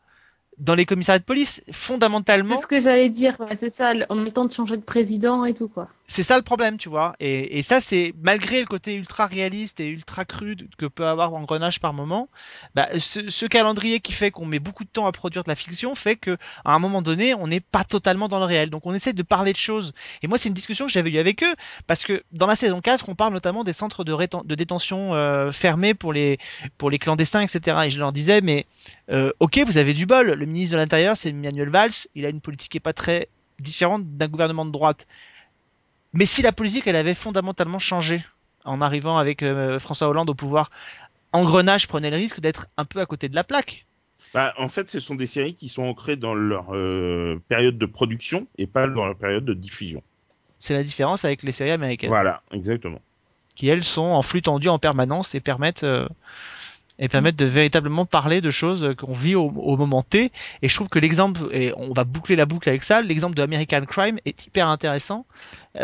dans 0.58 0.74
les 0.74 0.86
commissariats 0.86 1.20
de 1.20 1.24
police. 1.24 1.62
Fondamentalement, 1.72 2.56
C'est 2.56 2.62
ce 2.62 2.66
que 2.66 2.80
j'allais 2.80 3.08
dire, 3.08 3.36
c'est 3.56 3.70
ça, 3.70 3.92
en 4.08 4.24
temps 4.26 4.44
de 4.44 4.52
changer 4.52 4.76
de 4.76 4.82
président 4.82 5.44
et 5.44 5.54
tout, 5.54 5.68
quoi. 5.68 5.88
C'est 6.10 6.22
ça 6.22 6.38
le 6.38 6.42
problème, 6.42 6.78
tu 6.78 6.88
vois. 6.88 7.14
Et, 7.20 7.58
et 7.58 7.62
ça, 7.62 7.82
c'est 7.82 8.14
malgré 8.22 8.60
le 8.60 8.66
côté 8.66 8.94
ultra 8.94 9.26
réaliste 9.26 9.78
et 9.78 9.88
ultra 9.88 10.24
cru 10.24 10.56
que 10.78 10.86
peut 10.86 11.06
avoir 11.06 11.34
Engrenage 11.34 11.80
par 11.80 11.92
moment, 11.92 12.30
bah, 12.74 12.88
ce, 12.98 13.28
ce 13.28 13.44
calendrier 13.44 14.00
qui 14.00 14.12
fait 14.12 14.30
qu'on 14.30 14.46
met 14.46 14.58
beaucoup 14.58 14.84
de 14.84 14.88
temps 14.88 15.06
à 15.06 15.12
produire 15.12 15.44
de 15.44 15.50
la 15.50 15.54
fiction 15.54 15.94
fait 15.94 16.16
que 16.16 16.38
à 16.64 16.72
un 16.72 16.78
moment 16.78 17.02
donné, 17.02 17.34
on 17.34 17.46
n'est 17.46 17.60
pas 17.60 17.84
totalement 17.84 18.26
dans 18.28 18.38
le 18.38 18.46
réel. 18.46 18.70
Donc 18.70 18.86
on 18.86 18.94
essaie 18.94 19.12
de 19.12 19.22
parler 19.22 19.52
de 19.52 19.58
choses. 19.58 19.92
Et 20.22 20.28
moi, 20.28 20.38
c'est 20.38 20.48
une 20.48 20.54
discussion 20.54 20.86
que 20.86 20.92
j'avais 20.92 21.10
eue 21.10 21.18
avec 21.18 21.42
eux 21.42 21.54
parce 21.86 22.04
que 22.04 22.24
dans 22.32 22.46
la 22.46 22.56
saison 22.56 22.80
4, 22.80 23.10
on 23.10 23.14
parle 23.14 23.34
notamment 23.34 23.62
des 23.62 23.74
centres 23.74 24.02
de, 24.02 24.16
de 24.44 24.54
détention 24.54 25.14
euh, 25.14 25.52
fermés 25.52 25.92
pour 25.92 26.14
les 26.14 26.38
pour 26.78 26.88
les 26.88 26.98
clandestins, 26.98 27.42
etc. 27.42 27.76
Et 27.84 27.90
je 27.90 27.98
leur 27.98 28.12
disais, 28.12 28.40
mais 28.40 28.64
euh, 29.10 29.30
ok, 29.40 29.60
vous 29.66 29.76
avez 29.76 29.92
du 29.92 30.06
bol. 30.06 30.32
Le 30.32 30.46
ministre 30.46 30.72
de 30.72 30.78
l'Intérieur, 30.78 31.18
c'est 31.18 31.28
Emmanuel 31.28 31.68
Valls. 31.68 31.92
Il 32.14 32.24
a 32.24 32.30
une 32.30 32.40
politique 32.40 32.72
qui 32.72 32.78
est 32.78 32.80
pas 32.80 32.94
très 32.94 33.28
différente 33.60 34.16
d'un 34.16 34.28
gouvernement 34.28 34.64
de 34.64 34.70
droite. 34.70 35.06
Mais 36.12 36.26
si 36.26 36.42
la 36.42 36.52
politique, 36.52 36.86
elle 36.86 36.96
avait 36.96 37.14
fondamentalement 37.14 37.78
changé 37.78 38.24
en 38.64 38.80
arrivant 38.80 39.18
avec 39.18 39.42
euh, 39.42 39.78
François 39.78 40.08
Hollande 40.08 40.30
au 40.30 40.34
pouvoir, 40.34 40.70
Engrenage 41.32 41.88
prenait 41.88 42.10
le 42.10 42.16
risque 42.16 42.40
d'être 42.40 42.66
un 42.76 42.84
peu 42.84 43.00
à 43.00 43.06
côté 43.06 43.28
de 43.28 43.34
la 43.34 43.44
plaque. 43.44 43.86
Bah, 44.34 44.54
en 44.58 44.68
fait, 44.68 44.90
ce 44.90 45.00
sont 45.00 45.14
des 45.14 45.26
séries 45.26 45.54
qui 45.54 45.68
sont 45.68 45.82
ancrées 45.82 46.16
dans 46.16 46.34
leur 46.34 46.74
euh, 46.74 47.40
période 47.48 47.78
de 47.78 47.86
production 47.86 48.46
et 48.58 48.66
pas 48.66 48.86
dans 48.86 49.06
leur 49.06 49.16
période 49.16 49.44
de 49.44 49.54
diffusion. 49.54 50.02
C'est 50.58 50.74
la 50.74 50.82
différence 50.82 51.24
avec 51.24 51.42
les 51.42 51.52
séries 51.52 51.70
américaines, 51.70 52.10
Voilà, 52.10 52.42
exactement. 52.52 53.00
qui 53.54 53.68
elles 53.68 53.84
sont 53.84 54.02
en 54.02 54.22
flux 54.22 54.42
tendu 54.42 54.68
en 54.68 54.78
permanence 54.78 55.34
et 55.34 55.40
permettent 55.40 55.84
euh, 55.84 56.08
et 56.98 57.08
permettre 57.08 57.36
de 57.36 57.44
véritablement 57.44 58.06
parler 58.06 58.40
de 58.40 58.50
choses 58.50 58.94
qu'on 58.98 59.12
vit 59.12 59.36
au, 59.36 59.46
au 59.50 59.76
moment 59.76 60.02
T. 60.02 60.32
Et 60.62 60.68
je 60.68 60.74
trouve 60.74 60.88
que 60.88 60.98
l'exemple, 60.98 61.48
et 61.52 61.72
on 61.76 61.92
va 61.92 62.02
boucler 62.04 62.34
la 62.34 62.44
boucle 62.44 62.68
avec 62.68 62.82
ça, 62.82 63.02
l'exemple 63.02 63.36
de 63.36 63.42
American 63.42 63.84
Crime 63.86 64.18
est 64.26 64.46
hyper 64.46 64.66
intéressant 64.68 65.24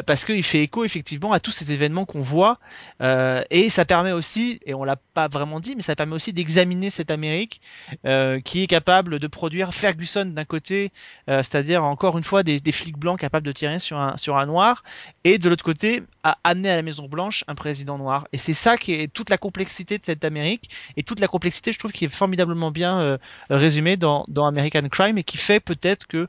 parce 0.06 0.24
qu'il 0.24 0.42
fait 0.42 0.62
écho 0.62 0.84
effectivement 0.84 1.32
à 1.32 1.40
tous 1.40 1.50
ces 1.50 1.72
événements 1.72 2.04
qu'on 2.04 2.22
voit 2.22 2.58
euh, 3.02 3.42
et 3.50 3.70
ça 3.70 3.84
permet 3.84 4.12
aussi, 4.12 4.60
et 4.64 4.74
on 4.74 4.84
l'a 4.84 4.96
pas 4.96 5.28
vraiment 5.28 5.60
dit, 5.60 5.74
mais 5.76 5.82
ça 5.82 5.96
permet 5.96 6.14
aussi 6.14 6.32
d'examiner 6.32 6.90
cette 6.90 7.10
Amérique 7.10 7.60
euh, 8.06 8.40
qui 8.40 8.62
est 8.62 8.66
capable 8.66 9.18
de 9.18 9.26
produire 9.26 9.74
Ferguson 9.74 10.26
d'un 10.26 10.44
côté, 10.44 10.92
euh, 11.28 11.38
c'est-à-dire 11.38 11.84
encore 11.84 12.18
une 12.18 12.24
fois 12.24 12.42
des, 12.42 12.60
flics 12.72 12.98
blancs 12.98 13.18
capables 13.18 13.46
de 13.46 13.52
tirer 13.52 13.78
sur 13.78 13.98
un, 13.98 14.16
sur 14.16 14.36
un 14.36 14.46
noir, 14.46 14.82
et 15.24 15.38
de 15.38 15.48
l'autre 15.48 15.64
côté 15.64 16.02
à 16.22 16.38
amener 16.44 16.70
à 16.70 16.76
la 16.76 16.82
Maison 16.82 17.06
Blanche 17.06 17.44
un 17.48 17.54
président 17.54 17.98
noir. 17.98 18.26
Et 18.32 18.38
c'est 18.38 18.54
ça 18.54 18.76
qui 18.76 18.94
est 18.94 19.12
toute 19.12 19.30
la 19.30 19.38
complexité 19.38 19.98
de 19.98 20.04
cette 20.04 20.24
Amérique 20.24 20.70
et 20.96 21.02
toute 21.02 21.20
la 21.20 21.28
complexité, 21.28 21.72
je 21.72 21.78
trouve, 21.78 21.92
qui 21.92 22.04
est 22.06 22.08
formidablement 22.08 22.70
bien 22.70 23.00
euh, 23.00 23.18
résumée 23.50 23.96
dans 23.96 24.24
American 24.36 24.88
Crime 24.88 25.18
et 25.18 25.24
qui 25.24 25.36
fait 25.36 25.60
peut-être 25.60 26.06
que 26.06 26.28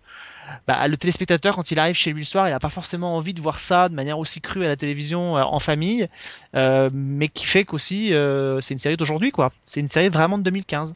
bah, 0.68 0.88
le 0.88 0.98
téléspectateur, 0.98 1.56
quand 1.56 1.72
il 1.72 1.80
arrive 1.80 1.96
chez 1.96 2.12
lui 2.12 2.22
le 2.22 2.26
soir, 2.26 2.48
il 2.48 2.52
n'a 2.52 2.60
pas 2.60 2.70
forcément 2.70 3.16
envie 3.16 3.34
de 3.34 3.42
voir 3.42 3.60
ça 3.60 3.90
de 3.90 3.96
manière 3.96 4.20
aussi 4.20 4.42
crue 4.42 4.66
à 4.66 4.68
la 4.68 4.76
télévision 4.76 5.38
euh, 5.38 5.42
en 5.42 5.60
famille, 5.60 6.08
euh, 6.56 6.90
mais 6.94 7.28
qui 7.28 7.46
fait 7.46 7.66
qu'aussi 7.66 8.14
euh, 8.14 8.62
c'est 8.62 8.74
une 8.74 8.80
série 8.80 8.98
d'aujourd'hui, 8.98 9.32
quoi. 9.32 9.52
C'est 9.66 9.80
une 9.80 9.88
série 9.88 10.10
vraiment 10.10 10.38
de 10.38 10.44
2015. 10.44 10.96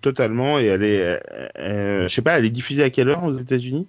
Totalement, 0.00 0.58
et 0.58 0.64
elle 0.64 0.82
est, 0.82 1.20
je 1.56 2.08
sais 2.08 2.22
pas, 2.22 2.38
elle 2.38 2.46
est 2.46 2.50
diffusée 2.50 2.82
à 2.82 2.90
quelle 2.90 3.08
heure 3.10 3.22
aux 3.24 3.36
États-Unis? 3.36 3.86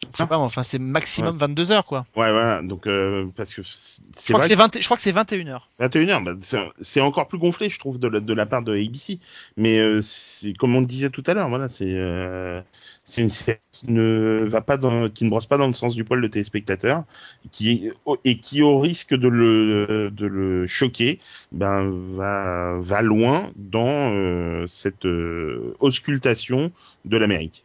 Je 0.00 0.16
sais 0.16 0.26
pas, 0.28 0.38
enfin 0.38 0.62
c'est 0.62 0.78
maximum 0.78 1.34
ouais. 1.34 1.40
22 1.40 1.72
heures 1.72 1.84
quoi. 1.84 2.06
Ouais 2.14 2.30
voilà, 2.30 2.62
donc 2.62 2.86
euh, 2.86 3.26
parce 3.36 3.52
que 3.52 3.62
je 3.62 4.32
crois, 4.32 4.46
que 4.46 4.54
20... 4.54 4.78
je 4.78 4.84
crois 4.84 4.96
que 4.96 5.02
c'est 5.02 5.10
21 5.10 5.48
heures. 5.48 5.68
21 5.80 6.08
heures, 6.08 6.20
bah, 6.20 6.34
c'est 6.80 7.00
encore 7.00 7.26
plus 7.26 7.38
gonflé 7.38 7.68
je 7.68 7.80
trouve 7.80 7.98
de 7.98 8.06
la, 8.06 8.20
de 8.20 8.32
la 8.32 8.46
part 8.46 8.62
de 8.62 8.72
ABC, 8.72 9.18
mais 9.56 9.78
euh, 9.78 10.00
c'est 10.00 10.52
comme 10.52 10.76
on 10.76 10.80
le 10.80 10.86
disait 10.86 11.10
tout 11.10 11.24
à 11.26 11.34
l'heure, 11.34 11.48
voilà, 11.48 11.68
c'est 11.68 11.84
euh, 11.88 12.60
c'est 13.08 13.22
une 13.22 13.30
série 13.30 13.58
qui 13.72 13.90
ne 13.90 14.44
va 14.46 14.60
pas 14.60 14.76
dans, 14.76 15.08
qui 15.08 15.24
ne 15.24 15.30
brosse 15.30 15.46
pas 15.46 15.56
dans 15.56 15.66
le 15.66 15.72
sens 15.72 15.94
du 15.94 16.04
poil 16.04 16.20
de 16.20 16.28
téléspectateur, 16.28 17.04
qui 17.50 17.90
et 18.24 18.38
qui 18.38 18.62
au 18.62 18.78
risque 18.78 19.14
de 19.14 19.28
le 19.28 20.10
de 20.10 20.26
le 20.26 20.66
choquer, 20.66 21.18
ben 21.50 21.90
va 22.14 22.76
va 22.78 23.02
loin 23.02 23.50
dans 23.56 24.12
euh, 24.12 24.66
cette 24.66 25.06
euh, 25.06 25.74
auscultation 25.80 26.70
de 27.06 27.16
l'Amérique. 27.16 27.64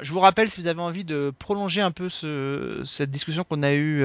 Je 0.00 0.12
vous 0.12 0.20
rappelle, 0.20 0.48
si 0.48 0.60
vous 0.60 0.68
avez 0.68 0.80
envie 0.80 1.04
de 1.04 1.32
prolonger 1.38 1.80
un 1.80 1.90
peu 1.90 2.08
ce, 2.08 2.82
cette 2.86 3.10
discussion 3.10 3.42
qu'on 3.44 3.62
a 3.62 3.72
eue 3.72 4.04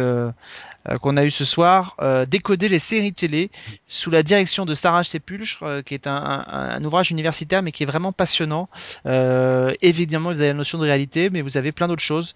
euh, 0.90 0.98
qu'on 1.00 1.18
a 1.18 1.26
eu 1.26 1.32
ce 1.32 1.46
soir, 1.46 1.96
euh, 2.00 2.26
décoder 2.26 2.70
les 2.70 2.80
séries 2.80 3.14
télé 3.14 3.50
sous 3.88 4.12
la 4.12 4.22
direction 4.22 4.66
de 4.66 4.74
Sarah 4.76 5.04
Sepulchre, 5.04 5.64
euh, 5.64 5.82
qui 5.82 5.96
est 5.96 6.06
un, 6.06 6.16
un, 6.16 6.70
un, 6.76 6.84
ouvrage 6.84 7.10
universitaire 7.10 7.64
mais 7.64 7.72
qui 7.72 7.84
est 7.84 7.88
vraiment 7.88 8.12
passionnant. 8.12 8.70
évidemment, 9.06 10.32
vous 10.32 10.40
avez 10.40 10.50
la 10.50 10.54
notion 10.54 10.78
de 10.78 10.84
réalité, 10.84 11.30
mais 11.30 11.42
vous 11.42 11.58
avez 11.58 11.72
plein 11.72 11.88
d'autres 11.88 12.02
choses 12.02 12.36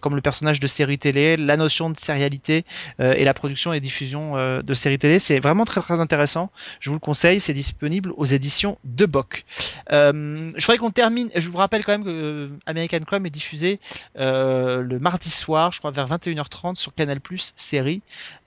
comme 0.00 0.14
le 0.16 0.20
personnage 0.20 0.60
de 0.60 0.66
série 0.66 0.98
télé, 0.98 1.36
la 1.36 1.56
notion 1.56 1.90
de 1.90 1.98
sérialité 1.98 2.64
et 2.98 3.24
la 3.24 3.34
production 3.34 3.72
et 3.72 3.80
diffusion 3.80 4.34
de 4.62 4.74
séries 4.74 4.98
télé. 4.98 5.18
C'est 5.18 5.38
vraiment 5.38 5.64
très 5.64 5.80
très 5.80 6.00
intéressant. 6.00 6.50
Je 6.80 6.90
vous 6.90 6.96
le 6.96 7.00
conseille. 7.00 7.40
C'est 7.40 7.52
disponible 7.52 8.12
aux 8.16 8.26
éditions 8.26 8.78
de 8.84 9.06
Boc. 9.06 9.44
je 9.90 10.60
voudrais 10.60 10.78
qu'on 10.78 10.90
termine. 10.90 11.30
Je 11.34 11.48
vous 11.48 11.58
rappelle 11.58 11.84
quand 11.84 11.92
même 11.92 12.04
que 12.04 12.50
American 12.84 13.24
est 13.24 13.30
diffusé 13.30 13.80
euh, 14.18 14.82
le 14.82 14.98
mardi 14.98 15.30
soir, 15.30 15.72
je 15.72 15.78
crois 15.78 15.90
vers 15.90 16.08
21h30 16.08 16.76
sur 16.76 16.94
Canal 16.94 17.20
Plus 17.20 17.52
série. 17.56 18.02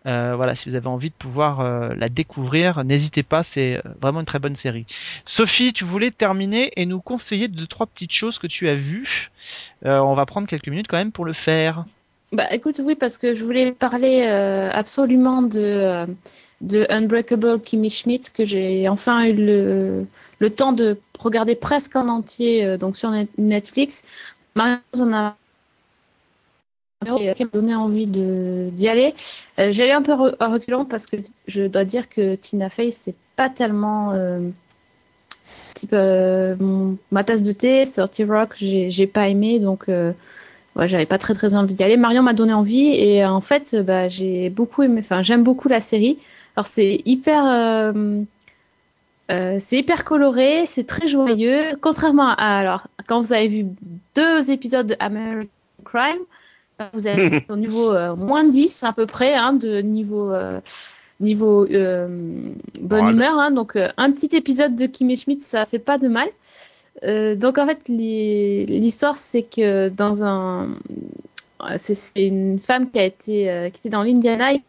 Euh, 0.05 0.33
voilà, 0.35 0.55
si 0.55 0.69
vous 0.69 0.75
avez 0.75 0.87
envie 0.87 1.09
de 1.09 1.15
pouvoir 1.15 1.59
euh, 1.59 1.93
la 1.95 2.09
découvrir, 2.09 2.83
n'hésitez 2.83 3.23
pas, 3.23 3.43
c'est 3.43 3.81
vraiment 4.01 4.21
une 4.21 4.25
très 4.25 4.39
bonne 4.39 4.55
série. 4.55 4.85
Sophie, 5.25 5.73
tu 5.73 5.83
voulais 5.83 6.11
terminer 6.11 6.71
et 6.75 6.85
nous 6.85 7.01
conseiller 7.01 7.47
deux 7.47 7.67
trois 7.67 7.87
petites 7.87 8.13
choses 8.13 8.39
que 8.39 8.47
tu 8.47 8.69
as 8.69 8.75
vues. 8.75 9.31
on 9.83 10.13
va 10.13 10.25
prendre 10.25 10.47
quelques 10.47 10.67
minutes 10.67 10.87
quand 10.87 10.97
même 10.97 11.11
pour 11.11 11.25
le 11.25 11.33
faire. 11.33 11.85
Bah 12.33 12.47
écoute, 12.51 12.81
oui, 12.83 12.95
parce 12.95 13.17
que 13.17 13.33
je 13.33 13.43
voulais 13.43 13.71
parler 13.71 14.25
absolument 14.25 15.41
de 15.41 16.07
de 16.61 16.85
Unbreakable 16.89 17.61
Kimmy 17.61 17.89
Schmidt 17.89 18.31
que 18.33 18.45
j'ai 18.45 18.87
enfin 18.89 19.25
eu 19.25 19.33
le, 19.33 20.05
le, 20.39 20.49
temps 20.49 20.73
de 20.73 20.97
regarder 21.19 21.55
presque 21.55 21.95
en 21.95 22.07
entier 22.07 22.65
euh, 22.65 22.77
donc 22.77 22.97
sur 22.97 23.11
Netflix. 23.37 24.03
Marion 24.55 24.81
en 24.95 25.33
qui 27.15 27.43
m'a 27.43 27.49
donné 27.51 27.75
envie 27.75 28.07
d'y 28.07 28.89
aller. 28.89 29.13
Euh, 29.59 29.71
J'allais 29.71 29.91
un 29.91 30.01
peu 30.01 30.13
à 30.39 30.47
reculant 30.47 30.85
parce 30.85 31.05
que 31.05 31.17
je 31.47 31.67
dois 31.67 31.85
dire 31.85 32.09
que 32.09 32.35
Tina 32.35 32.69
Fey 32.69 32.91
c'est 32.91 33.15
pas 33.35 33.49
tellement 33.49 34.11
euh, 34.13 34.49
type 35.75 35.91
euh, 35.93 36.55
ma 37.11 37.23
tasse 37.23 37.43
de 37.43 37.51
thé. 37.51 37.85
Sorty 37.85 38.23
Rock 38.23 38.55
j'ai 38.57 39.07
pas 39.07 39.27
aimé 39.27 39.59
donc 39.59 39.89
euh, 39.89 40.11
ouais, 40.75 40.87
j'avais 40.87 41.05
pas 41.05 41.19
très 41.19 41.33
très 41.33 41.55
envie 41.55 41.75
d'y 41.75 41.83
aller. 41.83 41.97
Marion 41.97 42.23
m'a 42.23 42.33
donné 42.33 42.53
envie 42.53 42.87
et 42.89 43.23
en 43.25 43.41
fait 43.41 43.75
bah, 43.75 44.09
j'ai 44.09 44.49
beaucoup 44.49 44.83
aimé. 44.83 44.99
Enfin 44.99 45.21
j'aime 45.21 45.43
beaucoup 45.43 45.69
la 45.69 45.81
série. 45.81 46.17
Alors 46.57 46.65
c'est 46.65 47.03
hyper, 47.05 47.45
euh, 47.45 48.23
euh, 49.29 49.57
c'est 49.59 49.77
hyper 49.77 50.03
coloré, 50.03 50.65
c'est 50.65 50.87
très 50.87 51.07
joyeux. 51.07 51.61
Contrairement 51.81 52.29
à 52.29 52.57
alors 52.57 52.87
quand 53.07 53.19
vous 53.19 53.31
avez 53.31 53.47
vu 53.47 53.67
deux 54.15 54.49
épisodes 54.49 54.87
de 54.87 54.95
American 54.99 55.47
Crime, 55.85 56.17
vous 56.93 57.05
avez 57.05 57.45
au 57.49 57.57
niveau 57.57 57.93
euh, 57.93 58.15
moins 58.15 58.43
10 58.43 58.83
à 58.85 58.91
peu 58.91 59.05
près 59.05 59.35
hein, 59.35 59.53
de 59.53 59.81
niveau 59.81 60.33
niveau 61.19 61.67
bonne 61.67 63.09
humeur. 63.09 63.37
Hein, 63.37 63.51
donc 63.51 63.75
un 63.75 64.11
petit 64.11 64.35
épisode 64.35 64.73
de 64.73 64.87
Kim 64.87 65.11
et 65.11 65.17
Schmidt, 65.17 65.43
ça 65.43 65.63
fait 65.63 65.77
pas 65.77 65.99
de 65.99 66.07
mal. 66.07 66.27
Donc 67.37 67.59
en 67.59 67.67
fait, 67.67 67.87
l'histoire 67.87 69.15
c'est 69.15 69.43
que 69.43 69.89
dans 69.89 70.23
un, 70.23 70.69
c'est 71.75 72.25
une 72.25 72.59
femme 72.59 72.89
qui 72.89 72.97
a 72.97 73.03
été 73.03 73.69
qui 73.75 73.79
était 73.79 73.89
dans 73.89 74.01
l'Indiana 74.01 74.53
et 74.53 74.63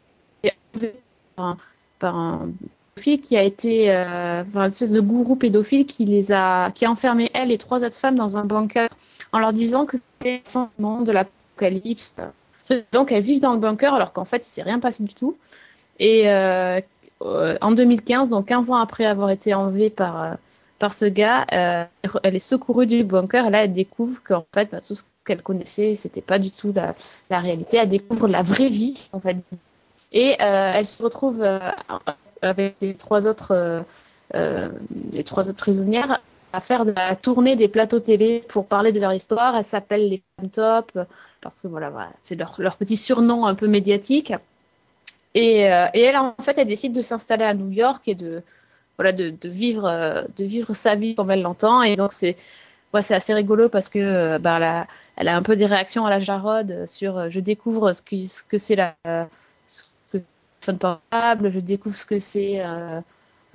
par 1.99 2.17
un 2.17 2.49
pédophile 2.95 3.21
qui 3.21 3.37
a 3.37 3.43
été 3.43 3.95
euh, 3.95 4.43
une 4.55 4.63
espèce 4.65 4.93
de 4.93 5.01
gourou 5.01 5.37
pédophile 5.37 5.87
qui 5.87 6.05
les 6.05 6.33
a 6.33 6.71
qui 6.73 6.85
a 6.85 6.91
enfermé 6.91 7.31
elle 7.35 7.51
et 7.51 7.59
trois 7.59 7.79
autres 7.85 7.97
femmes 7.97 8.17
dans 8.17 8.39
un 8.39 8.45
bunker 8.45 8.89
en 9.33 9.39
leur 9.39 9.53
disant 9.53 9.87
que 9.87 9.97
c'était 9.97 10.43
le 10.55 10.83
monde 10.83 11.07
de 11.07 11.13
l'apocalypse. 11.13 12.15
Donc 12.93 13.13
elles 13.13 13.23
vivent 13.23 13.41
dans 13.41 13.53
le 13.53 13.59
bunker 13.59 13.95
alors 13.95 14.13
qu'en 14.13 14.25
fait 14.25 14.47
il 14.47 14.51
s'est 14.51 14.63
rien 14.63 14.79
passé 14.79 15.03
du 15.05 15.15
tout. 15.15 15.37
Et 15.99 16.29
euh, 17.23 17.57
en 17.61 17.73
2015, 17.73 18.31
donc 18.31 18.47
15 18.47 18.71
ans 18.71 18.77
après 18.77 19.05
avoir 19.05 19.31
été 19.31 19.55
enlevée 19.55 19.91
par 19.91 20.23
euh, 20.23 20.35
par 20.79 20.93
ce 20.93 21.07
gars, 21.07 21.45
euh, 21.53 21.85
elle 22.23 22.37
est 22.37 22.41
secourue 22.41 22.87
du 22.87 23.03
bunker 23.03 23.47
et 23.47 23.51
là 23.51 23.65
elle 23.65 23.73
découvre 23.73 24.23
qu'en 24.23 24.47
fait 24.55 24.71
bah, 24.71 24.81
tout 24.81 24.95
ce 24.95 25.03
qu'elle 25.27 25.43
connaissait 25.43 25.97
c'était 25.97 26.21
pas 26.21 26.39
du 26.39 26.53
tout 26.53 26.73
la, 26.73 26.95
la 27.31 27.41
réalité. 27.41 27.79
Elle 27.79 27.89
découvre 27.89 28.29
la 28.29 28.43
vraie 28.43 28.69
vie 28.69 29.09
en 29.13 29.19
fait 29.19 29.37
et 30.13 30.37
euh, 30.41 30.73
elle 30.75 30.87
se 30.87 31.03
retrouve 31.03 31.43
euh, 31.43 31.59
avec 32.41 32.77
les 32.81 32.95
trois 32.95 33.27
autres, 33.27 33.85
euh, 34.35 34.69
les 35.13 35.25
trois 35.25 35.49
autres 35.49 35.59
prisonnières 35.59 36.21
à 36.53 36.61
faire 36.61 36.87
de 36.87 36.93
la 36.93 37.15
tournée 37.15 37.57
des 37.57 37.69
plateaux 37.69 38.01
télé 38.01 38.43
pour 38.49 38.67
parler 38.67 38.93
de 38.93 39.01
leur 39.01 39.13
histoire. 39.13 39.57
Elle 39.57 39.65
s'appelle 39.65 40.09
les 40.09 40.23
Femmes 40.37 40.51
Top 40.51 40.99
parce 41.43 41.61
que 41.61 41.69
voilà, 41.69 41.93
c'est 42.17 42.37
leur, 42.37 42.77
petit 42.77 42.97
surnom 42.97 43.45
un 43.45 43.55
peu 43.55 43.69
médiatique. 43.69 44.33
Et, 45.35 45.61
elle, 45.61 46.17
en 46.17 46.35
fait, 46.41 46.57
elle 46.57 46.67
décide 46.67 46.95
de 46.95 47.03
s'installer 47.03 47.45
à 47.45 47.53
New 47.53 47.71
York 47.71 48.09
et 48.09 48.15
de, 48.15 48.43
voilà, 48.97 49.13
de, 49.13 49.35
vivre, 49.45 50.27
de 50.37 50.45
vivre 50.45 50.73
sa 50.73 50.95
vie 50.95 51.15
comme 51.15 51.31
elle 51.31 51.43
l'entend. 51.43 51.83
Et 51.83 51.97
donc, 51.97 52.15
c'est 52.15 52.37
ouais, 52.95 53.13
assez 53.13 53.35
rigolo 53.35 53.69
parce 53.69 53.91
que 53.91 54.39
bah, 54.39 54.57
elle, 54.57 54.63
a, 54.63 54.87
elle 55.17 55.29
a 55.29 55.37
un 55.37 55.43
peu 55.43 55.55
des 55.55 55.67
réactions 55.67 56.07
à 56.07 56.11
la 56.11 56.19
Jarod 56.19 56.87
sur 56.87 57.29
je 57.29 57.41
découvre 57.41 57.93
ce 57.93 58.01
que, 58.01 58.23
ce 58.23 58.43
que 58.43 58.57
c'est 58.57 58.77
la 60.67 60.75
portable, 60.75 61.51
je 61.51 61.61
découvre 61.61 61.97
ce 61.97 62.05
que 62.05 62.19
c'est 62.19 62.61
euh, 62.61 63.01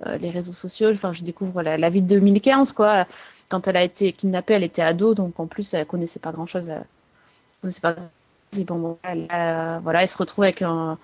euh, 0.06 0.18
les 0.18 0.30
réseaux 0.30 0.54
sociaux, 0.54 0.92
enfin 0.92 1.14
je 1.14 1.24
découvre 1.24 1.62
la, 1.62 1.90
vie 1.90 2.02
de 2.02 2.08
2015 2.08 2.74
quoi. 2.74 3.06
Quand 3.50 3.68
elle 3.68 3.78
a 3.78 3.84
été 3.84 4.12
kidnappée, 4.14 4.54
elle 4.54 4.64
était 4.64 4.82
ado, 4.82 5.14
donc 5.14 5.40
en 5.40 5.46
plus 5.46 5.74
elle 5.74 5.86
connaissait 5.86 6.20
pas 6.20 6.32
grand 6.32 6.46
chose. 6.46 6.68
Elle 6.70 6.84
connaissait 7.62 7.82
pas 7.82 7.96
bon, 8.66 8.80
bon 8.80 8.98
elle, 9.04 9.28
euh, 9.32 9.80
voilà, 9.84 10.02
elle 10.02 10.08
se 10.08 10.18
retrouve 10.18 10.44
avec 10.46 10.62
un, 10.62 10.98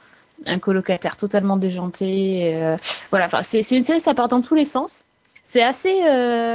colocataire 0.62 1.18
totalement 1.18 1.58
déjanté. 1.58 2.76
Voilà, 3.10 3.28
c'est 3.44 3.60
une 3.72 3.84
série, 3.84 4.00
ça 4.00 4.14
part 4.14 4.30
dans 4.30 4.42
tous 4.42 4.56
les 4.56 4.66
sens. 4.66 5.04
C'est 5.44 5.64
assez, 5.64 5.96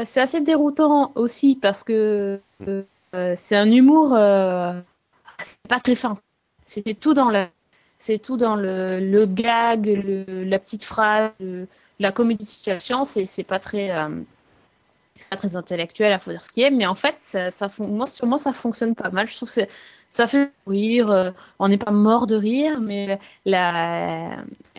c'est 0.07 0.21
assez 0.21 0.41
déroutant 0.41 1.13
aussi 1.17 1.59
parce 1.61 1.83
que 1.83 2.41
c'est 3.37 3.57
un 3.57 3.71
humour, 3.71 4.17
c'est 5.43 5.69
pas 5.69 5.81
très 5.81 5.95
fin. 5.95 6.17
C'était 6.65 6.95
tout 6.95 7.13
dans 7.13 7.29
la 7.29 7.49
c'est 8.05 8.19
tout 8.19 8.37
dans 8.37 8.55
le, 8.55 9.25
gag, 9.25 9.87
la 10.29 10.59
petite 10.59 10.85
phrase, 10.85 11.31
la 11.99 12.13
comédie 12.13 12.45
de 12.45 12.51
situation. 12.51 13.07
C'est, 13.07 13.25
c'est 13.25 13.45
pas 13.45 13.59
très, 13.59 13.93
euh, 13.93 14.11
très, 15.19 15.37
très 15.37 15.57
intellectuel, 15.57 16.13
il 16.13 16.23
faut 16.23 16.31
dire 16.31 16.45
ce 16.45 16.51
qui 16.51 16.61
est, 16.61 16.71
mais 16.71 16.85
en 16.85 16.95
fait, 16.95 17.15
ça, 17.17 17.51
ça, 17.51 17.71
moi, 17.79 18.07
sur 18.07 18.39
ça 18.39 18.53
fonctionne 18.53 18.95
pas 18.95 19.09
mal. 19.09 19.27
Je 19.27 19.37
trouve 19.37 19.51
que 19.51 19.63
ça 20.11 20.27
fait 20.27 20.51
rire, 20.67 21.11
euh, 21.11 21.31
on 21.59 21.69
n'est 21.69 21.79
pas 21.79 21.93
mort 21.93 22.27
de 22.27 22.37
rire, 22.37 22.79
mais 22.79 23.19
la, 23.47 24.37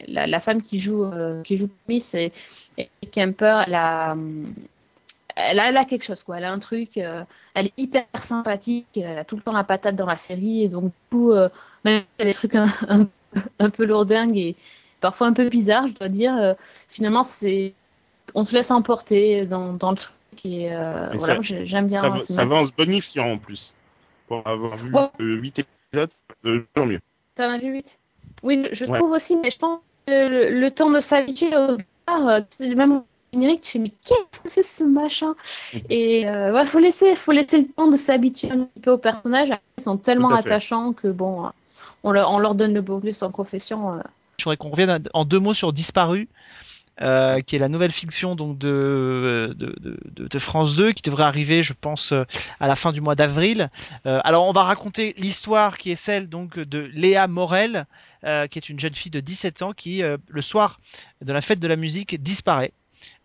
la, 0.07 0.39
femme 0.39 0.61
qui 0.61 0.77
joue, 0.77 1.05
euh, 1.05 1.41
qui 1.41 1.57
joue 1.57 1.69
Miss 1.87 2.13
et, 2.13 2.31
Kemper, 3.11 3.63
elle 5.35 5.59
a, 5.59 5.69
elle 5.69 5.77
a 5.77 5.85
quelque 5.85 6.03
chose, 6.03 6.23
quoi. 6.23 6.37
Elle 6.37 6.45
a 6.45 6.51
un 6.51 6.59
truc, 6.59 6.97
euh, 6.97 7.23
elle 7.53 7.67
est 7.67 7.73
hyper 7.77 8.05
sympathique, 8.15 8.87
elle 8.95 9.19
a 9.19 9.25
tout 9.25 9.35
le 9.35 9.41
temps 9.41 9.53
la 9.53 9.63
patate 9.63 9.95
dans 9.95 10.05
la 10.05 10.17
série, 10.17 10.63
et 10.63 10.69
donc, 10.69 10.85
du 10.85 10.91
coup, 11.11 11.31
euh, 11.31 11.49
même 11.83 12.01
si 12.01 12.07
elle 12.17 12.27
a 12.27 12.29
des 12.31 12.33
trucs 12.35 12.55
un, 12.55 12.69
un, 12.87 13.07
un 13.59 13.69
peu 13.69 13.85
lourdingues 13.85 14.37
et 14.37 14.55
parfois 15.01 15.27
un 15.27 15.33
peu 15.33 15.47
bizarres, 15.49 15.87
je 15.87 15.93
dois 15.93 16.09
dire, 16.09 16.35
euh, 16.37 16.53
finalement, 16.89 17.23
c'est 17.23 17.73
on 18.33 18.43
se 18.43 18.55
laisse 18.55 18.71
emporter 18.71 19.45
dans, 19.45 19.73
dans 19.73 19.91
le 19.91 19.97
truc. 19.97 20.13
Et, 20.43 20.69
voilà, 21.13 21.39
j'aime 21.41 21.87
bien. 21.87 22.01
Ça, 22.01 22.09
va- 22.09 22.19
ça 22.19 22.45
en 22.45 22.65
se 22.65 22.71
bonifiant 22.73 23.31
en 23.31 23.37
plus. 23.37 23.73
Pour 24.27 24.45
avoir 24.47 24.75
vu 24.75 24.91
Ouais. 24.93 25.09
8 25.19 25.59
épisodes, 25.59 26.09
tant 26.73 26.85
mieux. 26.85 26.99
T'en 27.35 27.51
as 27.51 27.57
vu 27.57 27.71
8 27.71 27.99
Oui, 28.43 28.67
je 28.71 28.85
Ouais. 28.85 28.97
trouve 28.97 29.11
aussi, 29.11 29.37
mais 29.37 29.51
je 29.51 29.57
pense 29.57 29.79
que 30.07 30.27
le, 30.27 30.59
le 30.59 30.71
temps 30.71 30.89
de 30.89 30.99
s'habituer 30.99 31.55
au 31.55 31.77
départ, 31.77 32.41
c'est 32.49 32.73
même 32.75 33.03
générique, 33.35 33.61
tu 33.61 33.71
fais, 33.73 33.79
mais 33.79 33.91
qu'est-ce 34.05 34.39
que 34.41 34.49
c'est 34.49 34.63
ce 34.63 34.83
machin? 34.83 35.35
Et 35.89 36.27
euh, 36.27 36.53
ouais, 36.53 36.65
faut 36.65 36.79
laisser, 36.79 37.15
faut 37.15 37.31
laisser 37.31 37.59
le 37.59 37.67
temps 37.67 37.87
de 37.89 37.95
s'habituer 37.97 38.51
un 38.51 38.59
petit 38.65 38.79
peu 38.81 38.91
aux 38.91 38.97
personnages. 38.97 39.49
Ils 39.77 39.83
sont 39.83 39.97
tellement 39.97 40.29
attachants 40.53 40.93
que 40.93 41.07
bon, 41.09 41.45
euh, 41.45 41.49
on 42.03 42.11
leur, 42.11 42.31
on 42.31 42.39
leur 42.39 42.55
donne 42.55 42.73
le 42.73 42.81
bonus 42.81 43.21
en 43.23 43.31
confession. 43.31 43.93
euh. 43.93 43.99
Je 44.39 44.43
voudrais 44.45 44.57
qu'on 44.57 44.69
revienne 44.69 45.03
en 45.13 45.25
deux 45.25 45.39
mots 45.39 45.53
sur 45.53 45.71
Disparu, 45.73 46.27
euh, 47.01 47.39
qui 47.41 47.55
est 47.55 47.59
la 47.59 47.67
nouvelle 47.69 47.91
fiction 47.91 48.35
donc 48.35 48.57
de, 48.57 49.53
de, 49.57 49.75
de, 49.79 49.97
de- 50.05 50.27
de 50.27 50.39
France 50.39 50.75
2, 50.75 50.91
qui 50.93 51.01
devrait 51.01 51.23
arriver, 51.23 51.61
je 51.63 51.73
pense, 51.73 52.11
euh, 52.13 52.23
à 52.59 52.67
la 52.67 52.75
fin 52.75 52.91
du 52.93 53.01
mois 53.01 53.15
d'avril. 53.15 53.69
Euh, 54.05 54.19
alors, 54.23 54.45
on 54.47 54.53
va 54.53 54.63
raconter 54.63 55.13
l'histoire 55.17 55.77
qui 55.77 55.91
est 55.91 55.95
celle 55.97 56.29
donc 56.29 56.57
de 56.59 56.79
Léa 56.93 57.27
Morel, 57.27 57.85
euh, 58.23 58.47
qui 58.47 58.59
est 58.59 58.69
une 58.69 58.79
jeune 58.79 58.93
fille 58.95 59.11
de 59.11 59.19
17 59.19 59.61
ans 59.61 59.73
qui, 59.73 60.03
euh, 60.03 60.17
le 60.29 60.41
soir 60.41 60.79
de 61.21 61.31
la 61.33 61.41
fête 61.41 61.59
de 61.59 61.67
la 61.67 61.75
musique, 61.75 62.21
disparaît. 62.21 62.71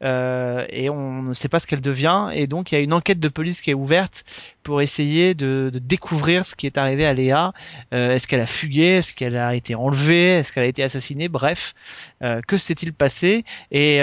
Euh, 0.02 0.66
et 0.70 0.88
on 0.88 1.22
ne 1.22 1.34
sait 1.34 1.48
pas 1.48 1.60
ce 1.60 1.66
qu'elle 1.66 1.80
devient. 1.80 2.30
Et 2.32 2.46
donc 2.46 2.72
il 2.72 2.74
y 2.74 2.78
a 2.78 2.80
une 2.80 2.92
enquête 2.92 3.20
de 3.20 3.28
police 3.28 3.60
qui 3.60 3.70
est 3.70 3.74
ouverte 3.74 4.24
pour 4.62 4.80
essayer 4.80 5.34
de, 5.34 5.70
découvrir 5.74 6.46
ce 6.46 6.54
qui 6.54 6.66
est 6.66 6.78
arrivé 6.78 7.06
à 7.06 7.12
Léa. 7.12 7.52
Euh, 7.92 8.12
est-ce 8.12 8.26
qu'elle 8.26 8.40
a 8.40 8.46
fugué? 8.46 8.98
Est-ce 8.98 9.14
qu'elle 9.14 9.36
a 9.36 9.54
été 9.54 9.74
enlevée? 9.74 10.38
Est-ce 10.38 10.52
qu'elle 10.52 10.64
a 10.64 10.68
été 10.68 10.82
assassinée? 10.82 11.28
Bref, 11.28 11.74
euh, 12.22 12.40
que 12.46 12.56
s'est-il 12.56 12.92
passé? 12.92 13.44
Et 13.70 14.00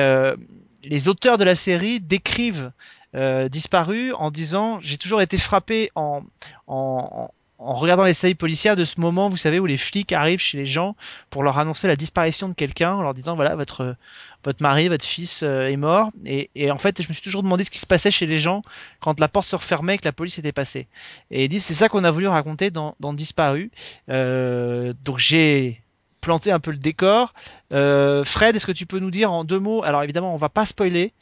les 0.83 1.07
auteurs 1.07 1.37
de 1.37 1.43
la 1.43 1.55
série 1.55 1.99
décrivent 1.99 2.71
Disparu 3.13 4.13
en 4.13 4.29
disant 4.29 4.79
j'ai 4.81 4.97
toujours 4.97 5.21
été 5.21 5.37
frappé 5.37 5.89
en, 5.95 6.21
en, 6.67 7.31
en 7.59 7.73
regardant 7.73 8.03
les 8.03 8.13
séries 8.13 8.35
policières 8.35 8.75
de 8.75 8.85
ce 8.85 8.99
moment, 8.99 9.29
vous 9.29 9.37
savez, 9.37 9.59
où 9.59 9.65
les 9.65 9.77
flics 9.77 10.11
arrivent 10.13 10.39
chez 10.39 10.57
les 10.57 10.65
gens 10.65 10.95
pour 11.29 11.43
leur 11.43 11.57
annoncer 11.57 11.87
la 11.87 11.95
disparition 11.95 12.49
de 12.49 12.53
quelqu'un, 12.53 12.93
en 12.93 13.01
leur 13.01 13.13
disant 13.13 13.35
voilà 13.35 13.55
votre 13.55 13.95
votre 14.43 14.61
mari, 14.61 14.87
votre 14.87 15.05
fils 15.05 15.41
euh, 15.43 15.67
est 15.67 15.77
mort. 15.77 16.11
Et, 16.25 16.49
et 16.55 16.71
en 16.71 16.77
fait, 16.77 17.01
je 17.01 17.07
me 17.09 17.13
suis 17.13 17.23
toujours 17.23 17.43
demandé 17.43 17.63
ce 17.63 17.69
qui 17.69 17.79
se 17.79 17.85
passait 17.85 18.11
chez 18.11 18.27
les 18.27 18.39
gens 18.39 18.63
quand 18.99 19.19
la 19.19 19.27
porte 19.27 19.47
se 19.47 19.55
refermait 19.55 19.95
et 19.95 19.97
que 19.97 20.05
la 20.05 20.13
police 20.13 20.37
était 20.37 20.51
passée. 20.51 20.87
Et 21.31 21.45
ils 21.45 21.49
disent 21.49 21.65
c'est 21.65 21.73
ça 21.73 21.89
qu'on 21.89 22.03
a 22.03 22.11
voulu 22.11 22.27
raconter 22.27 22.69
dans, 22.69 22.95
dans 22.99 23.13
Disparu. 23.13 23.71
Euh, 24.09 24.93
donc 25.03 25.17
j'ai 25.17 25.81
planté 26.21 26.51
un 26.51 26.59
peu 26.59 26.71
le 26.71 26.77
décor. 26.77 27.33
Euh, 27.73 28.23
Fred, 28.23 28.55
est-ce 28.55 28.65
que 28.65 28.71
tu 28.71 28.85
peux 28.85 28.99
nous 28.99 29.11
dire 29.11 29.31
en 29.31 29.43
deux 29.43 29.59
mots? 29.59 29.83
Alors 29.83 30.03
évidemment, 30.03 30.33
on 30.33 30.37
va 30.37 30.49
pas 30.49 30.65
spoiler 30.65 31.13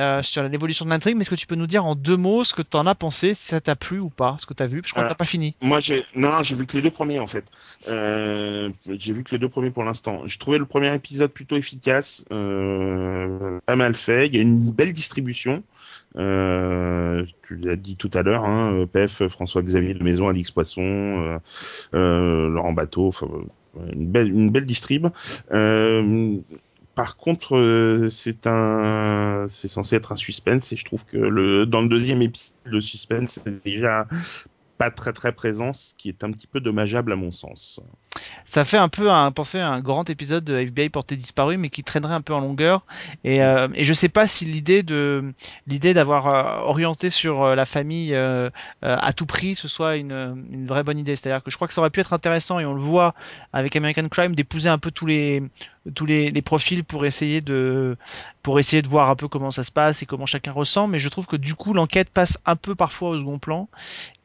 euh, 0.00 0.22
sur 0.22 0.42
l'évolution 0.42 0.84
de 0.84 0.90
l'intrigue, 0.90 1.16
mais 1.16 1.22
est-ce 1.22 1.30
que 1.30 1.34
tu 1.34 1.46
peux 1.46 1.54
nous 1.54 1.66
dire 1.66 1.84
en 1.84 1.94
deux 1.94 2.16
mots 2.16 2.42
ce 2.42 2.54
que 2.54 2.62
tu 2.62 2.76
en 2.76 2.86
as 2.86 2.94
pensé, 2.94 3.34
si 3.34 3.46
ça 3.46 3.60
t'a 3.60 3.76
plu 3.76 3.98
ou 3.98 4.08
pas, 4.08 4.36
ce 4.38 4.46
que 4.46 4.54
tu 4.54 4.62
as 4.62 4.66
vu? 4.66 4.82
Je 4.84 4.92
crois 4.92 5.04
que 5.04 5.08
t'as 5.08 5.14
pas 5.14 5.24
fini. 5.24 5.54
Moi, 5.60 5.80
j'ai 5.80 6.04
non, 6.14 6.42
j'ai 6.42 6.54
vu 6.54 6.66
que 6.66 6.76
les 6.76 6.82
deux 6.82 6.90
premiers 6.90 7.18
en 7.18 7.26
fait. 7.26 7.44
Euh, 7.88 8.70
j'ai 8.88 9.12
vu 9.12 9.22
que 9.22 9.32
les 9.32 9.38
deux 9.38 9.48
premiers 9.48 9.70
pour 9.70 9.84
l'instant. 9.84 10.22
J'ai 10.26 10.38
trouvé 10.38 10.58
le 10.58 10.64
premier 10.64 10.94
épisode 10.94 11.30
plutôt 11.30 11.56
efficace, 11.56 12.24
euh, 12.32 13.60
pas 13.66 13.76
mal 13.76 13.94
fait. 13.94 14.26
Il 14.26 14.34
y 14.34 14.38
a 14.38 14.42
une 14.42 14.70
belle 14.72 14.92
distribution. 14.92 15.62
Euh, 16.16 17.24
tu 17.46 17.56
l'as 17.56 17.76
dit 17.76 17.94
tout 17.96 18.10
à 18.14 18.22
l'heure, 18.22 18.44
hein, 18.44 18.86
PF, 18.92 19.28
François-Xavier 19.28 19.94
de 19.94 20.02
Maison, 20.02 20.28
Alix 20.28 20.50
Poisson, 20.50 21.38
Laurent 21.92 22.72
Bateau, 22.72 23.12
une 23.92 24.06
belle, 24.06 24.28
une 24.28 24.50
belle 24.50 24.64
distrib. 24.64 25.08
Euh, 25.52 26.38
par 27.00 27.16
contre, 27.16 27.56
euh, 27.56 28.10
c'est 28.10 28.46
un, 28.46 29.46
c'est 29.48 29.68
censé 29.68 29.96
être 29.96 30.12
un 30.12 30.16
suspense 30.16 30.70
et 30.70 30.76
je 30.76 30.84
trouve 30.84 31.06
que 31.06 31.16
le, 31.16 31.64
dans 31.64 31.80
le 31.80 31.88
deuxième 31.88 32.20
épisode, 32.20 32.52
le 32.64 32.82
suspense 32.82 33.40
est 33.46 33.64
déjà 33.64 34.06
pas 34.80 34.90
très 34.90 35.12
très 35.12 35.32
présent, 35.32 35.74
ce 35.74 35.92
qui 35.98 36.08
est 36.08 36.24
un 36.24 36.32
petit 36.32 36.46
peu 36.46 36.58
dommageable 36.58 37.12
à 37.12 37.16
mon 37.16 37.32
sens. 37.32 37.80
Ça 38.46 38.64
fait 38.64 38.78
un 38.78 38.88
peu 38.88 39.08
penser 39.34 39.58
à 39.58 39.68
un 39.68 39.80
grand 39.80 40.08
épisode 40.08 40.42
de 40.42 40.56
FBI 40.56 40.88
porté 40.88 41.16
disparu, 41.16 41.58
mais 41.58 41.68
qui 41.68 41.84
traînerait 41.84 42.14
un 42.14 42.22
peu 42.22 42.32
en 42.32 42.40
longueur. 42.40 42.86
Et, 43.22 43.42
euh, 43.42 43.68
et 43.74 43.84
je 43.84 43.92
sais 43.92 44.08
pas 44.08 44.26
si 44.26 44.46
l'idée 44.46 44.82
de 44.82 45.34
l'idée 45.66 45.92
d'avoir 45.92 46.28
euh, 46.28 46.66
orienté 46.66 47.10
sur 47.10 47.42
euh, 47.42 47.54
la 47.54 47.66
famille 47.66 48.14
euh, 48.14 48.48
à 48.80 49.12
tout 49.12 49.26
prix, 49.26 49.54
ce 49.54 49.68
soit 49.68 49.96
une, 49.96 50.46
une 50.50 50.66
vraie 50.66 50.82
bonne 50.82 50.98
idée. 50.98 51.14
C'est-à-dire 51.14 51.42
que 51.42 51.50
je 51.50 51.56
crois 51.56 51.68
que 51.68 51.74
ça 51.74 51.82
aurait 51.82 51.90
pu 51.90 52.00
être 52.00 52.14
intéressant, 52.14 52.58
et 52.58 52.64
on 52.64 52.72
le 52.72 52.80
voit 52.80 53.14
avec 53.52 53.76
American 53.76 54.08
Crime, 54.08 54.34
d'épouser 54.34 54.70
un 54.70 54.78
peu 54.78 54.90
tous 54.90 55.04
les 55.04 55.42
tous 55.94 56.04
les, 56.04 56.30
les 56.30 56.42
profils 56.42 56.84
pour 56.84 57.06
essayer 57.06 57.40
de 57.40 57.96
pour 58.42 58.58
essayer 58.58 58.82
de 58.82 58.88
voir 58.88 59.10
un 59.10 59.16
peu 59.16 59.28
comment 59.28 59.50
ça 59.50 59.64
se 59.64 59.70
passe 59.70 60.02
et 60.02 60.06
comment 60.06 60.26
chacun 60.26 60.52
ressent. 60.52 60.86
Mais 60.88 60.98
je 60.98 61.08
trouve 61.08 61.26
que 61.26 61.36
du 61.36 61.54
coup 61.54 61.74
l'enquête 61.74 62.10
passe 62.10 62.38
un 62.46 62.56
peu 62.56 62.74
parfois 62.74 63.10
au 63.10 63.18
second 63.18 63.38
plan. 63.38 63.68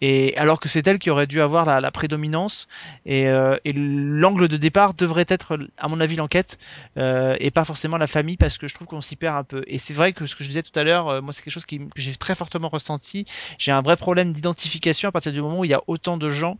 Et 0.02 0.36
alors 0.38 0.60
que 0.60 0.68
c'est 0.68 0.86
elle 0.88 1.00
qui 1.00 1.10
aurait 1.10 1.28
dû 1.28 1.42
avoir 1.42 1.66
la, 1.66 1.92
prédominance 1.92 2.68
et, 3.06 3.28
euh, 3.28 3.58
et 3.64 3.74
l'angle 3.74 4.48
de 4.48 4.58
départ 4.58 4.94
devrait 4.94 5.26
être, 5.30 5.58
à 5.78 5.88
mon 5.88 6.00
avis, 6.02 6.16
l'enquête 6.16 6.58
euh, 6.98 7.36
et 7.40 7.52
pas 7.52 7.64
forcément 7.64 7.98
la 7.98 8.08
famille 8.08 8.38
parce 8.38 8.58
que 8.58 8.68
je 8.68 8.76
trouve 8.76 8.88
qu'on 8.88 9.02
s'y 9.02 9.16
perd 9.16 9.38
un 9.38 9.44
peu. 9.44 9.64
Et 9.68 9.80
c'est 9.80 9.94
vrai 9.94 10.14
que 10.14 10.26
ce 10.26 10.36
que 10.36 10.44
je 10.44 10.50
disais 10.50 10.64
tout 10.64 10.78
à 10.78 10.84
l'heure, 10.84 11.08
euh, 11.08 11.22
moi 11.22 11.32
c'est 11.32 11.42
quelque 11.42 11.54
chose 11.54 11.66
que 11.66 11.76
j'ai 11.96 12.16
très 12.16 12.36
fortement 12.36 12.68
ressenti. 12.68 13.26
J'ai 13.58 13.72
un 13.72 13.82
vrai 13.82 13.96
problème 13.96 14.34
d'identification 14.34 15.10
à 15.10 15.12
partir 15.12 15.32
du 15.32 15.42
moment 15.42 15.60
où 15.60 15.66
il 15.66 15.72
y 15.72 15.74
a 15.74 15.82
autant 15.88 16.18
de 16.18 16.30
gens 16.30 16.58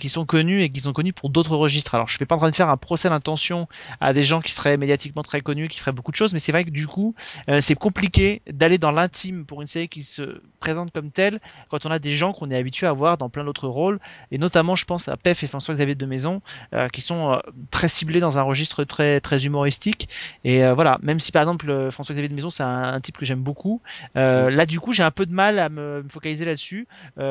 qui 0.00 0.08
sont 0.08 0.24
connus 0.24 0.62
et 0.62 0.70
qui 0.70 0.80
sont 0.80 0.92
connus 0.92 1.12
pour 1.12 1.30
d'autres 1.30 1.56
registres. 1.56 1.94
Alors 1.94 2.08
je 2.08 2.16
suis 2.16 2.24
pas 2.24 2.34
en 2.34 2.38
train 2.38 2.50
de 2.50 2.56
faire 2.56 2.68
un 2.68 2.76
procès 2.76 3.08
d'intention 3.08 3.68
à 4.00 4.12
des 4.12 4.22
gens 4.22 4.40
qui 4.40 4.52
seraient 4.52 4.76
médiatiquement 4.76 5.22
très 5.22 5.40
connus, 5.40 5.68
qui 5.68 5.78
feraient 5.78 5.92
beaucoup 5.92 6.10
de 6.10 6.16
choses, 6.16 6.32
mais 6.32 6.38
c'est 6.38 6.52
vrai 6.52 6.64
que 6.64 6.70
du 6.70 6.86
coup 6.86 7.14
c'est 7.60 7.74
compliqué 7.74 8.42
d'aller 8.50 8.78
dans 8.78 8.90
l'intime 8.90 9.44
pour 9.44 9.60
une 9.60 9.66
série 9.66 9.88
qui 9.88 10.02
se 10.02 10.40
présente 10.60 10.92
comme 10.92 11.10
telle 11.10 11.40
quand 11.68 11.86
on 11.86 11.90
a 11.90 11.98
des 11.98 12.12
gens 12.12 12.32
qu'on 12.40 12.50
est 12.50 12.56
habitué 12.56 12.86
à 12.86 12.92
voir 12.92 13.18
dans 13.18 13.28
plein 13.28 13.44
d'autres 13.44 13.68
rôles 13.68 14.00
et 14.32 14.38
notamment 14.38 14.76
je 14.76 14.84
pense 14.84 15.08
à 15.08 15.16
Pef 15.16 15.42
et 15.42 15.46
François-Xavier 15.46 15.94
de 15.94 16.06
Maison 16.06 16.42
euh, 16.74 16.88
qui 16.88 17.00
sont 17.00 17.32
euh, 17.32 17.38
très 17.70 17.88
ciblés 17.88 18.20
dans 18.20 18.38
un 18.38 18.42
registre 18.42 18.84
très 18.84 19.20
très 19.20 19.44
humoristique. 19.44 20.08
Et 20.44 20.64
euh, 20.64 20.74
voilà 20.74 20.98
même 21.02 21.20
si 21.20 21.32
par 21.32 21.42
exemple 21.42 21.90
François-Xavier 21.90 22.28
de 22.28 22.34
Maison 22.34 22.50
c'est 22.50 22.62
un, 22.62 22.94
un 22.94 23.00
type 23.00 23.16
que 23.16 23.24
j'aime 23.24 23.42
beaucoup 23.42 23.80
là 24.14 24.66
du 24.66 24.80
coup 24.80 24.92
j'ai 24.92 25.02
un 25.02 25.10
peu 25.10 25.26
de 25.26 25.32
mal 25.32 25.58
à 25.58 25.68
me, 25.68 26.02
me 26.02 26.08
focaliser 26.08 26.44
là-dessus. 26.44 26.88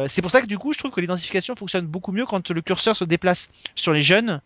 C'est 0.07 0.21
pour 0.21 0.31
ça 0.31 0.41
que 0.41 0.47
du 0.47 0.57
coup 0.57 0.73
je 0.73 0.79
trouve 0.79 0.91
que 0.91 1.01
l'identification 1.01 1.55
fonctionne 1.55 1.87
beaucoup 1.87 2.11
mieux 2.11 2.25
quand 2.25 2.51
le 2.51 2.61
curseur 2.61 2.95
se 2.95 3.03
déplace 3.03 3.49
sur 3.75 3.93
les 3.93 4.01
jeunes 4.01 4.41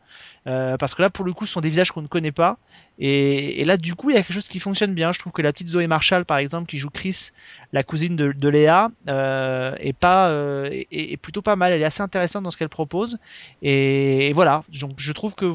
euh, 0.46 0.76
parce 0.78 0.94
que 0.94 1.02
là 1.02 1.10
pour 1.10 1.24
le 1.24 1.32
coup 1.32 1.46
ce 1.46 1.54
sont 1.54 1.62
des 1.62 1.70
visages 1.70 1.92
qu'on 1.92 2.02
ne 2.02 2.08
connaît 2.08 2.32
pas. 2.32 2.58
Et, 3.00 3.64
là 3.66 3.78
du 3.78 3.96
coup 3.96 4.10
il 4.10 4.16
y 4.16 4.18
a 4.18 4.24
quelque 4.24 4.34
chose 4.34 4.48
qui 4.48 4.60
fonctionne 4.60 4.94
bien. 4.94 5.12
Je 5.12 5.20
trouve 5.20 5.32
que 5.32 5.42
la 5.42 5.54
petite 5.54 5.70
Zoé 5.70 5.88
Marshall 5.88 6.26
par 6.26 6.38
exemple 6.38 6.68
qui 6.68 6.78
joue 6.78 6.90
Chris 6.90 7.32
la 7.72 7.84
cousine 7.84 8.16
de, 8.16 8.50
Léa 8.50 8.92
euh, 9.08 9.76
euh, 10.04 10.70
est, 10.92 11.18
plutôt 11.18 11.42
pas 11.42 11.56
mal. 11.56 11.74
Elle 11.74 11.82
est 11.82 11.86
assez 11.86 12.02
intéressante 12.02 12.44
dans 12.44 12.52
ce 12.52 12.58
qu'elle 12.58 12.70
propose. 12.70 13.18
Et, 13.62 14.32
voilà. 14.34 14.64
Donc 14.70 14.94
je 14.98 15.12
trouve 15.14 15.36
que 15.36 15.54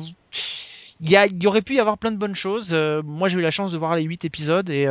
il 1.01 1.13
y, 1.13 1.47
aurait 1.47 1.63
pu 1.63 1.75
y 1.75 1.81
avoir 1.81 1.97
plein 1.97 2.11
de 2.11 2.17
bonnes 2.17 2.35
choses. 2.35 2.73
Moi, 2.73 3.29
j'ai 3.29 3.39
eu 3.39 3.41
la 3.41 3.53
chance 3.53 3.71
de 3.71 3.79
voir 3.79 3.95
les 3.95 4.03
huit 4.03 4.25
épisodes 4.25 4.69
et, 4.69 4.89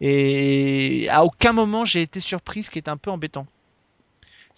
et 0.00 1.08
à 1.10 1.24
aucun 1.24 1.52
moment 1.52 1.84
j'ai 1.84 2.02
été 2.02 2.18
surpris, 2.18 2.64
ce 2.64 2.70
qui 2.70 2.78
est 2.78 2.88
un 2.88 2.96
peu 2.96 3.10
embêtant. 3.10 3.46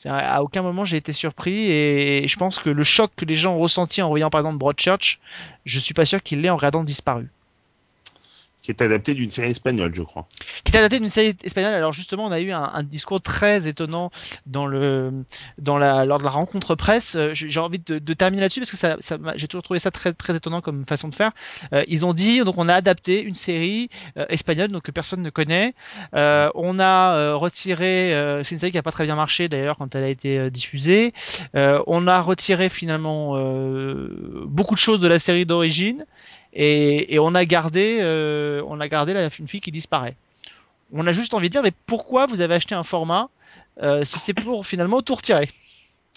À 0.07 0.43
aucun 0.43 0.63
moment 0.63 0.85
j'ai 0.85 0.97
été 0.97 1.13
surpris 1.13 1.71
et 1.71 2.27
je 2.27 2.37
pense 2.39 2.59
que 2.59 2.71
le 2.71 2.85
choc 2.85 3.11
que 3.17 3.25
les 3.25 3.37
gens 3.37 3.55
ont 3.55 3.59
ressenti 3.59 4.01
en 4.01 4.09
voyant 4.09 4.31
par 4.31 4.41
exemple 4.41 4.59
Broadchurch, 4.59 5.21
je 5.65 5.79
suis 5.79 5.95
pas 5.95 6.07
sûr 6.07 6.23
qu'il 6.23 6.41
l'ait 6.41 6.51
en 6.51 6.57
regardant 6.57 6.85
Disparu. 6.85 7.29
Qui 8.75 8.83
est 8.83 8.87
adapté 8.87 9.15
d'une 9.15 9.31
série 9.31 9.51
espagnole, 9.51 9.95
je 9.95 10.03
crois. 10.03 10.27
qui 10.65 10.73
est 10.73 10.79
adapté 10.79 10.99
d'une 10.99 11.09
série 11.09 11.37
espagnole. 11.43 11.75
Alors 11.75 11.93
justement, 11.93 12.27
on 12.27 12.33
a 12.33 12.41
eu 12.41 12.53
un, 12.53 12.83
discours 12.83 13.21
très 13.21 13.67
étonnant 13.67 14.11
dans 14.47 14.67
le, 14.67 15.25
dans 15.59 15.79
lors 15.79 16.19
de 16.19 16.25
la 16.25 16.31
rencontre 16.31 16.75
presse. 16.75 17.15
Euh, 17.17 17.31
J'ai 17.35 17.61
envie 17.61 17.79
de, 17.79 18.15
terminer 18.15 18.43
là-dessus 18.43 18.61
parce 18.61 18.71
que 18.71 18.77
ça, 18.77 18.97
j'ai 19.37 19.49
toujours 19.49 19.63
trouvé 19.63 19.79
ça 19.79 19.91
très, 19.91 20.13
très 20.13 20.37
étonnant 20.37 20.61
comme 20.61 20.85
façon 20.85 21.09
de 21.09 21.15
faire. 21.15 21.33
Euh, 21.73 21.85
ils 21.89 22.05
ont 22.05 22.15
dit 22.15 22.41
donc 22.41 22.57
on 22.59 22.69
a 22.69 22.75
adapté 22.75 23.23
une 23.23 23.35
série 23.35 23.89
euh, 24.17 24.27
espagnole 24.29 24.69
donc 24.69 24.83
que 24.83 24.91
personne 24.91 25.23
ne 25.23 25.31
connaît. 25.31 25.75
On 26.13 26.79
a 26.79 27.35
retiré, 27.35 28.11
c'est 28.45 28.55
une 28.55 28.59
série 28.59 28.73
qui 28.73 28.79
a 28.79 28.83
pas 28.83 28.93
très 28.93 29.05
bien 29.05 29.17
marché 29.17 29.49
d'ailleurs 29.49 29.77
quand 29.77 29.95
elle 29.95 30.05
a 30.05 30.09
été 30.09 30.51
diffusée. 30.51 31.13
On 31.55 32.07
a 32.07 32.21
retiré 32.21 32.69
finalement 32.69 33.35
beaucoup 34.47 34.75
de 34.75 34.81
choses 34.81 35.01
de 35.01 35.09
la 35.09 35.19
série 35.19 35.47
d'origine. 35.47 36.05
Et, 36.53 37.19
on 37.21 37.35
a 37.35 37.45
gardé, 37.45 37.99
euh, 38.01 38.63
on 38.67 38.81
a 38.81 38.89
gardé 38.89 39.15
la, 39.15 39.29
une 39.39 39.49
fille 39.49 39.61
qui 39.61 39.71
disparaît. 39.71 40.17
On 40.93 41.07
a 41.07 41.13
juste 41.13 41.35
envie 41.35 41.49
de 41.49 41.53
dire, 41.53 41.63
mais 41.63 41.73
pourquoi 41.87 42.27
vous 42.27 42.41
avez 42.41 42.55
acheté 42.55 42.75
un 42.75 42.83
format 42.83 43.29
euh, 43.83 44.05
si 44.05 44.19
c'est 44.19 44.35
pour 44.35 44.67
finalement 44.67 45.03
tout 45.03 45.15
retirer? 45.15 45.49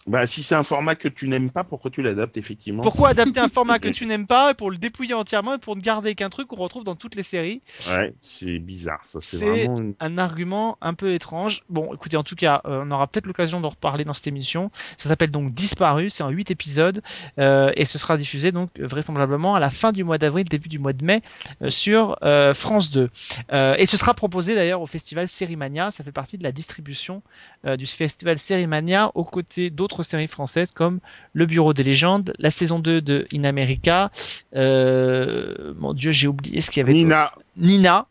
Bah, 0.06 0.28
si 0.28 0.44
c'est 0.44 0.56
un 0.56 0.64
format 0.64 0.96
que 0.96 1.08
tu 1.08 1.28
n'aimes 1.30 1.50
pas, 1.50 1.64
pourquoi 1.64 1.90
tu 1.90 2.02
l'adaptes 2.02 2.36
effectivement 2.38 2.84
Pourquoi 2.84 3.10
adapter 3.12 3.40
un 3.40 3.48
format 3.48 3.80
que 3.80 3.88
tu 3.88 4.06
n'aimes 4.06 4.28
pas 4.28 4.54
pour 4.54 4.70
le 4.70 4.78
dépouiller 4.78 5.14
entièrement 5.14 5.54
et 5.56 5.58
pour 5.60 5.76
ne 5.78 5.82
garder 5.82 6.14
qu'un 6.16 6.30
truc 6.30 6.48
qu'on 6.50 6.58
retrouve 6.58 6.84
dans 6.84 6.96
toutes 6.96 7.16
les 7.16 7.24
séries 7.24 7.62
Ouais, 7.90 8.14
c'est 8.22 8.60
bizarre. 8.60 9.00
Ça, 9.06 9.20
c'est 9.22 9.38
C'est- 9.38 9.46
vraiment. 9.66 9.80
une- 9.80 9.94
Un 10.02 10.18
argument 10.18 10.78
un 10.82 10.94
peu 10.94 11.14
étrange. 11.14 11.64
Bon, 11.70 11.94
écoutez, 11.94 12.18
en 12.18 12.24
tout 12.24 12.36
cas, 12.36 12.62
euh, 12.66 12.84
on 12.86 12.92
aura 12.92 13.08
peut-être 13.08 13.26
l'occasion 13.28 13.62
d'en 13.62 13.70
reparler 13.70 14.04
dans 14.04 14.14
cette 14.14 14.28
émission. 14.28 14.72
Ça 14.98 15.08
s'appelle 15.08 15.32
donc 15.32 15.54
Disparu, 15.54 16.10
c'est 16.10 16.24
en 16.24 16.30
8 16.30 16.52
épisodes 16.52 17.02
euh, 17.40 17.72
et 17.78 17.86
ce 17.86 17.98
sera 17.98 18.18
diffusé 18.18 18.52
donc 18.52 18.72
euh, 18.80 18.88
vraisemblablement 18.88 19.56
à 19.56 19.60
la 19.62 19.72
fin 19.72 19.92
du 19.94 20.04
mois 20.04 20.18
d'avril, 20.18 20.48
début 20.50 20.68
du 20.70 20.80
mois 20.80 20.94
de 20.94 21.06
mai 21.06 21.22
euh, 21.62 21.70
sur 21.70 22.18
France 22.56 22.92
2. 22.92 23.10
Euh, 23.54 23.76
et 23.78 23.86
ce 23.86 23.96
sera 23.98 24.14
proposé 24.14 24.56
d'ailleurs 24.56 24.82
au 24.82 24.88
festival 24.88 25.28
Sérimania. 25.28 25.92
Ça 25.92 26.04
fait 26.04 26.12
partie 26.12 26.38
de 26.38 26.44
la 26.44 26.52
distribution 26.52 27.22
du 27.78 27.86
festival 27.86 28.38
Sérimania 28.38 29.12
aux 29.16 29.24
côtés 29.24 29.70
d'autres 29.70 29.93
séries 30.02 30.28
françaises 30.28 30.72
comme 30.72 31.00
Le 31.34 31.46
Bureau 31.46 31.74
des 31.74 31.84
légendes, 31.84 32.34
la 32.40 32.50
saison 32.50 32.80
2 32.80 33.02
de 33.02 33.28
In 33.32 33.44
America. 33.44 34.12
Euh, 34.56 35.74
mon 35.78 35.94
Dieu, 35.94 36.12
j'ai 36.12 36.28
oublié 36.28 36.62
ce 36.62 36.72
qu'il 36.72 36.80
y 36.82 36.84
avait. 36.84 36.94
Nina, 36.94 37.34
Nina. 37.58 38.08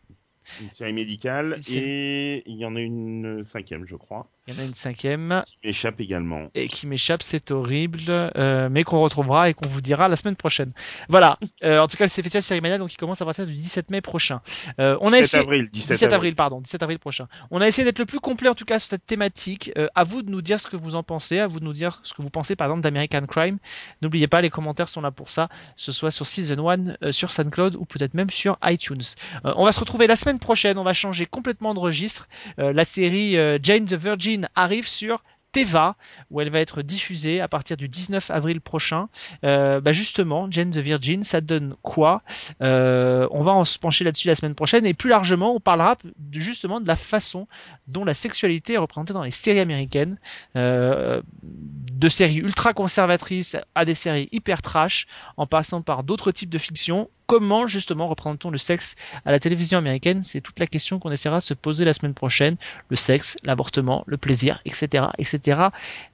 une 0.61 0.69
série 0.71 0.93
médicale, 0.93 1.55
Une 1.57 1.61
série. 1.63 1.83
et 1.85 2.43
il 2.45 2.55
y 2.57 2.65
en 2.65 2.75
a 2.75 2.79
une 2.79 3.43
cinquième, 3.45 3.85
je 3.85 3.95
crois, 3.95 4.27
Il 4.47 4.53
y 4.53 4.57
en 4.57 4.61
a 4.61 4.65
une 4.65 4.73
cinquième. 4.73 5.43
qui 5.45 5.57
m'échappe 5.63 6.01
également. 6.01 6.49
et 6.53 6.67
qui 6.67 6.85
m'échappe, 6.87 7.23
c'est 7.23 7.51
horrible, 7.51 8.01
euh, 8.09 8.67
mais 8.69 8.83
qu'on 8.83 8.99
retrouvera 8.99 9.49
et 9.49 9.53
qu'on 9.53 9.69
vous 9.69 9.81
dira 9.81 10.07
la 10.09 10.17
semaine 10.17 10.35
prochaine. 10.35 10.71
Voilà. 11.09 11.37
Euh, 11.63 11.79
en 11.79 11.87
tout 11.87 11.95
cas, 11.95 12.09
c'est 12.09 12.21
Festival 12.21 12.41
Sérimania, 12.41 12.77
donc 12.77 12.91
il 12.91 12.97
commence 12.97 13.21
à 13.21 13.25
partir 13.25 13.47
du 13.47 13.53
17 13.53 13.89
mai 13.89 14.01
prochain. 14.01 14.41
Euh, 14.79 14.97
on 14.99 15.07
a 15.07 15.11
17 15.11 15.23
essayé. 15.23 15.43
avril, 15.43 15.69
17, 15.71 15.93
17 15.93 16.13
avril, 16.13 16.35
pardon, 16.35 16.59
17 16.59 16.83
avril 16.83 16.99
prochain. 16.99 17.27
On 17.51 17.61
a 17.61 17.67
essayé 17.67 17.85
d'être 17.85 17.99
le 17.99 18.05
plus 18.05 18.19
complet 18.19 18.49
en 18.49 18.55
tout 18.55 18.65
cas 18.65 18.79
sur 18.79 18.89
cette 18.89 19.05
thématique. 19.05 19.71
Euh, 19.77 19.87
à 19.95 20.03
vous 20.03 20.23
de 20.23 20.29
nous 20.29 20.41
dire 20.41 20.59
ce 20.59 20.67
que 20.67 20.75
vous 20.75 20.95
en 20.95 21.03
pensez, 21.03 21.39
à 21.39 21.47
vous 21.47 21.61
de 21.61 21.65
nous 21.65 21.71
dire 21.73 22.01
ce 22.03 22.13
que 22.13 22.21
vous 22.21 22.29
pensez 22.29 22.57
par 22.57 22.67
exemple 22.67 22.81
d'American 22.81 23.25
Crime. 23.27 23.59
N'oubliez 24.01 24.27
pas, 24.27 24.41
les 24.41 24.49
commentaires 24.49 24.89
sont 24.89 24.99
là 24.99 25.11
pour 25.11 25.29
ça, 25.29 25.47
ce 25.77 25.93
soit 25.93 26.11
sur 26.11 26.25
Season 26.25 26.69
1, 26.69 26.97
euh, 27.01 27.11
sur 27.13 27.31
SoundCloud 27.31 27.75
ou 27.75 27.85
peut-être 27.85 28.13
même 28.13 28.29
sur 28.29 28.57
iTunes. 28.65 29.01
Euh, 29.45 29.53
on 29.55 29.63
va 29.63 29.71
se 29.71 29.79
retrouver 29.79 30.07
la 30.07 30.15
semaine 30.15 30.39
prochaine, 30.39 30.77
on 30.77 30.83
va 30.83 30.93
changer 30.93 31.25
complètement 31.25 31.73
de 31.73 31.79
registre. 31.79 32.27
Euh, 32.59 32.73
la 32.73 32.83
série 32.83 33.37
euh, 33.37 33.57
Jane 33.61 33.85
the 33.85 33.93
Virgin 33.93 34.32
arrive 34.55 34.87
sur 34.87 35.23
Teva, 35.51 35.95
où 36.31 36.41
elle 36.41 36.49
va 36.49 36.59
être 36.61 36.81
diffusée 36.81 37.39
à 37.39 37.47
partir 37.47 37.77
du 37.77 37.87
19 37.87 38.31
avril 38.31 38.59
prochain. 38.59 39.07
Euh, 39.45 39.79
bah 39.81 39.91
justement, 39.91 40.47
Jane 40.49 40.71
the 40.71 40.77
Virgin, 40.79 41.23
ça 41.23 41.41
donne 41.41 41.75
quoi? 41.83 42.23
Euh, 42.63 43.27
On 43.29 43.43
va 43.43 43.51
en 43.51 43.63
se 43.63 43.77
pencher 43.77 44.03
là-dessus 44.03 44.27
la 44.27 44.33
semaine 44.33 44.55
prochaine 44.55 44.83
et 44.87 44.95
plus 44.95 45.11
largement, 45.11 45.53
on 45.55 45.59
parlera 45.59 45.95
de- 46.03 46.39
justement 46.39 46.81
de 46.81 46.87
la 46.87 46.95
façon 46.95 47.47
dont 47.87 48.03
la 48.03 48.15
sexualité 48.15 48.73
est 48.73 48.77
représentée 48.77 49.13
dans 49.13 49.21
les 49.21 49.29
séries 49.29 49.59
américaines, 49.59 50.17
euh, 50.55 51.21
de 51.43 52.09
séries 52.09 52.37
ultra 52.37 52.73
conservatrices 52.73 53.55
à 53.75 53.85
des 53.85 53.93
séries 53.95 54.29
hyper 54.31 54.63
trash, 54.63 55.05
en 55.37 55.45
passant 55.45 55.83
par 55.83 56.03
d'autres 56.03 56.31
types 56.31 56.49
de 56.49 56.57
fiction. 56.57 57.11
Comment 57.33 57.65
justement 57.65 58.07
représentons 58.09 58.51
le 58.51 58.59
sexe 58.59 58.93
à 59.25 59.31
la 59.31 59.39
télévision 59.39 59.79
américaine? 59.79 60.21
C'est 60.21 60.39
toute 60.39 60.59
la 60.59 60.67
question 60.67 60.99
qu'on 60.99 61.09
essaiera 61.09 61.39
de 61.39 61.43
se 61.43 61.55
poser 61.55 61.83
la 61.83 61.91
semaine 61.91 62.13
prochaine. 62.13 62.57
Le 62.89 62.95
sexe, 62.95 63.37
l'avortement, 63.43 64.03
le 64.05 64.17
plaisir, 64.17 64.61
etc., 64.65 65.05
etc. 65.17 65.69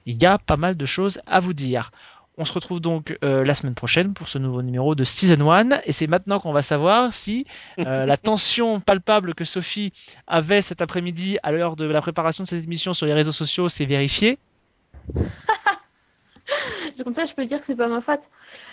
Il 0.06 0.22
y 0.22 0.24
a 0.24 0.38
pas 0.38 0.56
mal 0.56 0.78
de 0.78 0.86
choses 0.86 1.20
à 1.26 1.38
vous 1.38 1.52
dire. 1.52 1.92
On 2.38 2.46
se 2.46 2.54
retrouve 2.54 2.80
donc 2.80 3.18
euh, 3.22 3.44
la 3.44 3.54
semaine 3.54 3.74
prochaine 3.74 4.14
pour 4.14 4.30
ce 4.30 4.38
nouveau 4.38 4.62
numéro 4.62 4.94
de 4.94 5.04
Season 5.04 5.52
1 5.52 5.82
et 5.84 5.92
c'est 5.92 6.06
maintenant 6.06 6.40
qu'on 6.40 6.54
va 6.54 6.62
savoir 6.62 7.12
si 7.12 7.44
euh, 7.80 8.06
la 8.06 8.16
tension 8.16 8.80
palpable 8.80 9.34
que 9.34 9.44
Sophie 9.44 9.92
avait 10.26 10.62
cet 10.62 10.80
après-midi 10.80 11.36
à 11.42 11.52
l'heure 11.52 11.76
de 11.76 11.84
la 11.84 12.00
préparation 12.00 12.44
de 12.44 12.48
cette 12.48 12.64
émission 12.64 12.94
sur 12.94 13.04
les 13.04 13.12
réseaux 13.12 13.30
sociaux 13.30 13.68
s'est 13.68 13.84
vérifiée. 13.84 14.38
Comme 17.04 17.14
ça, 17.14 17.24
je 17.26 17.34
peux 17.34 17.46
dire 17.46 17.60
que 17.60 17.66
c'est 17.66 17.76
pas 17.76 17.88
ma 17.88 18.00
faute. 18.00 18.20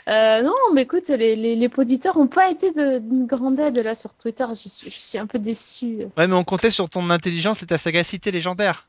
Euh, 0.08 0.42
non, 0.42 0.54
mais 0.74 0.84
écoute, 0.84 1.10
les, 1.10 1.36
les, 1.36 1.56
les 1.56 1.70
auditeurs 1.78 2.18
n'ont 2.18 2.28
pas 2.28 2.50
été 2.50 2.72
d'une 2.74 3.26
grande 3.26 3.60
aide 3.60 3.78
là 3.78 3.96
sur 3.96 4.14
Twitter. 4.14 4.46
Je 4.50 4.70
suis, 4.70 4.90
je 4.92 5.00
suis 5.00 5.18
un 5.18 5.28
peu 5.28 5.40
déçue. 5.40 6.08
Ouais 6.18 6.28
mais 6.28 6.34
on 6.34 6.44
comptait 6.44 6.72
sur 6.72 6.90
ton 6.90 7.10
intelligence 7.10 7.62
et 7.64 7.66
ta 7.66 7.78
sagacité 7.78 8.32
légendaire. 8.32 8.88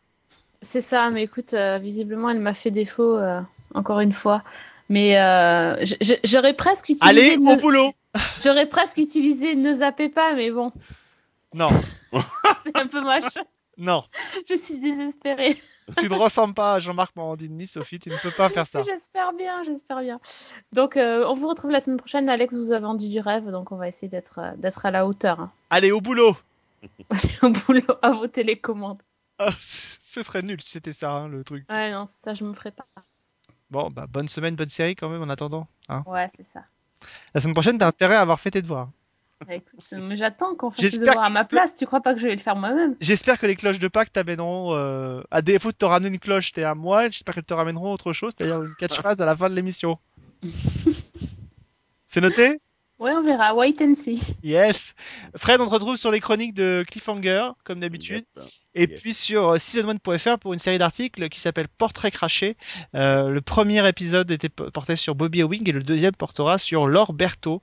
C'est 0.61 0.81
ça, 0.81 1.11
mais 1.11 1.23
écoute, 1.23 1.55
euh, 1.55 1.79
visiblement, 1.79 2.31
elle 2.31 2.41
m'a 2.41 2.55
fait 2.55 2.71
défaut 2.73 3.17
euh, 3.17 3.41
encore 3.75 4.01
une 4.01 4.13
fois. 4.13 4.43
Mais 4.89 5.13
j'aurais 6.25 6.55
presque 6.55 6.89
utilisé. 6.89 7.07
Allez 7.07 7.37
ne... 7.37 7.53
au 7.53 7.61
boulot 7.61 7.93
J'aurais 8.43 8.67
presque 8.67 8.97
utilisé 8.99 9.55
ne 9.55 9.73
zappez 9.73 10.09
pas, 10.09 10.33
mais 10.35 10.51
bon, 10.51 10.73
Non, 11.55 11.69
c'est 12.65 12.77
un 12.77 12.87
peu 12.87 13.01
moche. 13.03 13.39
non. 13.77 14.03
Je 14.49 14.57
suis 14.57 14.79
désespérée. 14.79 15.57
Tu 15.97 16.09
ne 16.09 16.15
ressembles 16.15 16.55
pas 16.55 16.75
à 16.75 16.79
Jean-Marc 16.79 17.15
Morandini, 17.17 17.67
Sophie, 17.67 17.99
tu 17.99 18.11
ne 18.11 18.17
peux 18.19 18.31
pas 18.31 18.49
faire 18.51 18.67
ça. 18.67 18.83
J'espère 18.87 19.33
bien, 19.33 19.63
j'espère 19.63 20.01
bien. 20.01 20.19
Donc, 20.73 20.97
euh, 20.97 21.25
on 21.27 21.35
vous 21.35 21.49
retrouve 21.49 21.71
la 21.71 21.81
semaine 21.81 21.97
prochaine. 21.99 22.29
Alex 22.29 22.55
vous 22.57 22.73
a 22.73 22.79
vendu 22.81 23.09
du 23.09 23.21
rêve, 23.21 23.51
donc 23.51 23.73
on 23.73 23.77
va 23.77 23.89
essayer 23.89 24.09
d'être 24.09 24.39
euh, 24.39 24.57
d'être 24.57 24.85
à 24.87 24.91
la 24.91 25.07
hauteur. 25.07 25.41
hein. 25.41 25.49
Allez 25.71 25.91
au 25.93 26.01
boulot 26.01 26.37
Au 27.43 27.51
boulot, 27.51 27.83
à 28.03 28.11
vos 28.13 28.27
télécommandes. 28.27 29.03
Ah, 29.39 29.51
Ce 30.09 30.23
serait 30.23 30.43
nul 30.43 30.61
si 30.61 30.71
c'était 30.71 30.93
ça 30.93 31.13
hein, 31.13 31.29
le 31.29 31.43
truc. 31.45 31.65
Ouais, 31.71 31.91
non, 31.91 32.07
ça, 32.07 32.35
je 32.35 32.45
me 32.45 32.53
ferai 32.55 32.71
pas. 32.71 32.87
Bon, 33.71 33.89
bah 33.93 34.07
bonne 34.09 34.29
semaine, 34.29 34.57
bonne 34.57 34.71
série 34.71 34.95
quand 34.97 35.09
même 35.09 35.23
en 35.23 35.29
attendant. 35.29 35.67
hein. 35.89 36.03
Ouais, 36.07 36.27
c'est 36.31 36.45
ça. 36.45 36.65
La 37.35 37.41
semaine 37.41 37.55
prochaine, 37.55 37.79
t'as 37.79 37.87
intérêt 37.87 38.15
à 38.17 38.21
avoir 38.23 38.41
fait 38.41 38.51
tes 38.51 38.63
devoirs. 38.63 38.89
Bah, 39.47 39.55
écoute, 39.55 39.81
j'attends 40.15 40.57
qu'on 40.57 40.71
fasse 40.71 40.81
J'espère 40.81 41.07
devoirs 41.07 41.25
à 41.25 41.31
ma 41.31 41.45
place. 41.45 41.77
Tu 41.77 41.87
crois 41.87 42.01
pas 42.01 42.15
que 42.15 42.21
je 42.21 42.27
vais 42.27 42.35
le 42.35 42.41
faire 42.41 42.57
moi-même? 42.57 42.97
J'espère 43.01 43.39
que 43.39 43.47
les 43.47 43.55
cloches 43.55 43.79
de 43.79 43.89
Pâques 43.89 44.13
t'amèneront, 44.13 44.75
euh, 44.75 45.23
à 45.31 45.43
défaut 45.43 45.71
de 45.71 45.77
te 45.77 45.85
ramener 45.85 46.09
une 46.09 46.19
cloche, 46.19 46.53
t'es 46.53 46.65
à 46.65 46.75
moi, 46.75 47.09
j'espère 47.09 47.35
qu'elles 47.35 47.45
te 47.45 47.55
ramèneront 47.55 47.93
autre 47.93 48.13
chose, 48.13 48.33
c'est-à-dire 48.37 48.63
une 48.63 48.75
catchphrase 48.75 49.21
à 49.21 49.27
la 49.27 49.37
fin 49.37 49.49
de 49.49 49.55
l'émission. 49.55 49.99
C'est 52.09 52.21
noté? 52.21 52.61
Ouais, 52.99 53.13
on 53.13 53.23
verra. 53.23 53.55
Wait 53.55 53.81
and 53.81 53.95
see. 53.95 54.21
Yes 54.43 54.95
Fred, 55.37 55.61
on 55.61 55.67
te 55.67 55.71
retrouve 55.71 55.97
sur 55.97 56.11
les 56.11 56.19
chroniques 56.19 56.55
de 56.55 56.85
Cliffhanger, 56.89 57.51
comme 57.63 57.79
d'habitude. 57.79 58.25
Yep. 58.37 58.47
Et 58.75 58.87
puis 58.89 59.15
sur 59.15 59.51
euh, 59.51 59.57
season1.fr 59.57 60.39
pour 60.39 60.53
une 60.53 60.59
série 60.59 60.79
d'articles 60.79 61.29
qui 61.29 61.39
s'appelle 61.39 61.69
Portrait 61.69 62.11
craché. 62.11 62.57
Euh, 62.97 63.29
le 63.29 63.41
premier 63.41 63.87
épisode 63.89 64.29
était 64.33 64.49
porté 64.49 64.97
sur 64.97 65.15
Bobby 65.15 65.41
Ewing 65.41 65.69
et 65.69 65.73
le 65.73 65.85
deuxième 65.85 66.15
portera 66.15 66.59
sur 66.59 66.89
Laure 66.89 67.13
Berthaud, 67.13 67.63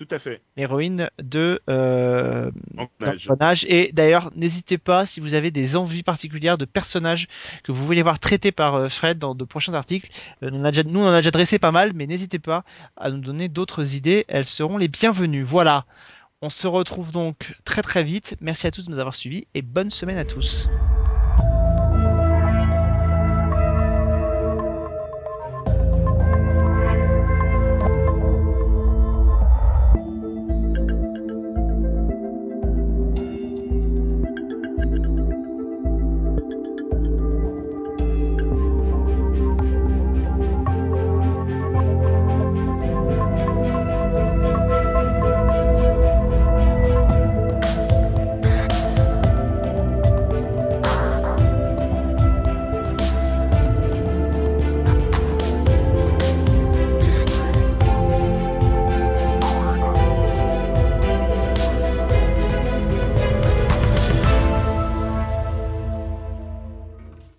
Tout 0.00 0.08
à 0.14 0.18
fait. 0.18 0.40
l'héroïne 0.56 1.10
de 1.22 1.60
euh, 1.68 2.50
Engrenage. 2.78 3.66
Et 3.68 3.90
d'ailleurs, 3.92 4.30
n'hésitez 4.34 4.78
pas 4.78 5.04
si 5.04 5.20
vous 5.20 5.34
avez 5.34 5.50
des 5.50 5.76
envies 5.76 6.02
particulières 6.02 6.56
de 6.56 6.64
personnages 6.64 7.28
que 7.64 7.70
vous 7.70 7.84
voulez 7.84 8.00
voir 8.00 8.18
traités 8.18 8.50
par 8.50 8.76
euh, 8.76 8.88
Fred 8.88 9.18
dans 9.18 9.34
de 9.34 9.44
prochains 9.44 9.74
articles. 9.74 10.10
Euh, 10.42 10.48
on 10.54 10.64
a 10.64 10.70
déjà- 10.70 10.84
nous, 10.84 11.00
on 11.00 11.04
en 11.06 11.12
a 11.12 11.16
déjà 11.18 11.30
dressé 11.30 11.58
pas 11.58 11.70
mal, 11.70 11.92
mais 11.94 12.06
n'hésitez 12.06 12.38
pas 12.38 12.64
à 12.96 13.10
nous 13.10 13.18
donner 13.20 13.48
d'autres 13.48 13.94
idées. 13.94 14.24
Elles 14.28 14.46
seront 14.46 14.78
les 14.78 14.88
bienvenues. 14.88 15.42
Voilà. 15.42 15.84
On 16.40 16.48
se 16.48 16.66
retrouve 16.66 17.12
donc 17.12 17.54
très 17.66 17.82
très 17.82 18.02
vite. 18.02 18.36
Merci 18.40 18.66
à 18.66 18.70
tous 18.70 18.86
de 18.86 18.90
nous 18.90 18.98
avoir 18.98 19.14
suivis 19.14 19.46
et 19.52 19.60
bonne 19.60 19.90
semaine 19.90 20.16
à 20.16 20.24
tous. 20.24 20.66